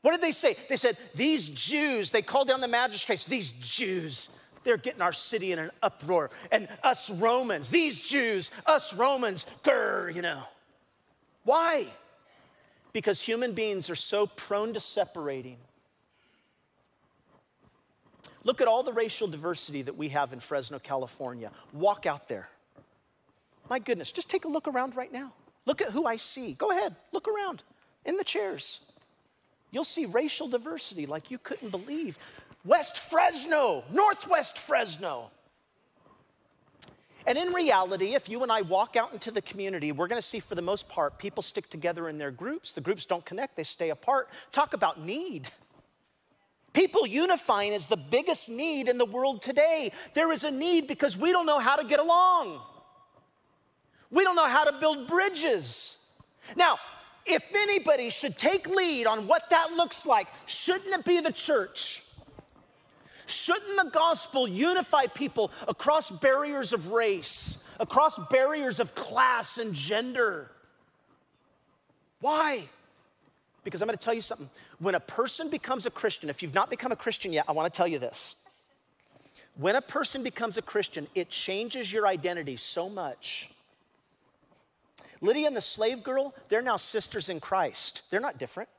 What 0.00 0.12
did 0.12 0.22
they 0.22 0.32
say? 0.32 0.56
They 0.70 0.76
said, 0.76 0.96
These 1.14 1.50
Jews, 1.50 2.10
they 2.10 2.22
called 2.22 2.48
down 2.48 2.62
the 2.62 2.68
magistrates, 2.68 3.26
these 3.26 3.52
Jews, 3.52 4.30
they're 4.64 4.76
getting 4.76 5.02
our 5.02 5.12
city 5.12 5.52
in 5.52 5.58
an 5.58 5.70
uproar. 5.82 6.30
And 6.50 6.68
us 6.82 7.10
Romans, 7.10 7.68
these 7.68 8.02
Jews, 8.02 8.50
us 8.66 8.94
Romans, 8.94 9.46
grr, 9.64 10.14
you 10.14 10.22
know. 10.22 10.42
Why? 11.44 11.86
because 12.92 13.20
human 13.20 13.52
beings 13.52 13.90
are 13.90 13.96
so 13.96 14.26
prone 14.26 14.74
to 14.74 14.80
separating. 14.80 15.56
Look 18.42 18.60
at 18.60 18.68
all 18.68 18.82
the 18.82 18.92
racial 18.92 19.28
diversity 19.28 19.82
that 19.82 19.96
we 19.96 20.08
have 20.08 20.32
in 20.32 20.40
Fresno, 20.40 20.78
California. 20.78 21.50
Walk 21.72 22.06
out 22.06 22.28
there. 22.28 22.48
My 23.68 23.78
goodness, 23.78 24.12
just 24.12 24.28
take 24.28 24.44
a 24.44 24.48
look 24.48 24.66
around 24.66 24.96
right 24.96 25.12
now. 25.12 25.32
Look 25.66 25.82
at 25.82 25.90
who 25.90 26.06
I 26.06 26.16
see. 26.16 26.54
Go 26.54 26.70
ahead, 26.70 26.96
look 27.12 27.28
around 27.28 27.62
in 28.04 28.16
the 28.16 28.24
chairs. 28.24 28.80
You'll 29.70 29.84
see 29.84 30.06
racial 30.06 30.48
diversity 30.48 31.06
like 31.06 31.30
you 31.30 31.38
couldn't 31.38 31.70
believe. 31.70 32.18
West 32.64 32.98
Fresno, 32.98 33.84
Northwest 33.92 34.58
Fresno. 34.58 35.30
And 37.26 37.36
in 37.36 37.52
reality, 37.52 38.14
if 38.14 38.28
you 38.28 38.42
and 38.42 38.50
I 38.50 38.62
walk 38.62 38.96
out 38.96 39.12
into 39.12 39.30
the 39.30 39.42
community, 39.42 39.92
we're 39.92 40.08
gonna 40.08 40.22
see 40.22 40.40
for 40.40 40.54
the 40.54 40.62
most 40.62 40.88
part, 40.88 41.18
people 41.18 41.42
stick 41.42 41.68
together 41.70 42.08
in 42.08 42.18
their 42.18 42.30
groups. 42.30 42.72
The 42.72 42.80
groups 42.80 43.04
don't 43.04 43.24
connect, 43.24 43.56
they 43.56 43.62
stay 43.62 43.90
apart. 43.90 44.28
Talk 44.52 44.72
about 44.72 45.00
need. 45.00 45.48
People 46.72 47.06
unifying 47.06 47.72
is 47.72 47.88
the 47.88 47.96
biggest 47.96 48.48
need 48.48 48.88
in 48.88 48.96
the 48.96 49.04
world 49.04 49.42
today. 49.42 49.92
There 50.14 50.32
is 50.32 50.44
a 50.44 50.50
need 50.50 50.86
because 50.86 51.16
we 51.16 51.32
don't 51.32 51.46
know 51.46 51.58
how 51.58 51.76
to 51.76 51.84
get 51.84 51.98
along. 51.98 52.60
We 54.10 54.24
don't 54.24 54.36
know 54.36 54.46
how 54.46 54.64
to 54.64 54.78
build 54.78 55.08
bridges. 55.08 55.96
Now, 56.56 56.78
if 57.26 57.52
anybody 57.54 58.10
should 58.10 58.38
take 58.38 58.68
lead 58.68 59.06
on 59.06 59.26
what 59.26 59.50
that 59.50 59.72
looks 59.72 60.06
like, 60.06 60.28
shouldn't 60.46 60.94
it 60.94 61.04
be 61.04 61.20
the 61.20 61.32
church? 61.32 62.04
Shouldn't 63.30 63.76
the 63.76 63.90
gospel 63.90 64.48
unify 64.48 65.06
people 65.06 65.50
across 65.68 66.10
barriers 66.10 66.72
of 66.72 66.90
race, 66.90 67.62
across 67.78 68.18
barriers 68.28 68.80
of 68.80 68.94
class 68.94 69.58
and 69.58 69.72
gender? 69.72 70.50
Why? 72.20 72.64
Because 73.64 73.82
I'm 73.82 73.86
going 73.86 73.96
to 73.96 74.04
tell 74.04 74.14
you 74.14 74.22
something. 74.22 74.50
When 74.78 74.94
a 74.94 75.00
person 75.00 75.48
becomes 75.48 75.86
a 75.86 75.90
Christian, 75.90 76.30
if 76.30 76.42
you've 76.42 76.54
not 76.54 76.70
become 76.70 76.92
a 76.92 76.96
Christian 76.96 77.32
yet, 77.32 77.44
I 77.48 77.52
want 77.52 77.72
to 77.72 77.76
tell 77.76 77.88
you 77.88 77.98
this. 77.98 78.36
When 79.56 79.76
a 79.76 79.82
person 79.82 80.22
becomes 80.22 80.56
a 80.56 80.62
Christian, 80.62 81.06
it 81.14 81.28
changes 81.28 81.92
your 81.92 82.06
identity 82.06 82.56
so 82.56 82.88
much. 82.88 83.50
Lydia 85.20 85.46
and 85.46 85.56
the 85.56 85.60
slave 85.60 86.02
girl, 86.02 86.34
they're 86.48 86.62
now 86.62 86.78
sisters 86.78 87.28
in 87.28 87.40
Christ. 87.40 88.02
They're 88.10 88.20
not 88.20 88.38
different. 88.38 88.70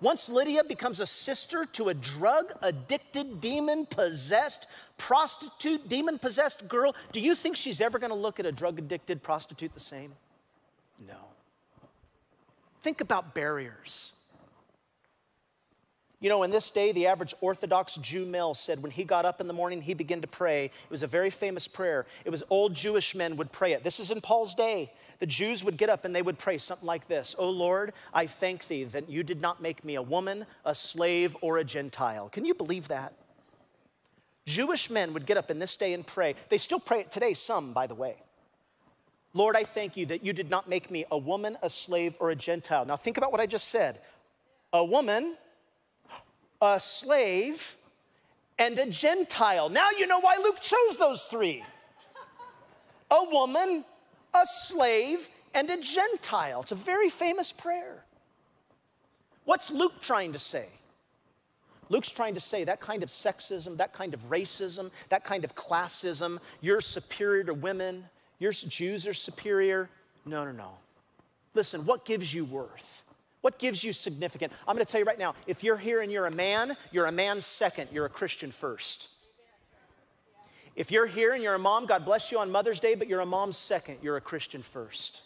Once 0.00 0.28
Lydia 0.28 0.62
becomes 0.62 1.00
a 1.00 1.06
sister 1.06 1.64
to 1.64 1.88
a 1.88 1.94
drug 1.94 2.52
addicted, 2.60 3.40
demon 3.40 3.86
possessed, 3.86 4.66
prostitute, 4.98 5.88
demon 5.88 6.18
possessed 6.18 6.68
girl, 6.68 6.94
do 7.12 7.20
you 7.20 7.34
think 7.34 7.56
she's 7.56 7.80
ever 7.80 7.98
gonna 7.98 8.14
look 8.14 8.38
at 8.38 8.44
a 8.44 8.52
drug 8.52 8.78
addicted 8.78 9.22
prostitute 9.22 9.72
the 9.72 9.80
same? 9.80 10.12
No. 11.06 11.16
Think 12.82 13.00
about 13.00 13.34
barriers. 13.34 14.12
You 16.18 16.30
know, 16.30 16.42
in 16.44 16.50
this 16.50 16.70
day, 16.70 16.92
the 16.92 17.08
average 17.08 17.34
Orthodox 17.42 17.96
Jew 17.96 18.24
male 18.24 18.54
said 18.54 18.82
when 18.82 18.90
he 18.90 19.04
got 19.04 19.26
up 19.26 19.40
in 19.40 19.48
the 19.48 19.52
morning, 19.52 19.82
he 19.82 19.92
began 19.92 20.22
to 20.22 20.26
pray. 20.26 20.66
It 20.66 20.90
was 20.90 21.02
a 21.02 21.06
very 21.06 21.28
famous 21.28 21.68
prayer. 21.68 22.06
It 22.24 22.30
was 22.30 22.42
old 22.48 22.72
Jewish 22.74 23.14
men 23.14 23.36
would 23.36 23.52
pray 23.52 23.72
it. 23.72 23.84
This 23.84 24.00
is 24.00 24.10
in 24.10 24.20
Paul's 24.22 24.54
day 24.54 24.90
the 25.18 25.26
Jews 25.26 25.64
would 25.64 25.76
get 25.76 25.88
up 25.88 26.04
and 26.04 26.14
they 26.14 26.22
would 26.22 26.38
pray 26.38 26.58
something 26.58 26.86
like 26.86 27.08
this 27.08 27.34
Oh 27.38 27.50
Lord, 27.50 27.92
I 28.12 28.26
thank 28.26 28.68
thee 28.68 28.84
that 28.84 29.08
you 29.08 29.22
did 29.22 29.40
not 29.40 29.62
make 29.62 29.84
me 29.84 29.94
a 29.94 30.02
woman, 30.02 30.46
a 30.64 30.74
slave, 30.74 31.36
or 31.40 31.58
a 31.58 31.64
Gentile. 31.64 32.28
Can 32.28 32.44
you 32.44 32.54
believe 32.54 32.88
that? 32.88 33.12
Jewish 34.46 34.90
men 34.90 35.12
would 35.12 35.26
get 35.26 35.36
up 35.36 35.50
in 35.50 35.58
this 35.58 35.74
day 35.74 35.92
and 35.92 36.06
pray. 36.06 36.34
They 36.50 36.58
still 36.58 36.78
pray 36.78 37.00
it 37.00 37.10
today, 37.10 37.34
some, 37.34 37.72
by 37.72 37.88
the 37.88 37.96
way. 37.96 38.16
Lord, 39.34 39.56
I 39.56 39.64
thank 39.64 39.96
you 39.96 40.06
that 40.06 40.24
you 40.24 40.32
did 40.32 40.48
not 40.48 40.68
make 40.68 40.90
me 40.90 41.04
a 41.10 41.18
woman, 41.18 41.58
a 41.62 41.68
slave, 41.68 42.14
or 42.20 42.30
a 42.30 42.36
Gentile. 42.36 42.84
Now 42.84 42.96
think 42.96 43.16
about 43.16 43.32
what 43.32 43.40
I 43.40 43.46
just 43.46 43.68
said 43.68 44.00
a 44.72 44.84
woman, 44.84 45.36
a 46.60 46.80
slave, 46.80 47.76
and 48.58 48.78
a 48.78 48.86
Gentile. 48.86 49.68
Now 49.68 49.90
you 49.90 50.06
know 50.06 50.20
why 50.20 50.36
Luke 50.42 50.60
chose 50.60 50.96
those 50.98 51.24
three. 51.24 51.62
A 53.10 53.24
woman, 53.30 53.84
a 54.34 54.42
slave, 54.44 55.28
and 55.54 55.70
a 55.70 55.80
Gentile. 55.80 56.62
It's 56.62 56.72
a 56.72 56.76
very 56.76 57.08
famous 57.08 57.52
prayer. 57.52 58.04
What's 59.44 59.70
Luke 59.70 60.00
trying 60.00 60.32
to 60.32 60.38
say? 60.38 60.66
Luke's 61.88 62.10
trying 62.10 62.34
to 62.34 62.40
say 62.40 62.64
that 62.64 62.80
kind 62.80 63.02
of 63.02 63.10
sexism, 63.10 63.76
that 63.76 63.92
kind 63.92 64.12
of 64.12 64.28
racism, 64.28 64.90
that 65.08 65.24
kind 65.24 65.44
of 65.44 65.54
classism, 65.54 66.38
you're 66.60 66.80
superior 66.80 67.44
to 67.44 67.54
women, 67.54 68.04
your 68.40 68.52
Jews 68.52 69.06
are 69.06 69.14
superior. 69.14 69.88
No, 70.24 70.44
no, 70.44 70.50
no. 70.50 70.70
Listen, 71.54 71.86
what 71.86 72.04
gives 72.04 72.34
you 72.34 72.44
worth? 72.44 73.02
What 73.46 73.60
gives 73.60 73.84
you 73.84 73.92
significance? 73.92 74.52
I'm 74.66 74.74
going 74.74 74.84
to 74.84 74.90
tell 74.90 74.98
you 74.98 75.04
right 75.04 75.20
now 75.20 75.36
if 75.46 75.62
you're 75.62 75.76
here 75.76 76.00
and 76.00 76.10
you're 76.10 76.26
a 76.26 76.32
man, 76.32 76.76
you're 76.90 77.06
a 77.06 77.12
man 77.12 77.40
second, 77.40 77.90
you're 77.92 78.04
a 78.04 78.08
Christian 78.08 78.50
first. 78.50 79.08
If 80.74 80.90
you're 80.90 81.06
here 81.06 81.32
and 81.32 81.40
you're 81.40 81.54
a 81.54 81.58
mom, 81.60 81.86
God 81.86 82.04
bless 82.04 82.32
you 82.32 82.40
on 82.40 82.50
Mother's 82.50 82.80
Day, 82.80 82.96
but 82.96 83.06
you're 83.06 83.20
a 83.20 83.24
mom 83.24 83.52
second, 83.52 83.98
you're 84.02 84.16
a 84.16 84.20
Christian 84.20 84.62
first. 84.62 85.20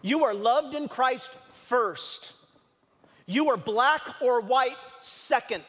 You 0.00 0.24
are 0.24 0.32
loved 0.32 0.74
in 0.74 0.88
Christ 0.88 1.30
first. 1.30 2.32
You 3.26 3.50
are 3.50 3.58
black 3.58 4.00
or 4.22 4.40
white 4.40 4.78
second. 5.02 5.62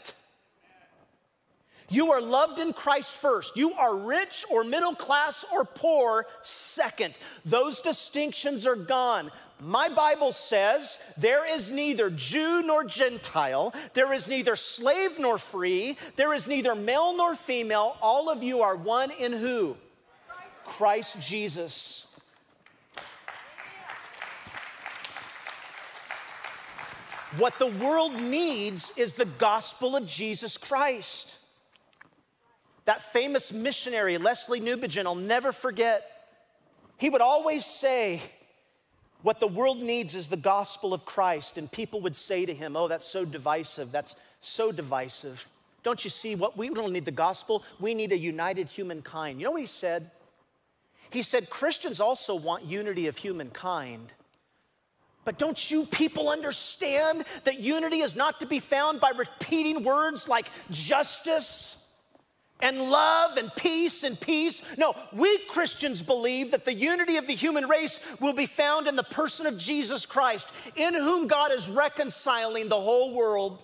You 1.89 2.13
are 2.13 2.21
loved 2.21 2.59
in 2.59 2.71
Christ 2.71 3.15
first. 3.15 3.57
You 3.57 3.73
are 3.73 3.95
rich 3.95 4.45
or 4.49 4.63
middle 4.63 4.95
class 4.95 5.43
or 5.53 5.65
poor 5.65 6.25
second. 6.43 7.15
Those 7.43 7.81
distinctions 7.81 8.65
are 8.65 8.75
gone. 8.75 9.31
My 9.59 9.89
Bible 9.89 10.31
says 10.31 10.99
there 11.17 11.51
is 11.51 11.71
neither 11.71 12.11
Jew 12.11 12.61
nor 12.61 12.83
Gentile, 12.83 13.73
there 13.93 14.13
is 14.13 14.27
neither 14.27 14.55
slave 14.55 15.17
nor 15.17 15.37
free, 15.39 15.97
there 16.15 16.33
is 16.33 16.47
neither 16.47 16.75
male 16.75 17.17
nor 17.17 17.33
female. 17.33 17.97
All 18.01 18.29
of 18.29 18.43
you 18.43 18.61
are 18.61 18.75
one 18.75 19.09
in 19.11 19.33
who? 19.33 19.75
Christ 20.63 21.19
Jesus. 21.21 22.05
What 27.37 27.57
the 27.59 27.67
world 27.67 28.19
needs 28.19 28.91
is 28.95 29.13
the 29.13 29.25
gospel 29.25 29.95
of 29.95 30.05
Jesus 30.05 30.57
Christ. 30.57 31.37
That 32.85 33.11
famous 33.11 33.51
missionary, 33.51 34.17
Lesslie 34.17 34.61
Newbigin, 34.61 35.05
I'll 35.05 35.15
never 35.15 35.51
forget. 35.51 36.09
He 36.97 37.09
would 37.09 37.21
always 37.21 37.65
say, 37.65 38.21
what 39.22 39.39
the 39.39 39.47
world 39.47 39.82
needs 39.82 40.15
is 40.15 40.28
the 40.28 40.38
gospel 40.38 40.93
of 40.93 41.05
Christ. 41.05 41.57
And 41.57 41.72
people 41.72 42.01
would 42.01 42.15
say 42.15 42.45
to 42.45 42.53
him, 42.53 42.76
Oh, 42.76 42.88
that's 42.88 43.05
so 43.05 43.26
divisive. 43.26 43.91
That's 43.91 44.15
so 44.39 44.72
divisive. 44.72 45.49
Don't 45.84 46.03
you 46.03 46.09
see 46.09 46.36
what 46.36 46.57
we 46.57 46.70
don't 46.70 46.93
need 46.93 47.05
the 47.05 47.11
gospel? 47.11 47.63
We 47.80 47.93
need 47.93 48.11
a 48.11 48.18
united 48.18 48.68
humankind. 48.68 49.39
You 49.39 49.45
know 49.45 49.51
what 49.51 49.61
he 49.61 49.68
said? 49.68 50.11
He 51.09 51.22
said, 51.22 51.49
Christians 51.49 51.99
also 51.99 52.36
want 52.36 52.65
unity 52.65 53.07
of 53.07 53.18
humankind. 53.18 54.11
But 55.24 55.38
don't 55.38 55.72
you 55.72 55.86
people 55.86 56.30
understand 56.30 57.26
that 57.43 57.59
unity 57.59 57.99
is 57.99 58.15
not 58.15 58.39
to 58.39 58.45
be 58.45 58.59
found 58.59 58.99
by 58.99 59.11
repeating 59.11 59.84
words 59.84 60.28
like 60.28 60.49
justice 60.72 61.78
and 62.59 62.89
love 62.89 63.37
and 63.37 63.53
peace 63.55 64.03
and 64.03 64.19
peace. 64.19 64.61
No, 64.77 64.95
we 65.13 65.37
Christians 65.49 66.01
believe 66.01 66.51
that 66.51 66.65
the 66.65 66.73
unity 66.73 67.17
of 67.17 67.27
the 67.27 67.35
human 67.35 67.67
race 67.67 67.99
will 68.19 68.33
be 68.33 68.45
found 68.45 68.87
in 68.87 68.95
the 68.95 69.03
person 69.03 69.45
of 69.45 69.57
Jesus 69.57 70.05
Christ, 70.05 70.51
in 70.75 70.93
whom 70.93 71.27
God 71.27 71.51
is 71.51 71.69
reconciling 71.69 72.67
the 72.67 72.79
whole 72.79 73.13
world. 73.13 73.63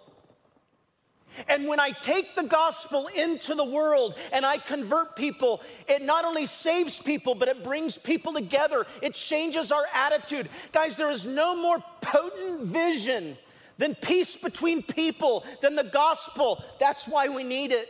And 1.47 1.67
when 1.67 1.79
I 1.79 1.89
take 1.89 2.35
the 2.35 2.43
gospel 2.43 3.07
into 3.07 3.55
the 3.55 3.65
world 3.65 4.15
and 4.31 4.45
I 4.45 4.57
convert 4.57 5.15
people, 5.15 5.61
it 5.87 6.03
not 6.03 6.25
only 6.25 6.45
saves 6.45 6.99
people, 6.99 7.33
but 7.33 7.47
it 7.47 7.63
brings 7.63 7.97
people 7.97 8.33
together. 8.33 8.85
It 9.01 9.15
changes 9.15 9.71
our 9.71 9.85
attitude. 9.93 10.49
Guys, 10.71 10.95
there 10.95 11.09
is 11.09 11.25
no 11.25 11.55
more 11.55 11.83
potent 12.01 12.61
vision 12.61 13.35
than 13.79 13.95
peace 13.95 14.35
between 14.35 14.83
people, 14.83 15.43
than 15.61 15.75
the 15.75 15.83
gospel. 15.83 16.63
That's 16.79 17.07
why 17.07 17.29
we 17.29 17.43
need 17.43 17.71
it. 17.71 17.89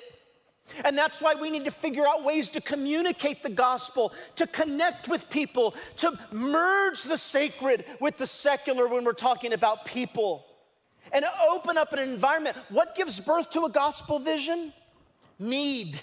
And 0.83 0.97
that's 0.97 1.21
why 1.21 1.35
we 1.35 1.49
need 1.49 1.65
to 1.65 1.71
figure 1.71 2.07
out 2.07 2.23
ways 2.23 2.49
to 2.51 2.61
communicate 2.61 3.43
the 3.43 3.49
gospel, 3.49 4.13
to 4.37 4.47
connect 4.47 5.07
with 5.07 5.29
people, 5.29 5.75
to 5.97 6.17
merge 6.31 7.03
the 7.03 7.17
sacred 7.17 7.85
with 7.99 8.17
the 8.17 8.25
secular 8.25 8.87
when 8.87 9.03
we're 9.03 9.13
talking 9.13 9.53
about 9.53 9.85
people, 9.85 10.45
and 11.11 11.25
open 11.49 11.77
up 11.77 11.93
an 11.93 11.99
environment. 11.99 12.57
What 12.69 12.95
gives 12.95 13.19
birth 13.19 13.51
to 13.51 13.65
a 13.65 13.69
gospel 13.69 14.19
vision? 14.19 14.73
Need. 15.37 15.99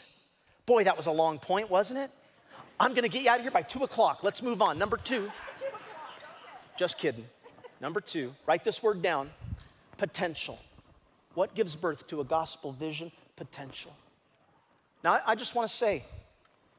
Boy, 0.67 0.85
that 0.85 0.97
was 0.97 1.07
a 1.07 1.13
long 1.13 1.39
point, 1.39 1.71
wasn't 1.71 2.01
it? 2.01 2.11
I'm 2.79 2.95
gonna 2.95 3.09
get 3.09 3.23
you 3.23 3.31
out 3.31 3.39
of 3.39 3.43
here 3.43 3.51
by 3.51 3.63
two 3.63 3.83
o'clock. 3.83 4.23
Let's 4.23 4.43
move 4.43 4.63
on. 4.63 4.79
Number 4.79 4.97
two. 4.97 5.31
Just 6.77 6.97
kidding. 6.99 7.27
Number 7.81 8.01
two, 8.01 8.35
write 8.47 8.63
this 8.63 8.83
word 8.83 9.03
down 9.03 9.31
potential. 9.97 10.59
What 11.35 11.55
gives 11.55 11.77
birth 11.77 12.07
to 12.09 12.21
a 12.21 12.25
gospel 12.25 12.73
vision? 12.73 13.13
Potential. 13.37 13.93
Now, 15.03 15.21
I 15.27 15.35
just 15.35 15.55
want 15.55 15.69
to 15.69 15.75
say, 15.75 16.05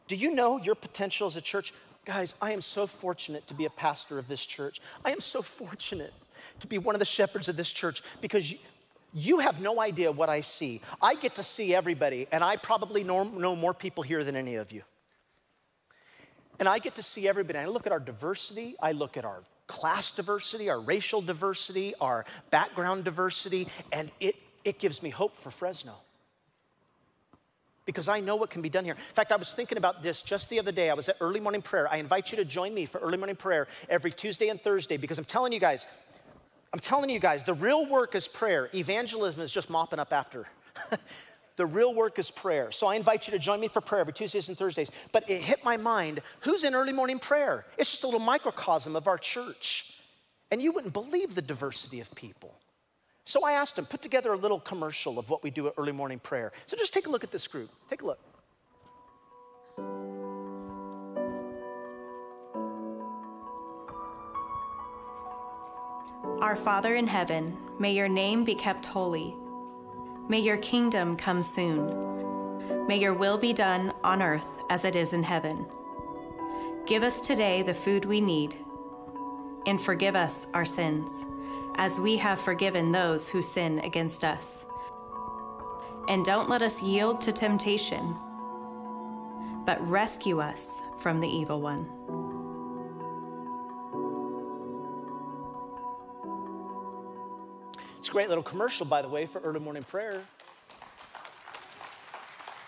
do 0.07 0.15
you 0.15 0.33
know 0.33 0.57
your 0.57 0.75
potential 0.75 1.27
as 1.27 1.37
a 1.37 1.41
church? 1.41 1.73
guys, 2.05 2.33
I 2.41 2.51
am 2.51 2.61
so 2.61 2.87
fortunate 2.87 3.47
to 3.47 3.53
be 3.53 3.65
a 3.65 3.69
pastor 3.69 4.17
of 4.17 4.27
this 4.27 4.45
church. 4.45 4.81
I 5.05 5.11
am 5.11 5.19
so 5.19 5.41
fortunate 5.41 6.13
to 6.59 6.67
be 6.67 6.77
one 6.77 6.95
of 6.95 6.99
the 6.99 7.05
shepherds 7.05 7.47
of 7.47 7.55
this 7.55 7.71
church 7.71 8.01
because 8.21 8.51
you, 8.51 8.57
you 9.13 9.39
have 9.39 9.61
no 9.61 9.79
idea 9.79 10.11
what 10.11 10.29
I 10.29 10.41
see. 10.41 10.81
I 11.01 11.15
get 11.15 11.35
to 11.35 11.43
see 11.43 11.75
everybody, 11.75 12.27
and 12.31 12.43
I 12.43 12.55
probably 12.55 13.03
know, 13.03 13.23
know 13.23 13.55
more 13.55 13.73
people 13.73 14.03
here 14.03 14.23
than 14.23 14.35
any 14.35 14.55
of 14.55 14.71
you. 14.71 14.81
And 16.59 16.67
I 16.67 16.79
get 16.79 16.95
to 16.95 17.03
see 17.03 17.27
everybody. 17.27 17.59
I 17.59 17.65
look 17.65 17.85
at 17.85 17.91
our 17.91 17.99
diversity, 17.99 18.75
I 18.81 18.93
look 18.93 19.17
at 19.17 19.25
our 19.25 19.43
class 19.67 20.11
diversity, 20.11 20.69
our 20.69 20.79
racial 20.79 21.21
diversity, 21.21 21.93
our 22.01 22.25
background 22.49 23.03
diversity, 23.03 23.67
and 23.91 24.11
it, 24.19 24.35
it 24.63 24.79
gives 24.79 25.01
me 25.03 25.09
hope 25.09 25.35
for 25.37 25.51
Fresno. 25.51 25.95
Because 27.85 28.07
I 28.07 28.19
know 28.19 28.35
what 28.35 28.49
can 28.49 28.61
be 28.61 28.69
done 28.69 28.85
here. 28.85 28.93
In 28.93 29.15
fact, 29.15 29.31
I 29.31 29.35
was 29.35 29.53
thinking 29.53 29.77
about 29.77 30.03
this 30.03 30.21
just 30.21 30.49
the 30.49 30.59
other 30.59 30.71
day. 30.71 30.89
I 30.89 30.93
was 30.93 31.09
at 31.09 31.17
early 31.19 31.39
morning 31.39 31.61
prayer. 31.61 31.87
I 31.91 31.97
invite 31.97 32.31
you 32.31 32.37
to 32.37 32.45
join 32.45 32.73
me 32.73 32.85
for 32.85 32.99
early 32.99 33.17
morning 33.17 33.35
prayer 33.35 33.67
every 33.89 34.11
Tuesday 34.11 34.49
and 34.49 34.61
Thursday 34.61 34.97
because 34.97 35.17
I'm 35.17 35.25
telling 35.25 35.51
you 35.51 35.59
guys, 35.59 35.87
I'm 36.73 36.79
telling 36.79 37.09
you 37.09 37.19
guys, 37.19 37.43
the 37.43 37.53
real 37.53 37.85
work 37.87 38.15
is 38.15 38.27
prayer. 38.27 38.69
Evangelism 38.73 39.41
is 39.41 39.51
just 39.51 39.69
mopping 39.69 39.99
up 39.99 40.13
after. 40.13 40.47
the 41.57 41.65
real 41.65 41.93
work 41.93 42.17
is 42.17 42.31
prayer. 42.31 42.71
So 42.71 42.87
I 42.87 42.95
invite 42.95 43.27
you 43.27 43.31
to 43.31 43.39
join 43.39 43.59
me 43.59 43.67
for 43.67 43.81
prayer 43.81 44.01
every 44.01 44.13
Tuesdays 44.13 44.47
and 44.47 44.57
Thursdays. 44.57 44.91
But 45.11 45.29
it 45.29 45.41
hit 45.41 45.63
my 45.65 45.77
mind 45.77 46.21
who's 46.41 46.63
in 46.63 46.75
early 46.75 46.93
morning 46.93 47.19
prayer? 47.19 47.65
It's 47.77 47.91
just 47.91 48.03
a 48.03 48.07
little 48.07 48.19
microcosm 48.19 48.95
of 48.95 49.07
our 49.07 49.17
church. 49.17 49.95
And 50.49 50.61
you 50.61 50.71
wouldn't 50.71 50.93
believe 50.93 51.35
the 51.35 51.41
diversity 51.41 51.99
of 51.99 52.13
people. 52.15 52.55
So 53.25 53.45
I 53.45 53.53
asked 53.53 53.77
him, 53.77 53.85
put 53.85 54.01
together 54.01 54.33
a 54.33 54.37
little 54.37 54.59
commercial 54.59 55.19
of 55.19 55.29
what 55.29 55.43
we 55.43 55.51
do 55.51 55.67
at 55.67 55.73
early 55.77 55.91
morning 55.91 56.19
prayer. 56.19 56.51
So 56.65 56.75
just 56.75 56.93
take 56.93 57.07
a 57.07 57.09
look 57.09 57.23
at 57.23 57.31
this 57.31 57.47
group. 57.47 57.69
Take 57.89 58.01
a 58.01 58.05
look. 58.05 58.19
Our 66.41 66.55
Father 66.55 66.95
in 66.95 67.07
heaven, 67.07 67.55
may 67.79 67.93
your 67.93 68.09
name 68.09 68.43
be 68.43 68.55
kept 68.55 68.85
holy. 68.85 69.35
May 70.27 70.39
your 70.39 70.57
kingdom 70.57 71.15
come 71.15 71.43
soon. 71.43 72.87
May 72.87 72.97
your 72.97 73.13
will 73.13 73.37
be 73.37 73.53
done 73.53 73.93
on 74.03 74.21
earth 74.23 74.47
as 74.69 74.83
it 74.83 74.95
is 74.95 75.13
in 75.13 75.21
heaven. 75.21 75.67
Give 76.87 77.03
us 77.03 77.21
today 77.21 77.61
the 77.61 77.73
food 77.73 78.05
we 78.05 78.19
need, 78.19 78.55
and 79.67 79.79
forgive 79.79 80.15
us 80.15 80.47
our 80.53 80.65
sins, 80.65 81.25
as 81.75 81.99
we 81.99 82.17
have 82.17 82.39
forgiven 82.39 82.91
those 82.91 83.29
who 83.29 83.41
sin 83.41 83.79
against 83.79 84.23
us. 84.23 84.65
And 86.07 86.25
don't 86.25 86.49
let 86.49 86.61
us 86.61 86.81
yield 86.81 87.21
to 87.21 87.31
temptation, 87.31 88.15
but 89.65 89.79
rescue 89.87 90.39
us 90.39 90.81
from 90.99 91.19
the 91.19 91.27
evil 91.27 91.61
one. 91.61 91.89
It's 97.99 98.09
a 98.09 98.11
great 98.11 98.29
little 98.29 98.43
commercial, 98.43 98.85
by 98.85 99.01
the 99.01 99.07
way, 99.07 99.27
for 99.27 99.39
early 99.41 99.59
morning 99.59 99.83
prayer. 99.83 100.23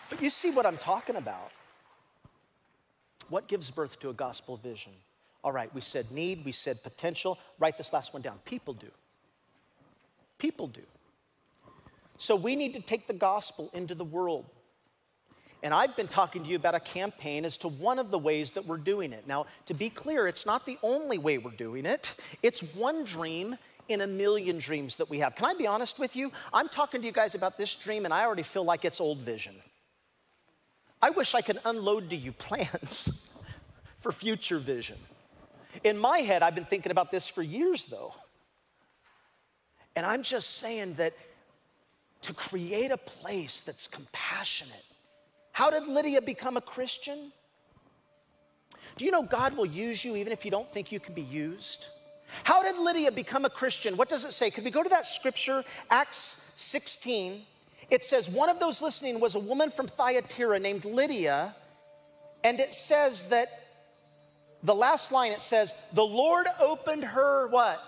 But 0.10 0.22
you 0.22 0.30
see 0.30 0.52
what 0.52 0.66
I'm 0.66 0.78
talking 0.78 1.16
about. 1.16 1.52
What 3.30 3.48
gives 3.48 3.72
birth 3.72 4.00
to 4.02 4.10
a 4.10 4.14
gospel 4.14 4.58
vision? 4.58 4.94
All 5.44 5.52
right, 5.52 5.74
we 5.74 5.82
said 5.82 6.12
need, 6.12 6.46
we 6.46 6.52
said 6.52 6.82
potential. 6.84 7.38
Write 7.60 7.78
this 7.78 7.92
last 7.92 8.14
one 8.14 8.22
down. 8.22 8.40
People 8.46 8.74
do. 8.74 8.88
People 10.38 10.68
do. 10.68 10.82
So 12.18 12.36
we 12.36 12.56
need 12.56 12.74
to 12.74 12.82
take 12.82 13.08
the 13.08 13.14
gospel 13.14 13.70
into 13.74 13.96
the 13.96 14.06
world. 14.06 14.46
And 15.62 15.74
I've 15.74 15.96
been 15.96 16.10
talking 16.10 16.44
to 16.44 16.50
you 16.50 16.58
about 16.58 16.76
a 16.76 16.80
campaign 16.80 17.46
as 17.46 17.58
to 17.60 17.70
one 17.70 17.98
of 17.98 18.12
the 18.12 18.20
ways 18.20 18.52
that 18.52 18.66
we're 18.66 18.78
doing 18.78 19.14
it. 19.14 19.26
Now, 19.28 19.46
to 19.68 19.74
be 19.74 19.90
clear, 19.90 20.28
it's 20.28 20.46
not 20.46 20.66
the 20.66 20.78
only 20.84 21.18
way 21.18 21.38
we're 21.38 21.52
doing 21.52 21.86
it, 21.86 22.16
it's 22.42 22.62
one 22.76 23.04
dream 23.06 23.58
in 23.90 24.02
a 24.02 24.08
million 24.08 24.60
dreams 24.60 24.98
that 24.98 25.10
we 25.10 25.20
have. 25.20 25.36
Can 25.36 25.46
I 25.46 25.54
be 25.54 25.68
honest 25.68 26.00
with 26.00 26.16
you? 26.16 26.32
I'm 26.54 26.70
talking 26.70 27.02
to 27.02 27.08
you 27.08 27.14
guys 27.14 27.36
about 27.36 27.58
this 27.58 27.76
dream, 27.76 28.06
and 28.06 28.14
I 28.14 28.26
already 28.26 28.44
feel 28.44 28.64
like 28.64 28.86
it's 28.86 29.02
old 29.02 29.20
vision. 29.20 29.56
I 31.02 31.10
wish 31.10 31.36
I 31.36 31.42
could 31.42 31.60
unload 31.66 32.10
to 32.12 32.16
you 32.16 32.32
plans 32.48 33.30
for 34.00 34.12
future 34.12 34.60
vision. 34.60 34.98
In 35.84 35.98
my 35.98 36.20
head, 36.20 36.44
I've 36.44 36.56
been 36.56 36.66
thinking 36.66 36.92
about 36.92 37.12
this 37.12 37.28
for 37.28 37.42
years, 37.42 37.86
though. 37.86 38.14
And 39.96 40.06
I'm 40.06 40.24
just 40.24 40.58
saying 40.58 40.96
that 40.96 41.14
to 42.22 42.34
create 42.34 42.92
a 42.92 42.98
place 42.98 43.62
that's 43.62 43.88
compassionate. 43.88 44.86
How 45.52 45.70
did 45.70 45.88
Lydia 45.88 46.22
become 46.22 46.58
a 46.58 46.62
Christian? 46.62 47.32
Do 48.98 49.06
you 49.06 49.12
know 49.12 49.24
God 49.24 49.56
will 49.56 49.66
use 49.66 50.04
you 50.04 50.16
even 50.16 50.32
if 50.32 50.46
you 50.46 50.52
don't 50.52 50.72
think 50.72 50.92
you 50.92 51.00
can 51.00 51.14
be 51.14 51.22
used? 51.22 51.88
How 52.44 52.64
did 52.64 52.78
Lydia 52.78 53.12
become 53.12 53.46
a 53.46 53.50
Christian? 53.50 53.98
What 53.98 54.10
does 54.10 54.26
it 54.26 54.34
say? 54.34 54.50
Could 54.50 54.64
we 54.64 54.72
go 54.72 54.82
to 54.82 54.90
that 54.90 55.06
scripture, 55.06 55.64
Acts 55.92 56.52
16? 56.56 57.42
It 57.90 58.04
says, 58.04 58.30
one 58.30 58.50
of 58.50 58.60
those 58.60 58.82
listening 58.82 59.20
was 59.20 59.36
a 59.36 59.40
woman 59.40 59.70
from 59.70 59.88
Thyatira 59.88 60.60
named 60.60 60.86
Lydia. 60.86 61.56
And 62.44 62.60
it 62.60 62.74
says 62.74 63.30
that 63.30 63.48
the 64.64 64.74
last 64.74 65.12
line, 65.12 65.32
it 65.32 65.42
says, 65.42 65.74
the 65.94 66.06
Lord 66.06 66.48
opened 66.60 67.04
her 67.04 67.48
what? 67.48 67.84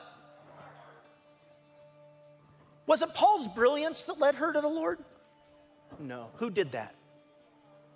Was 2.86 3.02
it 3.02 3.14
Paul's 3.14 3.48
brilliance 3.48 4.04
that 4.04 4.20
led 4.20 4.36
her 4.36 4.54
to 4.54 4.62
the 4.62 4.68
Lord? 4.68 5.00
No. 6.00 6.28
Who 6.36 6.50
did 6.50 6.74
that? 6.74 6.94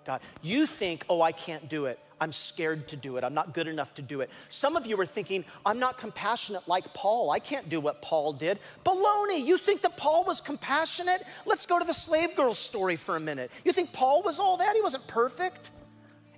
God. 0.06 0.22
You 0.42 0.66
think, 0.66 1.06
oh, 1.10 1.22
I 1.22 1.32
can't 1.32 1.70
do 1.70 1.86
it. 1.86 2.00
I'm 2.22 2.32
scared 2.32 2.88
to 2.90 2.98
do 2.98 3.18
it. 3.18 3.24
I'm 3.24 3.34
not 3.34 3.54
good 3.54 3.68
enough 3.68 3.94
to 3.96 4.02
do 4.02 4.22
it. 4.22 4.30
Some 4.50 4.76
of 4.76 4.86
you 4.86 5.00
are 5.00 5.06
thinking, 5.06 5.46
I'm 5.66 5.80
not 5.80 5.98
compassionate 5.98 6.68
like 6.68 6.94
Paul. 6.94 7.32
I 7.32 7.40
can't 7.40 7.70
do 7.70 7.80
what 7.80 8.02
Paul 8.02 8.34
did. 8.34 8.60
Baloney. 8.86 9.46
You 9.46 9.58
think 9.58 9.82
that 9.84 9.96
Paul 9.96 10.26
was 10.26 10.42
compassionate? 10.42 11.24
Let's 11.46 11.66
go 11.66 11.80
to 11.80 11.86
the 11.86 11.94
slave 11.94 12.36
girl 12.36 12.54
story 12.54 12.96
for 12.96 13.16
a 13.16 13.20
minute. 13.20 13.52
You 13.64 13.72
think 13.72 13.94
Paul 13.94 14.22
was 14.24 14.40
all 14.40 14.58
that? 14.58 14.76
He 14.76 14.82
wasn't 14.82 15.08
perfect. 15.08 15.72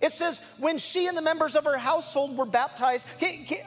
It 0.01 0.11
says, 0.11 0.41
when 0.57 0.79
she 0.79 1.07
and 1.07 1.15
the 1.15 1.21
members 1.21 1.55
of 1.55 1.63
her 1.65 1.77
household 1.77 2.35
were 2.35 2.45
baptized, 2.45 3.05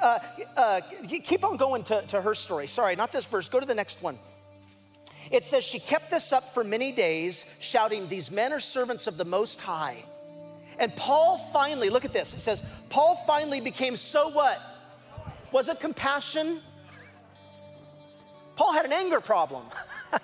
uh, 0.02 0.18
uh, 0.56 0.80
keep 1.08 1.44
on 1.44 1.56
going 1.56 1.84
to, 1.84 2.02
to 2.08 2.20
her 2.20 2.34
story. 2.34 2.66
Sorry, 2.66 2.96
not 2.96 3.12
this 3.12 3.24
verse. 3.24 3.48
Go 3.48 3.60
to 3.60 3.66
the 3.66 3.74
next 3.74 4.02
one. 4.02 4.18
It 5.30 5.44
says, 5.44 5.62
she 5.64 5.78
kept 5.78 6.10
this 6.10 6.32
up 6.32 6.52
for 6.52 6.64
many 6.64 6.90
days, 6.92 7.56
shouting, 7.60 8.08
These 8.08 8.30
men 8.30 8.52
are 8.52 8.60
servants 8.60 9.06
of 9.06 9.16
the 9.16 9.24
Most 9.24 9.60
High. 9.60 10.04
And 10.78 10.94
Paul 10.96 11.38
finally, 11.52 11.88
look 11.88 12.04
at 12.04 12.12
this. 12.12 12.34
It 12.34 12.40
says, 12.40 12.62
Paul 12.90 13.14
finally 13.26 13.60
became 13.60 13.94
so 13.94 14.28
what? 14.30 14.60
Was 15.52 15.68
it 15.68 15.78
compassion? 15.78 16.60
Paul 18.56 18.72
had 18.72 18.86
an 18.86 18.92
anger 18.92 19.20
problem. 19.20 19.64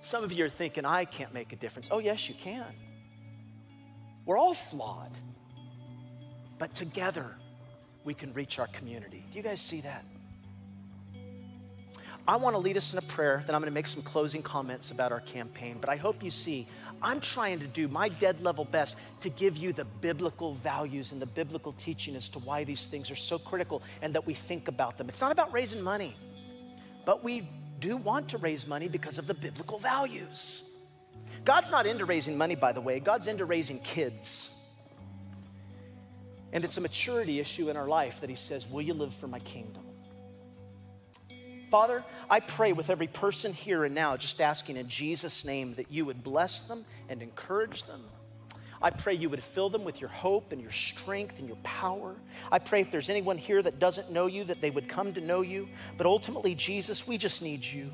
Some 0.00 0.24
of 0.24 0.32
you 0.32 0.44
are 0.44 0.48
thinking, 0.48 0.84
I 0.84 1.04
can't 1.04 1.32
make 1.32 1.52
a 1.52 1.56
difference. 1.56 1.88
Oh, 1.90 2.00
yes, 2.00 2.28
you 2.28 2.34
can. 2.34 2.66
We're 4.24 4.38
all 4.38 4.54
flawed. 4.54 5.12
But 6.58 6.74
together, 6.74 7.34
we 8.04 8.14
can 8.14 8.32
reach 8.34 8.58
our 8.58 8.68
community. 8.68 9.24
Do 9.30 9.38
you 9.38 9.42
guys 9.42 9.60
see 9.60 9.80
that? 9.80 10.04
I 12.26 12.36
want 12.36 12.54
to 12.54 12.58
lead 12.58 12.76
us 12.76 12.92
in 12.92 12.98
a 13.00 13.02
prayer, 13.02 13.42
then 13.46 13.56
I'm 13.56 13.60
going 13.60 13.70
to 13.70 13.74
make 13.74 13.88
some 13.88 14.02
closing 14.02 14.42
comments 14.42 14.92
about 14.92 15.10
our 15.10 15.20
campaign. 15.20 15.78
But 15.80 15.90
I 15.90 15.96
hope 15.96 16.22
you 16.22 16.30
see 16.30 16.68
I'm 17.02 17.20
trying 17.20 17.58
to 17.58 17.66
do 17.66 17.88
my 17.88 18.08
dead 18.08 18.40
level 18.40 18.64
best 18.64 18.96
to 19.20 19.28
give 19.28 19.56
you 19.56 19.72
the 19.72 19.84
biblical 19.84 20.54
values 20.54 21.10
and 21.10 21.20
the 21.20 21.26
biblical 21.26 21.72
teaching 21.72 22.14
as 22.14 22.28
to 22.30 22.38
why 22.38 22.62
these 22.62 22.86
things 22.86 23.10
are 23.10 23.16
so 23.16 23.38
critical 23.38 23.82
and 24.02 24.14
that 24.14 24.24
we 24.24 24.34
think 24.34 24.68
about 24.68 24.98
them. 24.98 25.08
It's 25.08 25.20
not 25.20 25.32
about 25.32 25.52
raising 25.52 25.82
money, 25.82 26.16
but 27.04 27.24
we 27.24 27.48
do 27.80 27.96
want 27.96 28.28
to 28.28 28.38
raise 28.38 28.68
money 28.68 28.86
because 28.86 29.18
of 29.18 29.26
the 29.26 29.34
biblical 29.34 29.80
values. 29.80 30.71
God's 31.44 31.70
not 31.70 31.86
into 31.86 32.04
raising 32.04 32.36
money, 32.38 32.54
by 32.54 32.72
the 32.72 32.80
way, 32.80 33.00
God's 33.00 33.26
into 33.26 33.44
raising 33.44 33.80
kids. 33.80 34.58
And 36.52 36.64
it's 36.64 36.76
a 36.76 36.80
maturity 36.80 37.40
issue 37.40 37.70
in 37.70 37.76
our 37.76 37.88
life 37.88 38.20
that 38.20 38.30
He 38.30 38.36
says, 38.36 38.68
Will 38.68 38.82
you 38.82 38.94
live 38.94 39.14
for 39.14 39.26
my 39.26 39.38
kingdom? 39.40 39.82
Father, 41.70 42.04
I 42.28 42.40
pray 42.40 42.74
with 42.74 42.90
every 42.90 43.06
person 43.06 43.54
here 43.54 43.84
and 43.84 43.94
now, 43.94 44.18
just 44.18 44.42
asking 44.42 44.76
in 44.76 44.88
Jesus' 44.88 45.44
name 45.44 45.74
that 45.76 45.90
you 45.90 46.04
would 46.04 46.22
bless 46.22 46.60
them 46.60 46.84
and 47.08 47.22
encourage 47.22 47.84
them. 47.84 48.02
I 48.82 48.90
pray 48.90 49.14
you 49.14 49.30
would 49.30 49.42
fill 49.42 49.70
them 49.70 49.84
with 49.84 50.00
your 50.00 50.10
hope 50.10 50.52
and 50.52 50.60
your 50.60 50.70
strength 50.70 51.38
and 51.38 51.46
your 51.46 51.56
power. 51.62 52.14
I 52.50 52.58
pray 52.58 52.80
if 52.80 52.90
there's 52.90 53.08
anyone 53.08 53.38
here 53.38 53.62
that 53.62 53.78
doesn't 53.78 54.10
know 54.10 54.26
you, 54.26 54.44
that 54.44 54.60
they 54.60 54.70
would 54.70 54.88
come 54.88 55.14
to 55.14 55.20
know 55.20 55.40
you. 55.40 55.68
But 55.96 56.06
ultimately, 56.06 56.54
Jesus, 56.54 57.06
we 57.06 57.16
just 57.16 57.40
need 57.40 57.64
you. 57.64 57.90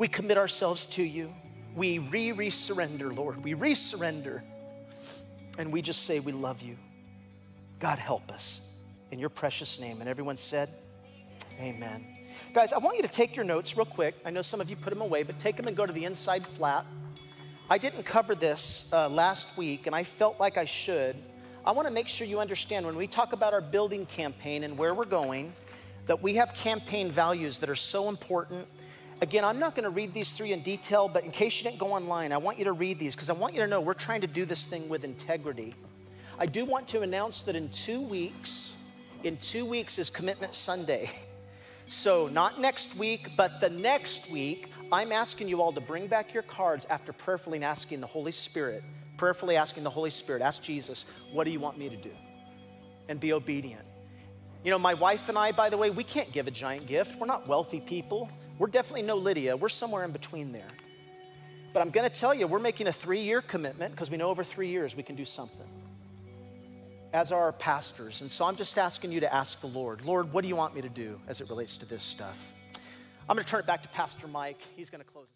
We 0.00 0.08
commit 0.08 0.38
ourselves 0.38 0.86
to 0.86 1.02
you. 1.02 1.30
We 1.76 1.98
re 1.98 2.32
re 2.32 2.48
surrender, 2.48 3.12
Lord. 3.12 3.44
We 3.44 3.52
re 3.52 3.74
surrender. 3.74 4.42
And 5.58 5.70
we 5.70 5.82
just 5.82 6.06
say 6.06 6.20
we 6.20 6.32
love 6.32 6.62
you. 6.62 6.78
God, 7.80 7.98
help 7.98 8.32
us. 8.32 8.62
In 9.10 9.18
your 9.18 9.28
precious 9.28 9.78
name. 9.78 10.00
And 10.00 10.08
everyone 10.08 10.38
said, 10.38 10.70
Amen. 11.60 12.06
Guys, 12.54 12.72
I 12.72 12.78
want 12.78 12.96
you 12.96 13.02
to 13.02 13.10
take 13.10 13.36
your 13.36 13.44
notes 13.44 13.76
real 13.76 13.84
quick. 13.84 14.14
I 14.24 14.30
know 14.30 14.40
some 14.40 14.58
of 14.58 14.70
you 14.70 14.76
put 14.76 14.88
them 14.88 15.02
away, 15.02 15.22
but 15.22 15.38
take 15.38 15.58
them 15.58 15.66
and 15.66 15.76
go 15.76 15.84
to 15.84 15.92
the 15.92 16.06
inside 16.06 16.46
flat. 16.46 16.86
I 17.68 17.76
didn't 17.76 18.04
cover 18.04 18.34
this 18.34 18.88
uh, 18.94 19.06
last 19.06 19.54
week, 19.58 19.86
and 19.86 19.94
I 19.94 20.04
felt 20.04 20.40
like 20.40 20.56
I 20.56 20.64
should. 20.64 21.14
I 21.62 21.72
want 21.72 21.86
to 21.86 21.92
make 21.92 22.08
sure 22.08 22.26
you 22.26 22.40
understand 22.40 22.86
when 22.86 22.96
we 22.96 23.06
talk 23.06 23.34
about 23.34 23.52
our 23.52 23.60
building 23.60 24.06
campaign 24.06 24.64
and 24.64 24.78
where 24.78 24.94
we're 24.94 25.04
going, 25.04 25.52
that 26.06 26.22
we 26.22 26.36
have 26.36 26.54
campaign 26.54 27.10
values 27.10 27.58
that 27.58 27.68
are 27.68 27.76
so 27.76 28.08
important. 28.08 28.66
Again, 29.22 29.44
I'm 29.44 29.58
not 29.58 29.74
going 29.74 29.84
to 29.84 29.90
read 29.90 30.14
these 30.14 30.32
three 30.32 30.52
in 30.52 30.62
detail, 30.62 31.06
but 31.06 31.24
in 31.24 31.30
case 31.30 31.58
you 31.58 31.64
didn't 31.64 31.78
go 31.78 31.92
online, 31.92 32.32
I 32.32 32.38
want 32.38 32.58
you 32.58 32.64
to 32.64 32.72
read 32.72 32.98
these 32.98 33.14
because 33.14 33.28
I 33.28 33.34
want 33.34 33.52
you 33.54 33.60
to 33.60 33.66
know 33.66 33.80
we're 33.80 33.92
trying 33.92 34.22
to 34.22 34.26
do 34.26 34.46
this 34.46 34.64
thing 34.64 34.88
with 34.88 35.04
integrity. 35.04 35.74
I 36.38 36.46
do 36.46 36.64
want 36.64 36.88
to 36.88 37.02
announce 37.02 37.42
that 37.42 37.54
in 37.54 37.68
two 37.68 38.00
weeks, 38.00 38.76
in 39.22 39.36
two 39.36 39.66
weeks 39.66 39.98
is 39.98 40.08
Commitment 40.08 40.54
Sunday. 40.54 41.10
So, 41.86 42.28
not 42.28 42.60
next 42.60 42.96
week, 42.96 43.32
but 43.36 43.60
the 43.60 43.68
next 43.68 44.30
week, 44.30 44.70
I'm 44.92 45.12
asking 45.12 45.48
you 45.48 45.60
all 45.60 45.72
to 45.72 45.80
bring 45.80 46.06
back 46.06 46.32
your 46.32 46.44
cards 46.44 46.86
after 46.88 47.12
prayerfully 47.12 47.62
asking 47.62 48.00
the 48.00 48.06
Holy 48.06 48.32
Spirit, 48.32 48.84
prayerfully 49.16 49.56
asking 49.56 49.82
the 49.82 49.90
Holy 49.90 50.10
Spirit, 50.10 50.40
ask 50.40 50.62
Jesus, 50.62 51.04
what 51.32 51.44
do 51.44 51.50
you 51.50 51.60
want 51.60 51.76
me 51.76 51.88
to 51.88 51.96
do? 51.96 52.12
And 53.08 53.18
be 53.18 53.32
obedient. 53.32 53.84
You 54.64 54.70
know, 54.70 54.78
my 54.78 54.94
wife 54.94 55.28
and 55.28 55.36
I, 55.36 55.52
by 55.52 55.68
the 55.68 55.76
way, 55.76 55.90
we 55.90 56.04
can't 56.04 56.30
give 56.32 56.46
a 56.46 56.50
giant 56.50 56.86
gift. 56.86 57.18
We're 57.18 57.26
not 57.26 57.48
wealthy 57.48 57.80
people. 57.80 58.30
We're 58.60 58.66
definitely 58.66 59.04
no 59.04 59.16
Lydia. 59.16 59.56
We're 59.56 59.70
somewhere 59.70 60.04
in 60.04 60.12
between 60.12 60.52
there. 60.52 60.68
But 61.72 61.80
I'm 61.80 61.88
going 61.88 62.06
to 62.06 62.14
tell 62.14 62.34
you, 62.34 62.46
we're 62.46 62.58
making 62.58 62.88
a 62.88 62.92
three 62.92 63.22
year 63.22 63.40
commitment 63.40 63.92
because 63.92 64.10
we 64.10 64.18
know 64.18 64.28
over 64.28 64.44
three 64.44 64.68
years 64.68 64.94
we 64.94 65.02
can 65.02 65.16
do 65.16 65.24
something 65.24 65.66
as 67.14 67.32
our 67.32 67.54
pastors. 67.54 68.20
And 68.20 68.30
so 68.30 68.44
I'm 68.44 68.56
just 68.56 68.76
asking 68.76 69.12
you 69.12 69.20
to 69.20 69.34
ask 69.34 69.62
the 69.62 69.66
Lord, 69.66 70.04
Lord, 70.04 70.30
what 70.34 70.42
do 70.42 70.48
you 70.48 70.56
want 70.56 70.74
me 70.74 70.82
to 70.82 70.90
do 70.90 71.18
as 71.26 71.40
it 71.40 71.48
relates 71.48 71.78
to 71.78 71.86
this 71.86 72.02
stuff? 72.02 72.52
I'm 73.30 73.34
going 73.34 73.46
to 73.46 73.50
turn 73.50 73.60
it 73.60 73.66
back 73.66 73.80
to 73.80 73.88
Pastor 73.88 74.28
Mike. 74.28 74.60
He's 74.76 74.90
going 74.90 75.02
to 75.02 75.10
close. 75.10 75.30